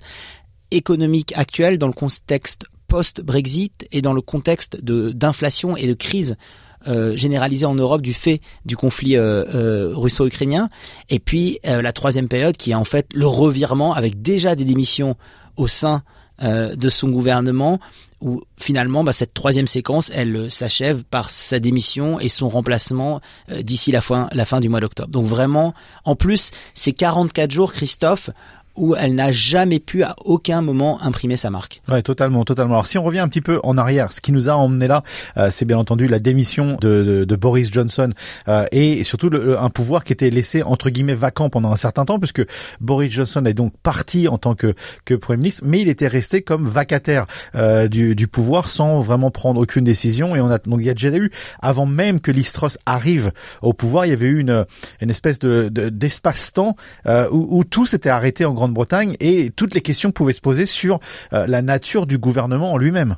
économique 0.71 1.33
actuel, 1.35 1.77
dans 1.77 1.87
le 1.87 1.93
contexte 1.93 2.65
post-Brexit 2.87 3.87
et 3.91 4.01
dans 4.01 4.13
le 4.13 4.21
contexte 4.21 4.81
de 4.81 5.11
d'inflation 5.11 5.75
et 5.75 5.87
de 5.87 5.93
crise 5.93 6.37
euh, 6.87 7.15
généralisée 7.15 7.65
en 7.65 7.75
Europe 7.75 8.01
du 8.01 8.13
fait 8.13 8.41
du 8.65 8.75
conflit 8.75 9.17
euh, 9.17 9.43
euh, 9.53 9.91
russo-ukrainien. 9.93 10.69
Et 11.09 11.19
puis 11.19 11.59
euh, 11.65 11.81
la 11.81 11.91
troisième 11.91 12.27
période 12.27 12.57
qui 12.57 12.71
est 12.71 12.75
en 12.75 12.83
fait 12.83 13.07
le 13.13 13.27
revirement 13.27 13.93
avec 13.93 14.21
déjà 14.21 14.55
des 14.55 14.65
démissions 14.65 15.15
au 15.57 15.67
sein 15.67 16.03
de 16.41 16.89
son 16.89 17.07
gouvernement 17.11 17.79
où 18.19 18.41
finalement 18.57 19.05
bah, 19.05 19.13
cette 19.13 19.33
troisième 19.33 19.67
séquence 19.67 20.11
elle 20.13 20.51
s'achève 20.51 21.05
par 21.05 21.29
sa 21.29 21.59
démission 21.59 22.19
et 22.19 22.27
son 22.27 22.49
remplacement 22.49 23.21
d'ici 23.61 23.93
la 23.93 24.01
fin, 24.01 24.27
la 24.33 24.45
fin 24.45 24.59
du 24.59 24.67
mois 24.67 24.81
d'octobre. 24.81 25.07
Donc 25.07 25.27
vraiment, 25.27 25.73
en 26.03 26.17
plus, 26.17 26.51
ces 26.73 26.91
44 26.91 27.51
jours, 27.51 27.71
Christophe, 27.71 28.31
où 28.75 28.95
elle 28.95 29.15
n'a 29.15 29.31
jamais 29.31 29.79
pu 29.79 30.03
à 30.03 30.15
aucun 30.23 30.61
moment 30.61 31.01
imprimer 31.01 31.37
sa 31.37 31.49
marque. 31.49 31.81
Ouais, 31.87 32.01
totalement, 32.01 32.43
totalement. 32.43 32.73
Alors 32.75 32.87
si 32.87 32.97
on 32.97 33.03
revient 33.03 33.19
un 33.19 33.27
petit 33.27 33.41
peu 33.41 33.59
en 33.63 33.77
arrière, 33.77 34.11
ce 34.11 34.21
qui 34.21 34.31
nous 34.31 34.49
a 34.49 34.53
emmené 34.53 34.87
là, 34.87 35.03
euh, 35.37 35.49
c'est 35.51 35.65
bien 35.65 35.77
entendu 35.77 36.07
la 36.07 36.19
démission 36.19 36.77
de, 36.81 37.03
de, 37.03 37.25
de 37.25 37.35
Boris 37.35 37.71
Johnson 37.71 38.11
euh, 38.47 38.65
et 38.71 39.03
surtout 39.03 39.29
le, 39.29 39.57
un 39.59 39.69
pouvoir 39.69 40.03
qui 40.03 40.13
était 40.13 40.29
laissé 40.29 40.63
entre 40.63 40.89
guillemets 40.89 41.13
vacant 41.13 41.49
pendant 41.49 41.71
un 41.71 41.75
certain 41.75 42.05
temps, 42.05 42.19
puisque 42.19 42.43
Boris 42.81 43.11
Johnson 43.11 43.45
est 43.45 43.53
donc 43.53 43.73
parti 43.81 44.27
en 44.27 44.37
tant 44.37 44.55
que 44.55 44.73
que 45.05 45.13
premier 45.13 45.37
ministre, 45.37 45.63
mais 45.65 45.81
il 45.81 45.89
était 45.89 46.07
resté 46.07 46.41
comme 46.41 46.67
vacataire 46.67 47.25
euh, 47.55 47.87
du, 47.87 48.15
du 48.15 48.27
pouvoir 48.27 48.69
sans 48.69 48.99
vraiment 48.99 49.31
prendre 49.31 49.61
aucune 49.61 49.83
décision. 49.83 50.35
Et 50.35 50.41
on 50.41 50.49
a 50.49 50.57
donc 50.57 50.79
il 50.79 50.85
y 50.85 50.89
a 50.89 50.93
déjà 50.93 51.09
eu 51.15 51.31
avant 51.61 51.85
même 51.85 52.19
que 52.19 52.31
Listros 52.31 52.77
arrive 52.85 53.31
au 53.61 53.73
pouvoir, 53.73 54.05
il 54.05 54.09
y 54.09 54.13
avait 54.13 54.25
eu 54.25 54.39
une 54.39 54.65
une 55.01 55.09
espèce 55.09 55.39
de 55.39 55.69
d'espace-temps 55.69 56.75
de, 57.05 57.29
où, 57.31 57.59
où 57.59 57.63
tout 57.63 57.85
s'était 57.85 58.09
arrêté 58.09 58.45
en 58.45 58.53
grande 58.53 58.64
Grande-Bretagne 58.65 59.15
et 59.19 59.51
toutes 59.55 59.75
les 59.75 59.81
questions 59.81 60.11
pouvaient 60.11 60.33
se 60.33 60.41
poser 60.41 60.65
sur 60.65 60.99
euh, 61.33 61.45
la 61.47 61.61
nature 61.61 62.07
du 62.07 62.17
gouvernement 62.17 62.73
en 62.73 62.77
lui-même. 62.77 63.17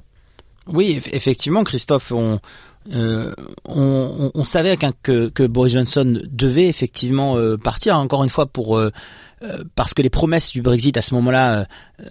Oui, 0.68 1.02
effectivement, 1.14 1.64
Christophe, 1.64 2.12
on, 2.12 2.40
euh, 2.94 3.34
savait 4.44 4.78
que, 5.02 5.30
que, 5.30 5.44
Boris 5.44 5.74
Johnson 5.74 6.20
devait 6.30 6.68
effectivement 6.68 7.38
euh, 7.38 7.56
partir, 7.56 7.98
encore 7.98 8.24
une 8.24 8.30
fois, 8.30 8.46
pour 8.46 8.80
parce 9.76 9.94
que 9.94 10.02
les 10.02 10.10
promesses 10.10 10.52
du 10.52 10.64
Brexit 10.64 10.98
à 10.98 11.02
ce 11.04 11.14
moment-là 11.14 11.68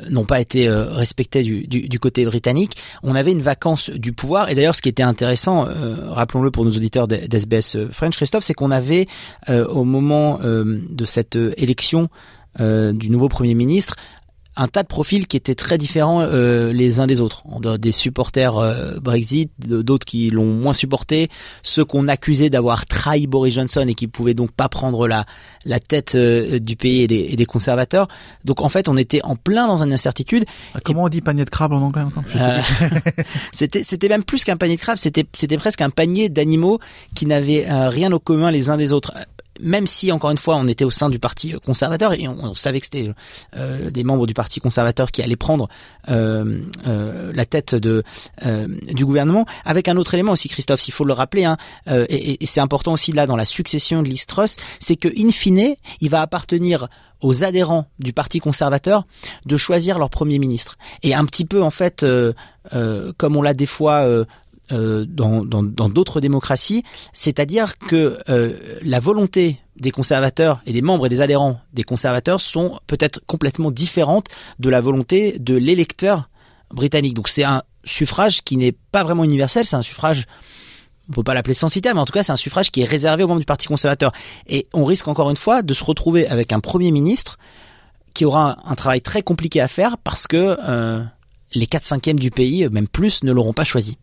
n'ont 0.08 0.24
pas 0.24 0.40
été 0.40 0.70
respectées 0.70 1.42
du, 1.42 1.66
du, 1.66 1.88
du, 1.88 1.98
côté 1.98 2.24
britannique. 2.24 2.76
On 3.02 3.16
avait 3.16 3.32
une 3.32 3.42
vacance 3.42 3.90
du 3.90 4.12
pouvoir. 4.12 4.48
Et 4.48 4.54
d'ailleurs, 4.54 4.76
ce 4.76 4.80
qui 4.80 4.88
était 4.88 5.02
intéressant, 5.02 5.66
rappelons-le 6.08 6.52
pour 6.52 6.64
nos 6.64 6.70
auditeurs 6.70 7.08
d'SBS 7.08 7.90
French, 7.90 8.14
Christophe, 8.14 8.44
c'est 8.44 8.54
qu'on 8.54 8.70
avait 8.70 9.08
au 9.48 9.82
moment 9.82 10.38
de 10.40 11.04
cette 11.04 11.36
élection 11.56 12.11
euh, 12.61 12.92
du 12.92 13.11
nouveau 13.11 13.28
Premier 13.28 13.54
ministre 13.54 13.96
un 14.57 14.68
tas 14.68 14.82
de 14.82 14.88
profils 14.88 15.26
qui 15.26 15.36
étaient 15.36 15.54
très 15.54 15.76
différents 15.76 16.22
euh, 16.22 16.72
les 16.72 16.98
uns 16.98 17.07
des 17.07 17.20
autres. 17.20 17.44
Des 17.78 17.92
supporters 17.92 18.57
euh, 18.57 18.98
Brexit, 19.00 19.50
d'autres 19.59 20.07
qui 20.07 20.30
l'ont 20.30 20.46
moins 20.46 20.72
supporté, 20.72 21.28
ceux 21.62 21.84
qu'on 21.84 22.09
accusait 22.09 22.48
d'avoir 22.48 22.86
trahi 22.86 23.26
Boris 23.26 23.54
Johnson 23.54 23.84
et 23.86 23.94
qui 23.94 24.07
pouvaient 24.07 24.34
donc 24.34 24.52
pas 24.52 24.68
prendre 24.68 25.07
la 25.07 25.26
la 25.64 25.80
tête 25.80 26.14
euh, 26.14 26.59
du 26.59 26.76
pays 26.76 27.02
et 27.02 27.07
des, 27.07 27.28
et 27.30 27.36
des, 27.36 27.44
conservateurs. 27.44 28.09
Donc 28.44 28.61
en 28.61 28.68
fait, 28.68 28.88
on 28.88 28.96
était 28.96 29.20
en 29.24 29.36
plein 29.36 29.66
dans 29.66 29.82
une 29.82 29.92
incertitude. 29.92 30.44
Ah, 30.74 30.78
comment 30.82 31.04
on 31.04 31.09
dit 31.09 31.20
panier 31.20 31.44
de 31.44 31.50
crabe 31.50 31.72
en 31.72 31.82
anglais 31.82 32.02
C'était 33.52 33.82
c'était 33.82 34.09
même 34.09 34.24
plus 34.24 34.44
qu'un 34.44 34.57
panier 34.57 34.76
de 34.76 34.80
crabe, 34.80 34.96
c'était 34.96 35.26
c'était 35.34 35.59
presque 35.59 35.82
un 35.82 35.90
panier 35.90 36.28
d'animaux 36.28 36.78
qui 37.14 37.26
n'avaient 37.26 37.66
rien 37.68 38.11
au 38.12 38.18
commun 38.18 38.50
les 38.50 38.70
uns 38.70 38.76
des 38.76 38.92
autres 38.92 39.12
même 39.61 39.86
si 39.86 40.12
encore 40.12 40.30
une 40.30 40.38
fois 40.38 40.57
on 40.57 40.66
était 40.66 40.84
au 40.84 40.90
sein 40.90 41.11
du 41.11 41.18
parti 41.18 41.52
conservateur 41.64 42.12
et 42.12 42.28
on, 42.28 42.54
savait 42.54 42.80
que 42.80 42.86
c'était 42.86 43.11
euh, 43.57 43.90
des 43.90 44.04
membres 44.04 44.26
du 44.26 44.34
parti 44.34 44.61
conservateur 44.61 45.11
qui 45.11 45.22
allaient 45.22 45.36
prendre 45.36 45.68
euh, 46.09 46.61
euh, 46.86 47.32
la 47.34 47.44
tête 47.44 47.74
de 47.74 48.02
du 48.92 49.04
gouvernement, 49.04 49.44
avec 49.64 49.88
un 49.88 49.96
autre 49.96 50.14
élément 50.14 50.32
aussi, 50.32 50.48
Christophe, 50.48 50.80
s'il 50.80 50.94
faut 50.94 51.04
le 51.04 51.12
rappeler, 51.12 51.44
hein, 51.44 51.57
et, 51.86 52.38
c'est 52.46 52.61
important 52.61 52.92
aussi 52.92 53.12
là 53.12 53.26
dans 53.26 53.36
la 53.36 53.44
succession 53.44 54.02
de 54.02 54.09
l'Istros, 54.09 54.57
c'est 54.78 54.96
que 54.96 55.09
in 55.09 55.30
fine, 55.30 55.74
il 56.00 56.11
va 56.11 56.20
appartenir 56.20 56.88
aux 57.22 57.44
adhérents 57.44 57.86
du 57.98 58.12
Parti 58.12 58.40
conservateur 58.40 59.04
de 59.46 59.57
choisir 59.57 59.98
leur 59.98 60.11
premier 60.11 60.38
ministre. 60.38 60.76
Et 61.02 61.14
un 61.14 61.24
petit 61.24 61.44
peu 61.44 61.62
en 61.62 61.70
fait, 61.70 62.04
comme 63.16 63.36
on 63.36 63.42
l'a 63.42 63.54
des 63.54 63.66
fois 63.66 64.04
euh, 64.07 64.24
dans 64.70 65.88
d'autres 65.88 66.20
démocraties, 66.20 66.82
c'est-à-dire 67.12 67.78
que 67.78 68.18
euh, 68.28 68.56
la 68.82 69.00
volonté 69.00 69.60
des 69.76 69.90
conservateurs 69.90 70.60
et 70.66 70.72
des 70.72 70.82
membres 70.82 71.06
et 71.06 71.08
des 71.08 71.20
adhérents 71.20 71.60
des 71.72 71.82
conservateurs 71.82 72.40
sont 72.40 72.80
peut-être 72.86 73.20
complètement 73.26 73.70
différentes 73.70 74.28
de 74.58 74.68
la 74.68 74.80
volonté 74.80 75.38
de 75.38 75.54
l'électeur 75.54 76.28
britannique. 76.70 77.14
Donc 77.14 77.28
c'est 77.28 77.44
un 77.44 77.62
suffrage 77.84 78.42
qui 78.42 78.56
n'est 78.56 78.72
pas 78.72 79.04
vraiment 79.04 79.24
universel, 79.24 79.66
c'est 79.66 79.76
un 79.76 79.82
suffrage 79.82 80.26
on 81.08 81.12
peut 81.12 81.22
pas 81.22 81.34
l'appeler 81.34 81.54
censitaire, 81.54 81.94
mais 81.94 82.00
en 82.00 82.04
tout 82.04 82.12
cas, 82.12 82.22
c'est 82.22 82.32
un 82.32 82.36
suffrage 82.36 82.70
qui 82.72 82.82
est 82.82 82.84
réservé 82.84 83.22
aux 83.22 83.28
membres 83.28 83.40
du 83.40 83.46
Parti 83.46 83.68
conservateur. 83.68 84.12
Et 84.48 84.66
on 84.72 84.84
risque 84.84 85.06
encore 85.06 85.30
une 85.30 85.36
fois 85.36 85.62
de 85.62 85.72
se 85.72 85.84
retrouver 85.84 86.26
avec 86.26 86.52
un 86.52 86.60
Premier 86.60 86.90
ministre 86.90 87.38
qui 88.12 88.24
aura 88.24 88.58
un, 88.64 88.74
travail 88.74 89.02
très 89.02 89.22
compliqué 89.22 89.60
à 89.60 89.68
faire 89.68 89.98
parce 89.98 90.26
que 90.26 90.56
euh, 90.66 91.02
les 91.54 91.66
4 91.66 91.84
cinquièmes 91.84 92.18
du 92.18 92.30
pays, 92.30 92.68
même 92.70 92.88
plus, 92.88 93.22
ne 93.22 93.30
l'auront 93.30 93.52
pas 93.52 93.64
choisi. 93.64 93.98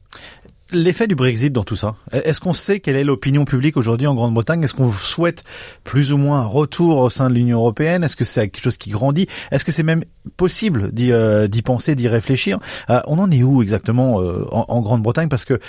L'effet 0.74 1.06
du 1.06 1.14
Brexit 1.14 1.54
dans 1.54 1.64
tout 1.64 1.76
ça, 1.76 1.96
est-ce 2.12 2.40
qu'on 2.40 2.52
sait 2.52 2.80
quelle 2.80 2.96
est 2.96 3.04
l'opinion 3.04 3.46
publique 3.46 3.78
aujourd'hui 3.78 4.08
en 4.08 4.16
Grande-Bretagne? 4.16 4.64
Est-ce 4.64 4.74
qu'on 4.74 4.92
souhaite 4.92 5.44
plus 5.84 6.12
ou 6.14 6.18
moins 6.18 6.44
retour 6.46 6.98
au 6.98 7.12
sein 7.12 7.30
de 7.30 7.36
l'Union 7.36 7.60
européenne? 7.60 8.04
Est-ce 8.04 8.16
que 8.16 8.26
c'est 8.26 8.50
quelque 8.50 8.64
chose 8.64 8.78
qui 8.78 8.90
grandit? 8.90 9.28
Est-ce 9.52 9.66
que 9.66 9.72
c'est 9.72 9.84
même 9.84 10.04
possible 10.36 10.92
d'y 10.92 11.12
euh, 11.12 11.48
penser, 11.64 11.94
d'y 11.94 12.08
réfléchir? 12.08 12.58
Euh, 12.90 13.02
On 13.06 13.20
en 13.20 13.30
est 13.30 13.44
où 13.44 13.62
exactement 13.62 14.20
euh, 14.20 14.46
en, 14.50 14.82
Grande-Bretagne? 14.82 15.30
Parce 15.30 15.46
que 15.46 15.60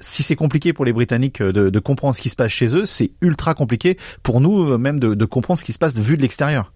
si 0.00 0.24
c'est 0.24 0.36
compliqué 0.36 0.72
pour 0.72 0.84
les 0.84 0.92
Britanniques 0.92 1.40
de, 1.40 1.78
comprendre 1.78 2.16
ce 2.16 2.20
qui 2.20 2.28
se 2.28 2.36
passe 2.36 2.50
chez 2.50 2.76
eux, 2.76 2.84
c'est 2.84 3.12
ultra 3.20 3.54
compliqué 3.54 3.96
pour 4.24 4.40
nous 4.40 4.76
même 4.76 4.98
de, 4.98 5.24
comprendre 5.24 5.60
ce 5.60 5.64
qui 5.64 5.72
se 5.72 5.78
passe 5.78 5.94
vue 5.94 6.16
de 6.16 6.22
l'extérieur. 6.22 6.72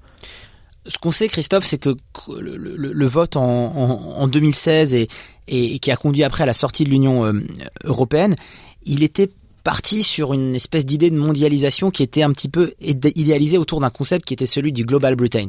Ce 0.86 0.98
qu'on 0.98 1.10
sait, 1.10 1.26
Christophe, 1.26 1.64
c'est 1.64 1.78
que 1.78 1.96
le, 2.38 3.06
vote 3.06 3.36
en, 3.36 3.42
en 3.42 4.28
2016 4.28 4.94
et, 4.94 5.08
et, 5.48 5.78
qui 5.78 5.90
a 5.90 5.96
conduit 5.96 6.24
après 6.24 6.44
à 6.44 6.46
la 6.46 6.52
sortie 6.52 6.84
de 6.84 6.90
l'Union 6.90 7.24
euh, 7.24 7.32
européenne, 7.84 8.36
il 8.84 9.02
était 9.02 9.30
parti 9.66 10.04
sur 10.04 10.32
une 10.32 10.54
espèce 10.54 10.86
d'idée 10.86 11.10
de 11.10 11.16
mondialisation 11.16 11.90
qui 11.90 12.04
était 12.04 12.22
un 12.22 12.30
petit 12.30 12.48
peu 12.48 12.74
idéalisée 12.80 13.58
autour 13.58 13.80
d'un 13.80 13.90
concept 13.90 14.24
qui 14.24 14.32
était 14.32 14.46
celui 14.46 14.72
du 14.72 14.84
Global 14.84 15.16
Britain. 15.16 15.48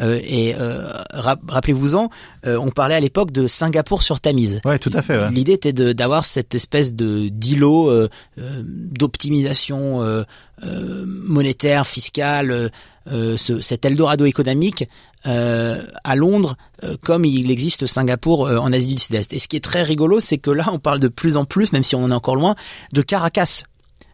Euh, 0.00 0.20
et 0.22 0.54
euh, 0.54 0.86
rappelez-vous-en, 1.12 2.08
euh, 2.46 2.56
on 2.58 2.70
parlait 2.70 2.94
à 2.94 3.00
l'époque 3.00 3.32
de 3.32 3.48
Singapour 3.48 4.04
sur 4.04 4.20
Tamise. 4.20 4.60
Ouais, 4.64 4.78
tout 4.78 4.92
à 4.94 5.02
fait. 5.02 5.18
Ouais. 5.18 5.32
L'idée 5.32 5.54
était 5.54 5.72
d'avoir 5.72 6.26
cette 6.26 6.54
espèce 6.54 6.94
de 6.94 7.26
d'îlot 7.26 7.90
d'optimisation 8.36 10.24
monétaire, 10.62 11.88
fiscale, 11.88 12.70
ce, 13.10 13.60
cet 13.60 13.84
Eldorado 13.84 14.26
économique 14.26 14.88
à 15.26 16.16
Londres, 16.16 16.56
comme 17.02 17.24
il 17.24 17.50
existe 17.50 17.86
Singapour 17.86 18.42
en 18.42 18.72
Asie 18.72 18.94
du 18.94 19.00
Sud-Est. 19.00 19.32
Et 19.32 19.38
ce 19.38 19.48
qui 19.48 19.56
est 19.56 19.64
très 19.64 19.82
rigolo, 19.82 20.20
c'est 20.20 20.38
que 20.38 20.50
là, 20.50 20.66
on 20.72 20.78
parle 20.78 21.00
de 21.00 21.08
plus 21.08 21.36
en 21.36 21.44
plus, 21.44 21.72
même 21.72 21.82
si 21.82 21.94
on 21.94 22.04
en 22.04 22.10
est 22.10 22.14
encore 22.14 22.36
loin, 22.36 22.54
de 22.92 23.02
Caracas 23.02 23.64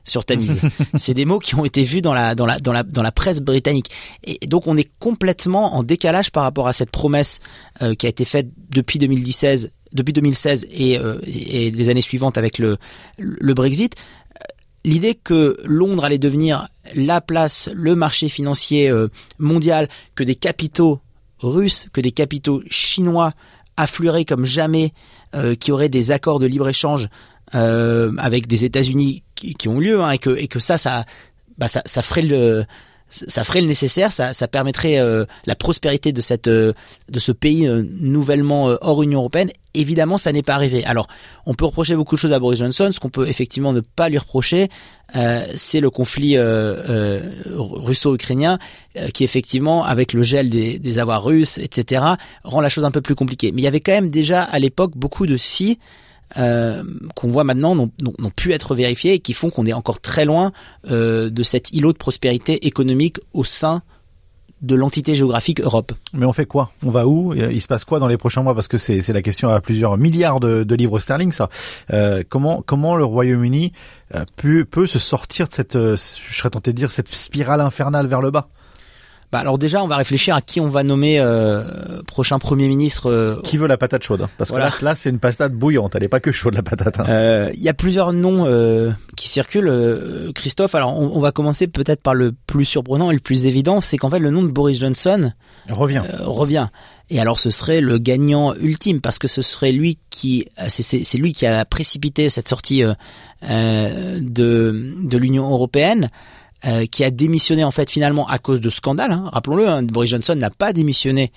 sur 0.05 0.25
Tamise. 0.25 0.61
c'est 0.95 1.15
des 1.15 1.25
mots 1.25 1.39
qui 1.39 1.55
ont 1.55 1.65
été 1.65 1.85
vus 1.85 2.03
dans 2.03 2.15
la, 2.15 2.35
dans 2.35 2.47
la, 2.47 2.59
dans 2.59 2.73
la, 2.73 2.83
dans 2.83 3.03
la 3.03 3.13
presse 3.13 3.41
britannique. 3.41 3.91
Et 4.25 4.47
donc 4.47 4.67
on 4.67 4.77
est 4.77 4.91
complètement 4.99 5.75
en 5.75 5.83
décalage 5.83 6.31
par 6.31 6.43
rapport 6.43 6.69
à 6.69 6.73
cette 6.73 6.91
promesse 6.91 7.41
euh, 7.83 7.95
qui 7.95 8.07
a 8.07 8.09
été 8.09 8.25
faite 8.25 8.49
depuis 8.71 8.99
2016, 8.99 9.71
depuis 9.93 10.13
2016 10.13 10.67
et, 10.71 10.99
euh, 10.99 11.19
et 11.27 11.71
les 11.71 11.89
années 11.89 12.03
suivantes 12.03 12.39
avec 12.39 12.59
le, 12.59 12.79
le 13.19 13.55
Brexit. 13.55 13.95
L'idée 14.85 15.15
que 15.15 15.57
Londres 15.65 16.05
allait 16.05 16.19
devenir 16.19 16.69
la 16.97 17.21
place, 17.21 17.71
le 17.73 17.95
marché 17.95 18.29
financier 18.29 18.91
euh, 18.91 19.07
mondial, 19.39 19.89
que 20.17 20.25
des 20.25 20.35
capitaux 20.35 21.01
russes, 21.43 21.89
que 21.93 22.01
des 22.01 22.13
capitaux 22.13 22.63
chinois 22.71 23.33
afflueraient 23.77 24.25
comme 24.25 24.45
jamais, 24.45 24.93
qui 25.61 25.73
auraient 25.73 25.89
des 25.89 26.11
accords 26.11 26.39
de 26.39 26.47
libre-échange 26.47 27.09
avec 27.53 28.47
des 28.47 28.65
États-Unis 28.65 29.23
qui, 29.35 29.69
ont 29.69 29.81
lieu 29.81 30.03
hein, 30.03 30.11
et 30.11 30.19
que 30.19 30.31
et 30.31 30.47
que 30.47 30.61
ça 30.61 30.79
ça 30.79 31.05
bah 31.59 31.69
ça, 31.69 31.83
ça 31.87 32.03
ferait 32.03 32.23
le 32.23 32.65
ça 33.13 33.45
ferait 33.45 33.61
le 33.61 33.67
nécessaire, 33.67 34.11
ça, 34.11 34.33
ça 34.33 34.49
permettrait 34.49 34.99
euh, 34.99 35.27
la 35.47 35.55
prospérité 35.55 36.13
de 36.13 36.21
cette 36.21 36.49
euh, 36.49 36.73
de 37.09 37.19
ce 37.19 37.31
pays 37.31 37.69
euh, 37.69 37.85
nouvellement 38.01 38.75
hors 38.81 39.03
Union 39.03 39.21
européenne. 39.21 39.51
Évidemment, 39.75 40.19
ça 40.19 40.33
n'est 40.33 40.43
pas 40.43 40.55
arrivé. 40.55 40.85
Alors, 40.85 41.07
on 41.47 41.55
peut 41.55 41.65
reprocher 41.65 41.95
beaucoup 41.95 42.15
de 42.15 42.21
choses 42.21 42.33
à 42.33 42.39
Boris 42.39 42.59
Johnson. 42.59 42.91
Ce 42.93 43.01
qu'on 43.01 43.11
peut 43.11 43.29
effectivement 43.29 43.73
ne 43.73 43.81
pas 43.81 44.09
lui 44.11 44.19
reprocher, 44.19 44.69
c'est 45.55 45.81
le 45.81 45.89
conflit 45.89 46.37
russo-ukrainien, 47.57 48.59
qui 49.15 49.25
effectivement, 49.25 49.83
avec 49.83 50.13
le 50.13 50.23
gel 50.23 50.51
des, 50.51 50.79
des 50.79 50.99
avoirs 50.99 51.25
russes, 51.25 51.57
etc., 51.57 52.03
rend 52.45 52.61
la 52.61 52.69
chose 52.69 52.85
un 52.85 52.91
peu 52.91 53.01
plus 53.01 53.15
compliquée. 53.15 53.51
Mais 53.51 53.63
il 53.63 53.65
y 53.65 53.69
avait 53.69 53.81
quand 53.81 53.93
même 53.93 54.11
déjà 54.11 54.43
à 54.43 54.59
l'époque 54.59 54.93
beaucoup 54.95 55.27
de 55.27 55.39
si 55.39 55.79
euh, 56.39 56.83
qu'on 57.15 57.29
voit 57.29 57.45
maintenant 57.45 57.75
n'ont 57.75 57.91
pu 58.35 58.53
être 58.53 58.75
vérifiés 58.75 59.15
et 59.15 59.19
qui 59.19 59.33
font 59.33 59.51
qu'on 59.51 59.67
est 59.67 59.73
encore 59.73 60.01
très 60.01 60.25
loin 60.25 60.53
euh, 60.91 61.31
de 61.31 61.43
cet 61.43 61.73
îlot 61.73 61.93
de 61.93 61.99
prospérité 61.99 62.67
économique 62.67 63.19
au 63.33 63.45
sein 63.45 63.83
de 64.63 64.77
l'entité 64.77 65.17
géographique 65.17 65.61
Europe. 65.61 65.93
Mais 66.13 66.25
on 66.25 66.33
fait 66.33 66.47
quoi? 66.47 66.71
On 66.85 66.91
va 66.91 67.07
où? 67.09 67.35
Il 67.35 67.61
se 67.61 67.67
passe 67.67 67.85
quoi 67.85 67.99
dans 67.99 68.07
les 68.07 68.17
prochains 68.17 68.43
mois? 68.43 68.55
Parce 68.55 68.69
que 68.69 68.79
c'est 68.79 69.13
la 69.13 69.23
question 69.23 69.49
à 69.49 69.61
plusieurs 69.61 69.99
milliards 69.99 70.39
de, 70.39 70.75
livres 70.75 71.01
sterling, 71.01 71.33
ça. 71.33 71.49
Euh, 71.93 72.23
comment 72.29 72.63
comment 72.65 72.95
le 72.95 73.05
Royaume-Uni 73.05 73.73
peut, 74.37 74.87
se 74.87 75.01
sortir 75.01 75.49
de 75.49 75.53
cette, 75.53 75.73
serais 75.97 76.51
tenté 76.51 76.73
de 76.73 76.77
dire, 76.77 76.93
cette 76.93 77.09
spirale 77.09 77.61
infernale 77.61 78.07
vers 78.07 78.21
le 78.21 78.31
bas? 78.31 78.49
Bah 79.33 79.39
alors 79.39 79.57
déjà, 79.57 79.83
on 79.83 79.89
va 79.89 79.97
réfléchir 79.97 80.35
à 80.35 80.43
qui 80.43 80.61
on 80.61 80.69
va 80.69 80.83
nommer 80.83 81.19
euh, 81.19 82.03
prochain 82.07 82.39
premier 82.39 82.69
ministre. 82.69 83.11
Euh, 83.11 83.41
qui 83.43 83.57
veut 83.57 83.67
la 83.67 83.79
patate 83.79 84.05
chaude 84.05 84.29
Parce 84.37 84.51
que 84.51 84.57
là, 84.57 84.71
là 84.83 84.95
c'est 84.95 85.09
une 85.09 85.21
patate 85.21 85.55
bouillante. 85.55 85.95
Elle 85.95 86.03
n'est 86.03 86.09
pas 86.09 86.21
que 86.21 86.33
chaude 86.33 86.53
la 86.53 86.63
patate. 86.63 87.01
Hein. 87.01 87.07
Euh, 87.09 87.51
il 87.55 87.63
y 87.63 87.71
a 87.71 87.73
plusieurs 87.73 88.13
noms 88.13 88.45
euh, 88.45 88.93
qui 89.17 89.31
circulent. 89.31 89.73
Christophe, 90.35 90.75
alors 90.75 91.01
on, 91.01 91.17
on 91.17 91.21
va 91.21 91.33
commencer 91.33 91.67
peut-être 91.67 92.03
par 92.03 92.15
le 92.15 92.35
plus 92.47 92.67
surprenant 92.67 93.11
et 93.11 93.15
le 93.15 93.21
plus 93.21 93.47
évident, 93.47 93.81
c'est 93.81 93.97
qu'en 93.97 94.11
fait 94.11 94.19
le 94.19 94.29
nom 94.29 94.43
de 94.43 94.51
Boris 94.51 94.79
Johnson 94.79 95.33
revient. 95.71 96.03
revient. 96.21 96.69
Et 97.09 97.19
alors 97.19 97.41
ce 97.41 97.49
serait 97.49 97.81
le 97.81 97.97
gagnant 97.97 98.55
ultime 98.55 99.01
parce 99.01 99.19
que 99.19 99.29
ce 99.29 99.41
serait 99.41 99.73
lui 99.73 99.99
qui 100.11 100.47
c'est 100.69 101.17
lui 101.17 101.33
qui 101.33 101.47
a 101.47 101.65
précipité 101.65 102.29
cette 102.29 102.49
sortie 102.49 102.85
de 103.43 104.13
de 104.23 105.17
l'Union 105.17 105.51
européenne. 105.51 106.11
Euh, 106.65 106.87
qui 106.87 107.03
a 107.03 107.11
démissionné 107.11 107.65
en 107.65 107.73
fait 107.73 107.91
finalement 107.91 108.29
à 108.29 108.39
cause 108.39 108.61
de 108.61 108.71
scandales. 108.71 109.11
Hein. 109.11 109.29
Rappelons-le, 109.33 109.69
hein, 109.69 109.83
Boris 109.83 110.11
Johnson 110.11 110.37
n'a 110.37 110.51
pas 110.51 110.73
démissionné 110.73 111.33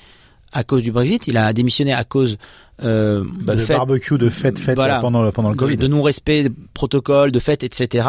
à 0.52 0.64
cause 0.64 0.84
du 0.84 0.92
Brexit, 0.92 1.26
il 1.26 1.36
a 1.36 1.52
démissionné 1.52 1.94
à 1.94 2.04
cause 2.04 2.38
euh, 2.84 3.24
bah, 3.42 3.56
de, 3.56 3.62
de 3.62 3.66
barbecue, 3.66 4.20
de 4.20 4.30
fêtes 4.30 4.60
fêtes 4.60 4.78
pendant 4.78 5.24
le 5.24 5.32
pendant 5.32 5.50
le 5.50 5.56
Covid, 5.56 5.78
de, 5.78 5.88
non-respect 5.88 6.44
de 6.44 6.54
protocole, 6.76 7.32
de 7.32 7.40
fêtes, 7.40 7.64
etc. 7.64 8.08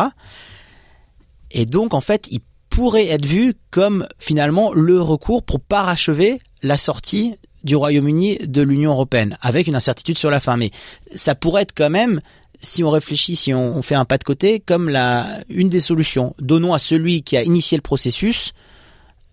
Et 1.53 1.65
donc 1.65 1.95
en 1.95 2.03
fait, 2.03 2.29
il 2.31 2.41
pourrait 2.69 3.07
être 3.07 3.25
vu 3.25 3.55
comme 3.71 4.07
finalement 4.19 4.75
le 4.75 5.01
recours 5.01 5.43
pour 5.43 5.61
parachever 5.61 6.39
la 6.63 6.77
sortie 6.77 7.37
du 7.65 7.77
Royaume-Uni 7.77 8.41
de 8.47 8.61
l'Union 8.61 8.93
européenne, 8.93 9.39
avec 9.41 9.69
une 9.69 9.75
incertitude 9.75 10.19
sur 10.19 10.31
la 10.31 10.41
fin. 10.41 10.59
Mais 10.59 10.71
ça 11.15 11.35
pourrait 11.35 11.63
être 11.63 11.75
quand 11.75 11.89
même 11.89 12.21
si 12.61 12.85
on 12.85 12.91
réfléchit, 12.91 13.37
si 13.37 13.55
on, 13.55 13.83
fait 13.83 13.95
un 13.95 14.05
pas 14.05 14.19
de 14.19 14.25
côté, 14.25 14.61
comme 14.61 14.89
la, 14.89 15.39
une 15.49 15.69
des 15.69 15.81
solutions. 15.81 16.35
Donnons 16.41 16.75
à 16.75 16.79
celui 16.79 17.23
qui 17.23 17.37
a 17.37 17.43
initié 17.43 17.77
le 17.77 17.83
processus 17.83 18.53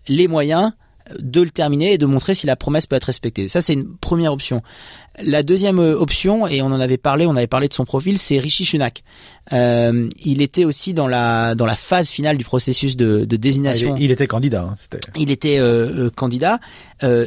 les 0.06 0.28
moyens 0.28 0.72
de 1.18 1.42
le 1.42 1.50
terminer 1.50 1.92
et 1.92 1.98
de 1.98 2.06
montrer 2.06 2.34
si 2.34 2.46
la 2.46 2.56
promesse 2.56 2.86
peut 2.86 2.96
être 2.96 3.04
respectée. 3.04 3.48
Ça, 3.48 3.60
c'est 3.60 3.74
une 3.74 3.96
première 3.96 4.32
option. 4.32 4.62
La 5.22 5.42
deuxième 5.42 5.78
euh, 5.78 5.96
option, 5.96 6.46
et 6.46 6.62
on 6.62 6.66
en 6.66 6.80
avait 6.80 6.96
parlé, 6.96 7.26
on 7.26 7.36
avait 7.36 7.46
parlé 7.46 7.68
de 7.68 7.74
son 7.74 7.84
profil, 7.84 8.18
c'est 8.18 8.38
Rishi 8.38 8.64
Sunak. 8.64 9.04
Euh, 9.52 10.08
il 10.24 10.40
était 10.40 10.64
aussi 10.64 10.94
dans 10.94 11.06
la 11.06 11.54
dans 11.54 11.66
la 11.66 11.76
phase 11.76 12.08
finale 12.08 12.38
du 12.38 12.44
processus 12.44 12.96
de, 12.96 13.24
de 13.24 13.36
désignation. 13.36 13.94
Ah, 13.94 14.00
il, 14.00 14.10
était 14.10 14.26
candidat. 14.26 14.62
Hein, 14.62 14.74
il 15.16 15.30
était 15.30 15.58
euh, 15.58 16.08
candidat. 16.10 16.58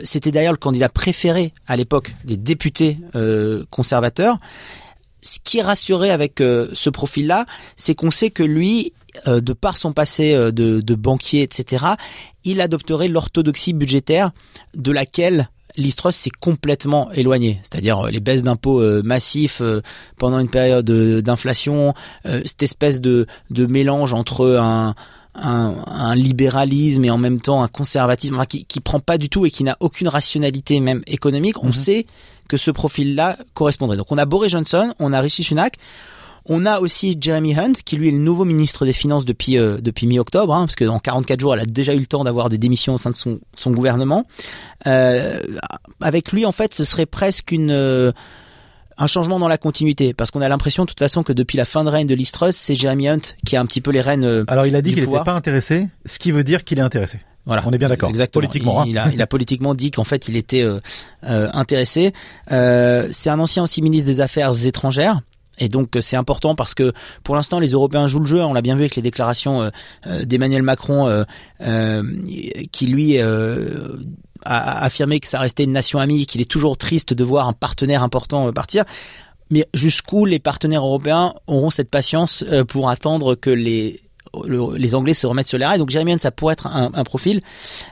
C'était 0.04 0.32
d'ailleurs 0.32 0.54
le 0.54 0.58
candidat 0.58 0.90
préféré 0.90 1.54
à 1.68 1.76
l'époque 1.78 2.16
des 2.26 2.36
députés 2.36 2.98
conservateurs. 3.70 4.40
Ce 5.22 5.40
qui 5.44 5.60
est 5.60 5.64
rassuré 5.64 6.12
avec 6.12 6.40
ce 6.40 6.90
profil-là, 6.90 7.46
c'est 7.76 7.96
qu'on 7.96 8.12
sait 8.12 8.30
que 8.30 8.44
lui, 8.44 8.94
de 9.26 9.54
par 9.54 9.78
son 9.78 9.94
passé 9.94 10.34
de, 10.34 10.52
de 10.82 10.96
banquier, 10.96 11.42
etc., 11.42 11.86
il 12.44 12.62
adopterait 12.62 13.08
l'orthodoxie 13.08 13.74
budgétaire 13.74 14.32
de 14.76 14.92
laquelle 14.92 15.50
Listros 15.78 16.12
s'est 16.12 16.32
complètement 16.40 17.12
éloigné, 17.12 17.60
c'est-à-dire 17.62 18.06
euh, 18.08 18.10
les 18.10 18.20
baisses 18.20 18.44
d'impôts 18.44 18.82
euh, 18.82 19.02
massifs 19.04 19.62
euh, 19.62 19.82
pendant 20.18 20.40
une 20.40 20.50
période 20.50 20.90
d'inflation, 20.90 21.94
cette 22.26 22.64
espèce 22.64 23.00
de, 23.00 23.28
de 23.52 23.66
mélange 23.68 24.14
entre 24.14 24.58
un, 24.58 24.96
un, 25.36 26.16
libéralisme 26.16 27.06
et 27.06 27.12
en 27.12 27.18
même 27.18 27.40
temps 27.40 27.62
un 27.62 27.68
conservatisme 27.68 28.44
qui, 28.48 28.66
qui 28.66 28.80
prend 28.80 29.00
pas 29.00 29.18
du 29.18 29.30
tout 29.30 29.46
et 29.46 29.52
qui 29.52 29.64
n'a 29.64 29.78
aucune 29.80 30.08
rationalité 30.08 30.80
même 30.80 31.04
économique. 31.06 31.64
On 31.64 31.68
mhm. 31.68 31.74
sait 31.74 32.06
que 32.48 32.58
ce 32.58 32.72
profil-là 32.72 33.38
correspondrait. 33.54 33.98
Donc 33.98 34.12
on 34.12 34.18
a 34.18 34.26
Boris 34.26 34.52
Johnson, 34.52 34.94
on 35.00 35.14
a 35.14 35.22
Rishi 35.22 35.44
Sunak. 35.44 35.78
On 36.50 36.66
a 36.66 36.80
aussi 36.80 37.18
Jeremy 37.20 37.56
Hunt, 37.58 37.74
qui 37.84 37.98
lui 37.98 38.08
est 38.08 38.12
le 38.12 38.20
nouveau 38.20 38.46
ministre 38.46 38.86
des 38.86 38.94
Finances 38.94 39.26
depuis 39.26 39.58
euh, 39.58 39.80
depuis 39.82 40.08
mi-octobre, 40.08 40.54
hein, 40.54 40.62
parce 40.62 40.76
que 40.76 40.86
dans 40.86 40.98
44 40.98 41.40
jours, 41.42 41.54
elle 41.54 41.60
a 41.60 41.66
déjà 41.66 41.94
eu 41.94 42.00
le 42.00 42.06
temps 42.06 42.24
d'avoir 42.24 42.48
des 42.48 42.58
démissions 42.58 42.94
au 42.94 42.98
sein 42.98 43.12
de 43.12 43.18
son, 43.18 43.40
son 43.58 43.72
gouvernement. 43.72 44.26
Euh, 44.86 45.42
avec 46.00 46.32
lui, 46.32 46.46
en 46.46 46.54
fait, 46.54 46.74
ce 46.74 46.86
serait 46.86 47.06
presque 47.06 47.52
une 47.52 47.72
euh, 47.72 48.14
un 48.98 49.08
changement 49.08 49.40
dans 49.40 49.48
la 49.48 49.58
continuité, 49.58 50.14
parce 50.14 50.32
qu'on 50.32 50.42
a 50.42 50.50
l'impression 50.50 50.84
de 50.84 50.90
toute 50.90 51.00
façon 51.00 51.24
que 51.24 51.34
depuis 51.34 51.58
la 51.58 51.66
fin 51.66 51.84
de 51.84 51.90
règne 51.90 52.08
de 52.08 52.16
Listrus, 52.16 52.56
c'est 52.56 52.76
Jeremy 52.76 53.10
Hunt 53.10 53.22
qui 53.46 53.56
a 53.56 53.62
un 53.62 53.66
petit 53.66 53.82
peu 53.82 53.92
les 53.92 54.02
rênes. 54.02 54.24
Euh, 54.24 54.44
Alors 54.48 54.66
il 54.66 54.76
a 54.76 54.82
dit 54.82 54.94
qu'il 54.94 55.06
n'était 55.06 55.24
pas 55.24 55.34
intéressé, 55.34 55.88
ce 56.06 56.20
qui 56.20 56.32
veut 56.32 56.44
dire 56.44 56.64
qu'il 56.64 56.80
est 56.80 56.84
intéressé. 56.84 57.20
Voilà, 57.46 57.64
on 57.66 57.72
est 57.72 57.78
bien 57.78 57.88
d'accord. 57.88 58.10
Exactement. 58.10 58.42
Politiquement, 58.42 58.84
il, 58.84 58.98
hein. 58.98 59.06
a, 59.08 59.14
il, 59.14 59.22
a, 59.22 59.28
politiquement 59.28 59.74
dit 59.74 59.92
qu'en 59.92 60.04
fait 60.04 60.28
il 60.28 60.36
était 60.36 60.64
euh, 60.64 60.80
intéressé. 61.24 62.12
Euh, 62.52 63.08
c'est 63.12 63.30
un 63.30 63.40
ancien 63.40 63.64
aussi 63.64 63.82
ministre 63.82 64.08
des 64.08 64.20
Affaires 64.20 64.52
étrangères. 64.66 65.22
Et 65.58 65.70
donc 65.70 65.98
c'est 66.00 66.18
important 66.18 66.56
parce 66.56 66.74
que 66.74 66.94
pour 67.24 67.36
l'instant 67.36 67.60
les 67.60 67.72
Européens 67.72 68.08
jouent 68.08 68.20
le 68.20 68.26
jeu. 68.26 68.44
On 68.44 68.54
l'a 68.54 68.62
bien 68.62 68.76
vu 68.76 68.82
avec 68.82 68.96
les 68.96 69.02
déclarations 69.02 69.64
euh, 69.64 69.70
euh, 70.06 70.24
d'Emmanuel 70.24 70.64
Macron, 70.64 71.26
euh, 71.62 72.04
qui 72.72 72.88
lui 72.88 73.18
a 74.48 74.84
affirmé 74.84 75.20
que 75.20 75.28
ça 75.28 75.40
restait 75.40 75.64
une 75.64 75.72
nation 75.72 76.00
amie, 76.00 76.26
qu'il 76.26 76.42
est 76.42 76.50
toujours 76.50 76.78
triste 76.78 77.14
de 77.14 77.24
voir 77.24 77.48
un 77.48 77.54
partenaire 77.54 78.04
important 78.04 78.52
partir. 78.54 78.86
Mais 79.50 79.66
jusqu'où 79.74 80.26
les 80.26 80.40
partenaires 80.40 80.86
européens 80.86 81.34
auront 81.48 81.70
cette 81.70 81.90
patience 81.90 82.44
pour 82.68 82.90
attendre 82.90 83.36
que 83.36 83.50
les 83.50 84.02
les 84.46 84.94
Anglais 84.94 85.14
se 85.14 85.26
remettent 85.26 85.48
sur 85.48 85.58
les 85.58 85.66
rails? 85.66 85.80
Donc 85.80 85.90
Jeremy 85.90 86.14
Hunt, 86.14 86.18
ça 86.18 86.32
pourrait 86.32 86.54
être 86.54 86.68
un, 86.68 87.04
profil. 87.04 87.42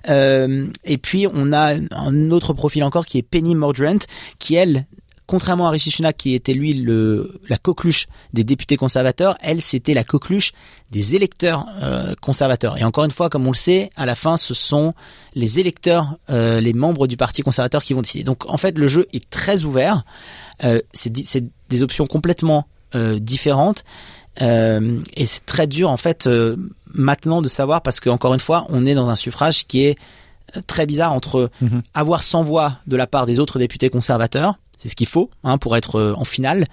et 0.07 0.97
puis 1.01 1.27
on 1.33 1.53
a 1.53 1.75
un 1.91 2.31
autre 2.31 2.53
profil 2.53 2.83
encore 2.83 3.05
qui 3.05 3.17
est 3.17 3.23
Penny 3.23 3.55
Mordaunt, 3.55 3.99
qui 4.37 4.55
elle 4.55 4.85
contrairement 5.28 5.67
à 5.67 5.71
Rishi 5.71 5.91
Sunak 5.91 6.17
qui 6.17 6.36
était 6.36 6.53
lui 6.53 6.73
le, 6.73 7.39
la 7.49 7.57
coqueluche 7.57 8.07
des 8.34 8.43
députés 8.43 8.78
conservateurs, 8.78 9.38
elle 9.41 9.61
c'était 9.61 9.93
la 9.93 10.03
coqueluche 10.03 10.53
des 10.91 11.15
électeurs 11.15 11.65
euh, 11.82 12.13
conservateurs. 12.21 12.78
Et 12.78 12.84
encore 12.84 13.05
une 13.05 13.11
fois, 13.11 13.30
comme 13.30 13.47
on 13.47 13.51
le 13.51 13.55
sait, 13.57 13.91
à 13.95 14.05
la 14.05 14.15
fin, 14.15 14.38
ce 14.38 14.53
sont 14.53 14.93
les 15.34 15.59
électeurs, 15.59 16.17
euh, 16.30 16.61
les 16.61 16.73
membres 16.73 17.07
du 17.07 17.17
parti 17.17 17.41
conservateur 17.41 17.84
qui 17.84 17.93
vont 17.93 18.01
décider. 18.01 18.23
Donc 18.23 18.45
en 18.47 18.57
fait, 18.57 18.78
le 18.78 18.88
jeu 18.88 19.07
est 19.13 19.30
très 19.30 19.65
ouvert. 19.65 20.03
Euh, 20.63 20.80
c'est 20.93 21.11
des 21.69 21.84
options 21.84 22.07
complètement 22.07 22.67
différentes. 23.19 23.84
et 24.39 25.26
c'est 25.26 25.45
très 25.45 25.67
dur 25.67 25.89
en 25.89 25.97
fait 25.97 26.30
maintenant 26.93 27.41
de 27.41 27.49
savoir 27.49 27.82
parce 27.82 27.99
que 27.99 28.09
encore 28.09 28.34
une 28.34 28.39
fois, 28.39 28.65
on 28.69 28.86
est 28.86 28.95
dans 28.95 29.09
un 29.09 29.17
suffrage 29.17 29.65
qui 29.65 29.84
est 29.84 29.97
très 30.67 30.86
bizarre 30.86 31.13
entre 31.13 31.49
mhm. 31.61 31.82
avoir 31.93 32.23
sans 32.23 32.41
voix 32.41 32.78
de 32.88 32.95
la 32.95 33.07
part 33.07 33.26
des 33.26 33.39
autres 33.39 33.59
députés 33.59 33.89
conservateurs 33.89 34.57
c'est 34.78 34.89
ce 34.89 34.95
qu'il 34.95 35.07
faut 35.07 35.30
hein, 35.43 35.57
pour 35.57 35.76
être 35.76 35.95
euh, 35.95 36.13
en 36.15 36.23
finale. 36.23 36.65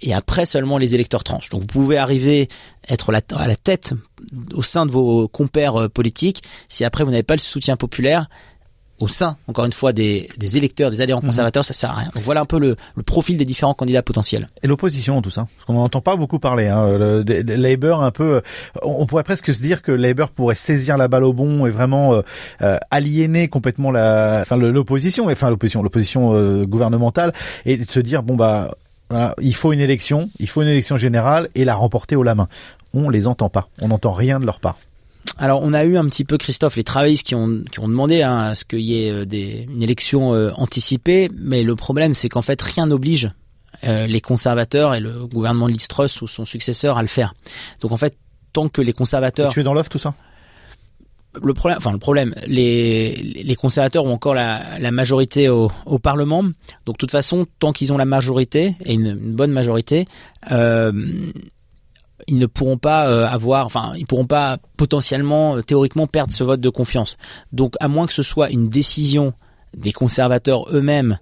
Et 0.00 0.14
après 0.14 0.46
seulement 0.46 0.78
les 0.78 0.94
électeurs 0.94 1.24
tranchent. 1.24 1.48
Donc 1.48 1.62
vous 1.62 1.66
pouvez 1.66 1.96
arriver 1.96 2.48
être 2.88 3.12
à 3.12 3.48
la 3.48 3.56
tête 3.56 3.94
au 4.54 4.62
sein 4.62 4.86
de 4.86 4.90
vos 4.90 5.28
compères 5.28 5.76
euh, 5.76 5.88
politiques. 5.88 6.42
Si 6.68 6.84
après 6.84 7.04
vous 7.04 7.10
n'avez 7.10 7.22
pas 7.22 7.34
le 7.34 7.40
soutien 7.40 7.76
populaire, 7.76 8.28
au 9.00 9.08
sein, 9.08 9.36
encore 9.46 9.64
une 9.64 9.72
fois, 9.72 9.92
des, 9.92 10.28
électeurs, 10.56 10.90
des 10.90 11.00
adhérents 11.00 11.20
mhm. 11.20 11.28
conservateurs, 11.28 11.64
ça 11.64 11.72
sert 11.72 11.90
à 11.90 11.94
rien. 11.94 12.10
Donc 12.14 12.24
voilà 12.24 12.40
un 12.40 12.46
peu 12.46 12.58
le, 12.58 12.76
profil 13.04 13.36
des 13.36 13.44
différents 13.44 13.74
candidats 13.74 14.02
potentiels. 14.02 14.48
Et 14.62 14.66
l'opposition, 14.66 15.22
tout 15.22 15.30
ça, 15.30 15.46
parce 15.56 15.66
qu'on 15.66 15.74
n'entend 15.74 16.00
pas 16.00 16.16
beaucoup 16.16 16.38
parler. 16.38 16.66
Hein. 16.66 16.98
Le, 16.98 17.22
Labour, 17.56 18.02
un 18.02 18.10
peu, 18.10 18.42
on 18.82 19.06
pourrait 19.06 19.22
presque 19.22 19.54
se 19.54 19.62
dire 19.62 19.82
que 19.82 19.92
Labour 19.92 20.30
pourrait 20.30 20.54
saisir 20.54 20.96
la 20.96 21.08
balle 21.08 21.24
au 21.24 21.32
bon 21.32 21.66
et 21.66 21.70
vraiment 21.70 22.14
euh, 22.14 22.22
euh, 22.62 22.78
aliéner 22.90 23.48
complètement 23.48 23.90
la, 23.90 24.40
enfin 24.42 24.56
l'opposition, 24.56 25.26
enfin 25.30 25.50
l'opposition, 25.50 25.82
l'opposition 25.82 26.34
euh, 26.34 26.66
gouvernementale, 26.66 27.32
et 27.64 27.76
de 27.76 27.88
se 27.88 28.00
dire 28.00 28.22
bon 28.22 28.36
bah 28.36 28.74
voilà, 29.10 29.34
il 29.40 29.54
faut 29.54 29.72
une 29.72 29.80
élection, 29.80 30.30
il 30.38 30.48
faut 30.48 30.62
une 30.62 30.68
élection 30.68 30.96
générale 30.96 31.48
et 31.54 31.64
la 31.64 31.74
remporter 31.74 32.16
au 32.16 32.22
la 32.22 32.34
main. 32.34 32.48
On 32.94 33.10
les 33.10 33.26
entend 33.26 33.48
pas, 33.48 33.68
on 33.80 33.88
n'entend 33.88 34.12
rien 34.12 34.40
de 34.40 34.46
leur 34.46 34.60
part. 34.60 34.78
Alors 35.36 35.60
on 35.62 35.72
a 35.72 35.84
eu 35.84 35.96
un 35.96 36.06
petit 36.06 36.24
peu 36.24 36.38
Christophe 36.38 36.76
les 36.76 36.84
travaillistes 36.84 37.26
qui 37.26 37.34
ont 37.34 37.62
qui 37.70 37.80
ont 37.80 37.88
demandé 37.88 38.22
hein, 38.22 38.38
à 38.38 38.54
ce 38.54 38.64
qu'il 38.64 38.80
y 38.80 39.04
ait 39.04 39.10
euh, 39.10 39.24
des, 39.24 39.66
une 39.68 39.82
élection 39.82 40.34
euh, 40.34 40.50
anticipée, 40.56 41.30
mais 41.36 41.62
le 41.62 41.76
problème 41.76 42.14
c'est 42.14 42.28
qu'en 42.28 42.42
fait 42.42 42.60
rien 42.60 42.86
n'oblige 42.86 43.30
euh, 43.84 44.06
les 44.06 44.20
conservateurs 44.20 44.94
et 44.94 45.00
le 45.00 45.26
gouvernement 45.26 45.66
de 45.66 45.72
Listrus 45.72 46.22
ou 46.22 46.26
son 46.26 46.44
successeur 46.44 46.98
à 46.98 47.02
le 47.02 47.08
faire. 47.08 47.34
Donc 47.80 47.92
en 47.92 47.96
fait 47.96 48.16
tant 48.52 48.68
que 48.68 48.80
les 48.80 48.92
conservateurs 48.92 49.52
tu 49.52 49.60
es 49.60 49.62
dans 49.62 49.74
l'offre 49.74 49.90
tout 49.90 49.98
ça? 49.98 50.14
Le 51.40 51.54
problème, 51.54 51.76
enfin 51.78 51.92
le 51.92 51.98
problème, 51.98 52.34
les, 52.46 53.14
les 53.14 53.54
conservateurs 53.54 54.04
ont 54.04 54.12
encore 54.12 54.34
la, 54.34 54.78
la 54.78 54.90
majorité 54.90 55.48
au, 55.48 55.70
au, 55.84 55.98
Parlement. 55.98 56.42
Donc 56.42 56.94
de 56.94 56.98
toute 56.98 57.10
façon, 57.10 57.46
tant 57.58 57.72
qu'ils 57.72 57.92
ont 57.92 57.98
la 57.98 58.06
majorité 58.06 58.74
et 58.84 58.94
une, 58.94 59.06
une 59.06 59.34
bonne 59.34 59.52
majorité, 59.52 60.06
euh, 60.50 60.90
ils 62.28 62.38
ne 62.38 62.46
pourront 62.46 62.78
pas 62.78 63.08
euh, 63.08 63.26
avoir, 63.26 63.66
enfin, 63.66 63.92
ils 63.96 64.06
pourront 64.06 64.26
pas 64.26 64.58
potentiellement, 64.76 65.56
euh, 65.56 65.62
théoriquement, 65.62 66.06
perdre 66.06 66.32
ce 66.32 66.44
vote 66.44 66.60
de 66.60 66.68
confiance. 66.68 67.16
Donc, 67.52 67.74
à 67.80 67.88
moins 67.88 68.06
que 68.06 68.12
ce 68.12 68.22
soit 68.22 68.50
une 68.50 68.68
décision 68.68 69.32
des 69.76 69.92
conservateurs 69.92 70.64
eux-mêmes, 70.72 71.18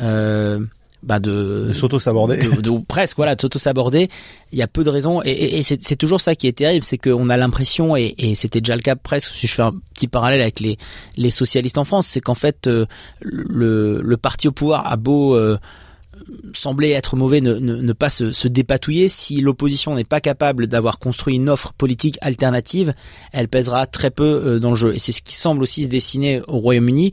euh, 0.00 0.58
bah 1.02 1.18
de, 1.18 1.66
de 1.68 1.72
s'auto-saborder, 1.72 2.36
de, 2.36 2.84
presque 2.86 3.16
voilà, 3.16 3.34
de 3.34 3.40
s'auto-saborder. 3.40 4.08
Il 4.52 4.58
y 4.58 4.62
a 4.62 4.68
peu 4.68 4.84
de 4.84 4.90
raisons, 4.90 5.20
et, 5.24 5.58
et, 5.58 5.62
c'est 5.62 5.96
toujours 5.96 6.20
ça 6.20 6.34
qui 6.34 6.46
est 6.46 6.52
terrible, 6.56 6.84
c'est 6.84 6.98
qu'on 6.98 7.28
a 7.28 7.36
l'impression, 7.36 7.96
et, 7.96 8.14
et 8.18 8.34
c'était 8.34 8.60
déjà 8.60 8.76
le 8.76 8.82
cas 8.82 8.96
presque, 8.96 9.32
si 9.32 9.46
je 9.46 9.52
fais 9.52 9.62
un 9.62 9.74
petit 9.94 10.08
parallèle 10.08 10.40
avec 10.40 10.60
les 10.60 10.78
les 11.16 11.30
socialistes 11.30 11.78
en 11.78 11.84
France, 11.84 12.06
c'est 12.06 12.20
qu'en 12.20 12.34
fait 12.34 12.66
le, 12.66 14.00
le 14.00 14.16
parti 14.16 14.48
au 14.48 14.52
pouvoir 14.52 14.86
a 14.86 14.96
beau 14.96 15.36
sembler 16.54 16.90
être 16.90 17.16
mauvais, 17.16 17.40
ne, 17.40 17.54
ne, 17.54 17.92
pas 17.92 18.10
se, 18.10 18.32
se, 18.32 18.48
dépatouiller. 18.48 19.08
Si 19.08 19.40
l'opposition 19.40 19.94
n'est 19.94 20.04
pas 20.04 20.20
capable 20.20 20.66
d'avoir 20.66 20.98
construit 20.98 21.36
une 21.36 21.48
offre 21.48 21.72
politique 21.72 22.18
alternative, 22.20 22.94
elle 23.32 23.48
pèsera 23.48 23.86
très 23.86 24.10
peu 24.10 24.24
euh, 24.24 24.58
dans 24.58 24.70
le 24.70 24.76
jeu. 24.76 24.94
Et 24.94 24.98
c'est 24.98 25.12
ce 25.12 25.22
qui 25.22 25.34
semble 25.34 25.62
aussi 25.62 25.84
se 25.84 25.88
dessiner 25.88 26.42
au 26.48 26.58
Royaume-Uni, 26.58 27.12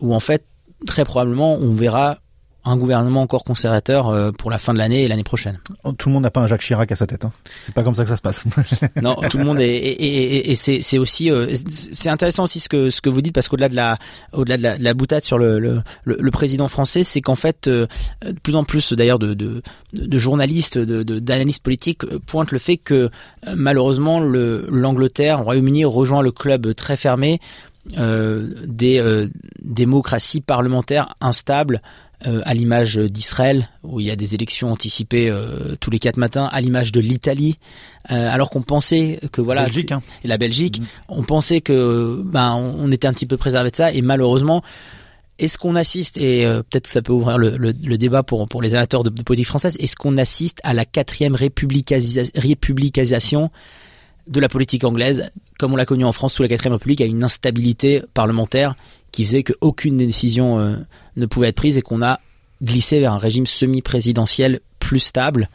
où 0.00 0.14
en 0.14 0.20
fait, 0.20 0.44
très 0.86 1.04
probablement, 1.04 1.56
on 1.56 1.74
verra 1.74 2.18
un 2.68 2.76
gouvernement 2.76 3.22
encore 3.22 3.44
conservateur 3.44 4.08
euh, 4.08 4.30
pour 4.32 4.50
la 4.50 4.58
fin 4.58 4.74
de 4.74 4.78
l'année 4.78 5.04
et 5.04 5.08
l'année 5.08 5.24
prochaine. 5.24 5.58
Oh, 5.84 5.92
tout 5.92 6.08
le 6.08 6.14
monde 6.14 6.22
n'a 6.22 6.30
pas 6.30 6.40
un 6.40 6.46
Jacques 6.46 6.60
Chirac 6.60 6.90
à 6.92 6.96
sa 6.96 7.06
tête. 7.06 7.24
Hein. 7.24 7.32
C'est 7.60 7.74
pas 7.74 7.82
comme 7.82 7.94
ça 7.94 8.02
que 8.04 8.08
ça 8.08 8.16
se 8.16 8.22
passe. 8.22 8.44
non, 9.02 9.16
tout 9.30 9.38
le 9.38 9.44
monde 9.44 9.60
est 9.60 9.68
et, 9.68 10.48
et, 10.48 10.50
et 10.50 10.54
c'est 10.54 10.98
aussi 10.98 11.30
euh, 11.30 11.48
c'est 11.68 12.08
intéressant 12.08 12.44
aussi 12.44 12.60
ce 12.60 12.68
que 12.68 12.90
ce 12.90 13.00
que 13.00 13.08
vous 13.08 13.22
dites 13.22 13.34
parce 13.34 13.48
qu'au-delà 13.48 13.68
de 13.68 13.76
la 13.76 13.98
au-delà 14.32 14.56
de, 14.56 14.62
la, 14.62 14.78
de 14.78 14.84
la 14.84 14.94
boutade 14.94 15.24
sur 15.24 15.38
le 15.38 15.58
le, 15.58 15.82
le, 16.04 16.30
président 16.30 16.68
français, 16.68 17.02
c'est 17.02 17.20
qu'en 17.20 17.34
fait 17.34 17.68
euh, 17.68 17.86
de 18.24 18.38
plus 18.38 18.54
en 18.54 18.64
plus 18.64 18.92
d'ailleurs 18.92 19.18
de, 19.18 19.34
de, 19.34 19.62
de 19.94 20.18
journalistes, 20.18 20.78
de 20.78 21.02
d'analystes 21.02 21.62
politiques 21.62 22.04
pointent 22.26 22.52
le 22.52 22.58
fait 22.58 22.76
que 22.76 23.10
malheureusement 23.56 24.20
le 24.20 24.66
l'Angleterre, 24.70 25.38
le 25.38 25.44
Royaume-Uni 25.44 25.84
rejoint 25.84 26.22
le 26.22 26.32
club 26.32 26.74
très 26.74 26.96
fermé 26.96 27.40
euh, 27.96 28.46
des 28.66 28.98
euh, 28.98 29.28
démocraties 29.62 30.42
parlementaires 30.42 31.14
instables 31.22 31.80
euh, 32.26 32.40
à 32.44 32.54
l'image 32.54 32.96
d'Israël, 32.96 33.68
où 33.84 34.00
il 34.00 34.06
y 34.06 34.10
a 34.10 34.16
des 34.16 34.34
élections 34.34 34.72
anticipées 34.72 35.30
euh, 35.30 35.76
tous 35.78 35.90
les 35.90 36.00
quatre 36.00 36.16
matins, 36.16 36.48
à 36.50 36.60
l'image 36.60 36.90
de 36.90 36.98
l'Italie, 36.98 37.58
euh, 38.10 38.34
alors 38.34 38.50
qu'on 38.50 38.62
pensait 38.62 39.20
que 39.30 39.40
voilà, 39.40 39.62
Belgique, 39.64 39.92
hein. 39.92 40.02
et 40.24 40.28
la 40.28 40.36
Belgique, 40.36 40.80
mm. 40.80 40.84
on 41.10 41.22
pensait 41.22 41.60
que 41.60 42.20
ben 42.24 42.54
on 42.54 42.90
était 42.90 43.06
un 43.06 43.12
petit 43.12 43.26
peu 43.26 43.36
préservé 43.36 43.70
de 43.70 43.76
ça, 43.76 43.92
et 43.92 44.02
malheureusement, 44.02 44.64
est-ce 45.38 45.58
qu'on 45.58 45.76
assiste 45.76 46.16
et 46.16 46.44
peut-être 46.68 46.86
que 46.86 46.90
ça 46.90 47.02
peut 47.02 47.12
ouvrir 47.12 47.38
le, 47.38 47.56
le, 47.56 47.72
le, 47.84 47.98
débat 47.98 48.24
pour 48.24 48.48
pour 48.48 48.62
les 48.62 48.74
amateurs 48.74 49.04
de, 49.04 49.10
de 49.10 49.22
politique 49.22 49.46
française, 49.46 49.76
est-ce 49.78 49.94
qu'on 49.94 50.16
assiste 50.16 50.58
à 50.64 50.74
la 50.74 50.84
quatrième 50.84 51.36
républicanisation 51.36 53.52
de 54.28 54.40
la 54.40 54.48
politique 54.48 54.84
anglaise, 54.84 55.30
comme 55.58 55.72
on 55.72 55.76
l'a 55.76 55.86
connu 55.86 56.04
en 56.04 56.12
France 56.12 56.34
sous 56.34 56.42
la 56.42 56.48
quatrième 56.48 56.74
République, 56.74 57.00
à 57.00 57.06
une 57.06 57.24
instabilité 57.24 58.02
parlementaire 58.14 58.74
qui 59.12 59.24
faisait 59.24 59.42
qu'aucune 59.42 59.96
décision 59.96 60.58
euh, 60.58 60.76
ne 61.16 61.26
pouvait 61.26 61.48
être 61.48 61.56
prise 61.56 61.76
et 61.76 61.82
qu'on 61.82 62.02
a 62.02 62.20
glissé 62.62 63.00
vers 63.00 63.12
un 63.12 63.18
régime 63.18 63.46
semi-présidentiel 63.46 64.60
plus 64.78 65.00
stable, 65.00 65.48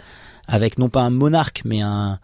avec 0.47 0.77
non 0.77 0.89
pas 0.89 1.01
un 1.01 1.09
monarque, 1.09 1.61
mais 1.65 1.81
un, 1.81 2.19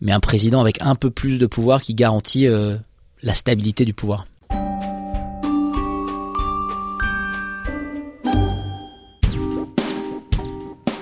mais 0.00 0.12
un 0.12 0.20
président 0.20 0.60
avec 0.60 0.80
un 0.82 0.94
peu 0.94 1.10
plus 1.10 1.38
de 1.38 1.46
pouvoir 1.46 1.82
qui 1.82 1.94
garantit 1.94 2.46
euh, 2.46 2.76
la 3.22 3.34
stabilité 3.34 3.84
du 3.84 3.92
pouvoir. 3.92 4.26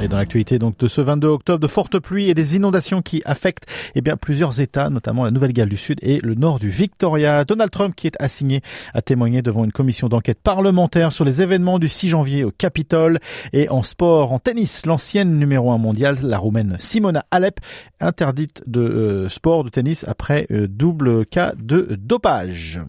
Et 0.00 0.06
dans 0.06 0.16
l'actualité 0.16 0.60
donc 0.60 0.78
de 0.78 0.86
ce 0.86 1.00
22 1.00 1.26
octobre, 1.26 1.58
de 1.58 1.66
fortes 1.66 1.98
pluies 1.98 2.28
et 2.28 2.34
des 2.34 2.54
inondations 2.54 3.02
qui 3.02 3.20
affectent 3.24 3.66
eh 3.96 4.00
bien 4.00 4.16
plusieurs 4.16 4.60
États, 4.60 4.90
notamment 4.90 5.24
la 5.24 5.32
Nouvelle-Galles 5.32 5.68
du 5.68 5.76
Sud 5.76 5.98
et 6.02 6.20
le 6.22 6.34
nord 6.34 6.60
du 6.60 6.70
Victoria. 6.70 7.44
Donald 7.44 7.70
Trump 7.70 7.96
qui 7.96 8.06
est 8.06 8.16
assigné 8.20 8.60
à 8.94 9.02
témoigner 9.02 9.42
devant 9.42 9.64
une 9.64 9.72
commission 9.72 10.08
d'enquête 10.08 10.40
parlementaire 10.40 11.10
sur 11.10 11.24
les 11.24 11.42
événements 11.42 11.80
du 11.80 11.88
6 11.88 12.10
janvier 12.10 12.44
au 12.44 12.52
Capitole. 12.52 13.18
Et 13.52 13.68
en 13.70 13.82
sport, 13.82 14.32
en 14.32 14.38
tennis, 14.38 14.86
l'ancienne 14.86 15.36
numéro 15.36 15.72
1 15.72 15.78
mondiale, 15.78 16.18
la 16.22 16.38
roumaine 16.38 16.76
Simona 16.78 17.24
Alep, 17.32 17.58
interdite 18.00 18.62
de 18.66 18.80
euh, 18.80 19.28
sport 19.28 19.64
de 19.64 19.68
tennis 19.68 20.04
après 20.06 20.46
euh, 20.52 20.68
double 20.68 21.26
cas 21.26 21.54
de 21.58 21.96
dopage. 21.98 22.80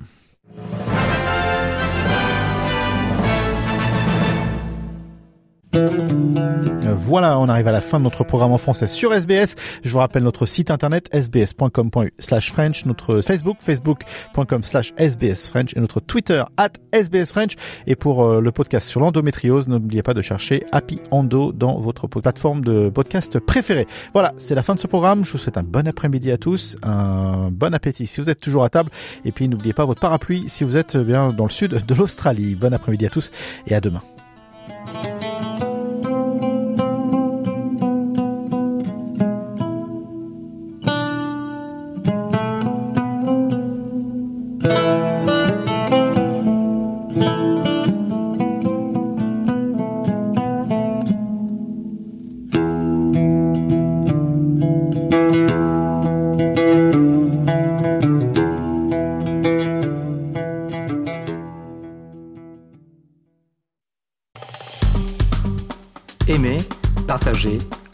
Voilà, 7.09 7.39
on 7.39 7.49
arrive 7.49 7.67
à 7.67 7.71
la 7.71 7.81
fin 7.81 7.97
de 7.97 8.03
notre 8.03 8.23
programme 8.23 8.51
en 8.51 8.59
français 8.59 8.87
sur 8.87 9.11
SBS. 9.13 9.55
Je 9.83 9.89
vous 9.89 9.97
rappelle 9.97 10.21
notre 10.21 10.45
site 10.45 10.69
internet 10.69 11.09
sbs.com.u 11.11 12.13
slash 12.19 12.51
French, 12.51 12.85
notre 12.85 13.21
Facebook, 13.21 13.57
facebook.com 13.59 14.63
slash 14.63 14.93
SBS 14.97 15.49
French 15.49 15.75
et 15.75 15.79
notre 15.79 16.01
Twitter 16.01 16.43
at 16.57 16.69
SBS 16.91 17.31
French. 17.31 17.55
Et 17.87 17.95
pour 17.95 18.23
euh, 18.23 18.41
le 18.41 18.51
podcast 18.51 18.87
sur 18.87 18.99
l'endométriose, 18.99 19.67
n'oubliez 19.67 20.03
pas 20.03 20.13
de 20.13 20.21
chercher 20.21 20.65
Happy 20.71 21.01
Endo 21.09 21.51
dans 21.51 21.79
votre 21.79 22.07
plateforme 22.07 22.63
de 22.63 22.89
podcast 22.89 23.39
préférée. 23.39 23.87
Voilà, 24.13 24.33
c'est 24.37 24.53
la 24.53 24.61
fin 24.61 24.75
de 24.75 24.79
ce 24.79 24.87
programme. 24.87 25.25
Je 25.25 25.31
vous 25.31 25.39
souhaite 25.39 25.57
un 25.57 25.63
bon 25.63 25.87
après-midi 25.87 26.31
à 26.31 26.37
tous, 26.37 26.77
un 26.83 27.49
bon 27.51 27.73
appétit 27.73 28.07
si 28.07 28.21
vous 28.21 28.29
êtes 28.29 28.39
toujours 28.39 28.63
à 28.63 28.69
table. 28.69 28.91
Et 29.25 29.31
puis 29.31 29.47
n'oubliez 29.47 29.73
pas 29.73 29.85
votre 29.85 30.01
parapluie 30.01 30.45
si 30.47 30.63
vous 30.63 30.77
êtes 30.77 30.95
bien 30.95 31.29
dans 31.29 31.45
le 31.45 31.51
sud 31.51 31.85
de 31.85 31.95
l'Australie. 31.95 32.55
Bon 32.55 32.73
après-midi 32.73 33.07
à 33.07 33.09
tous 33.09 33.31
et 33.65 33.73
à 33.73 33.81
demain. 33.81 34.03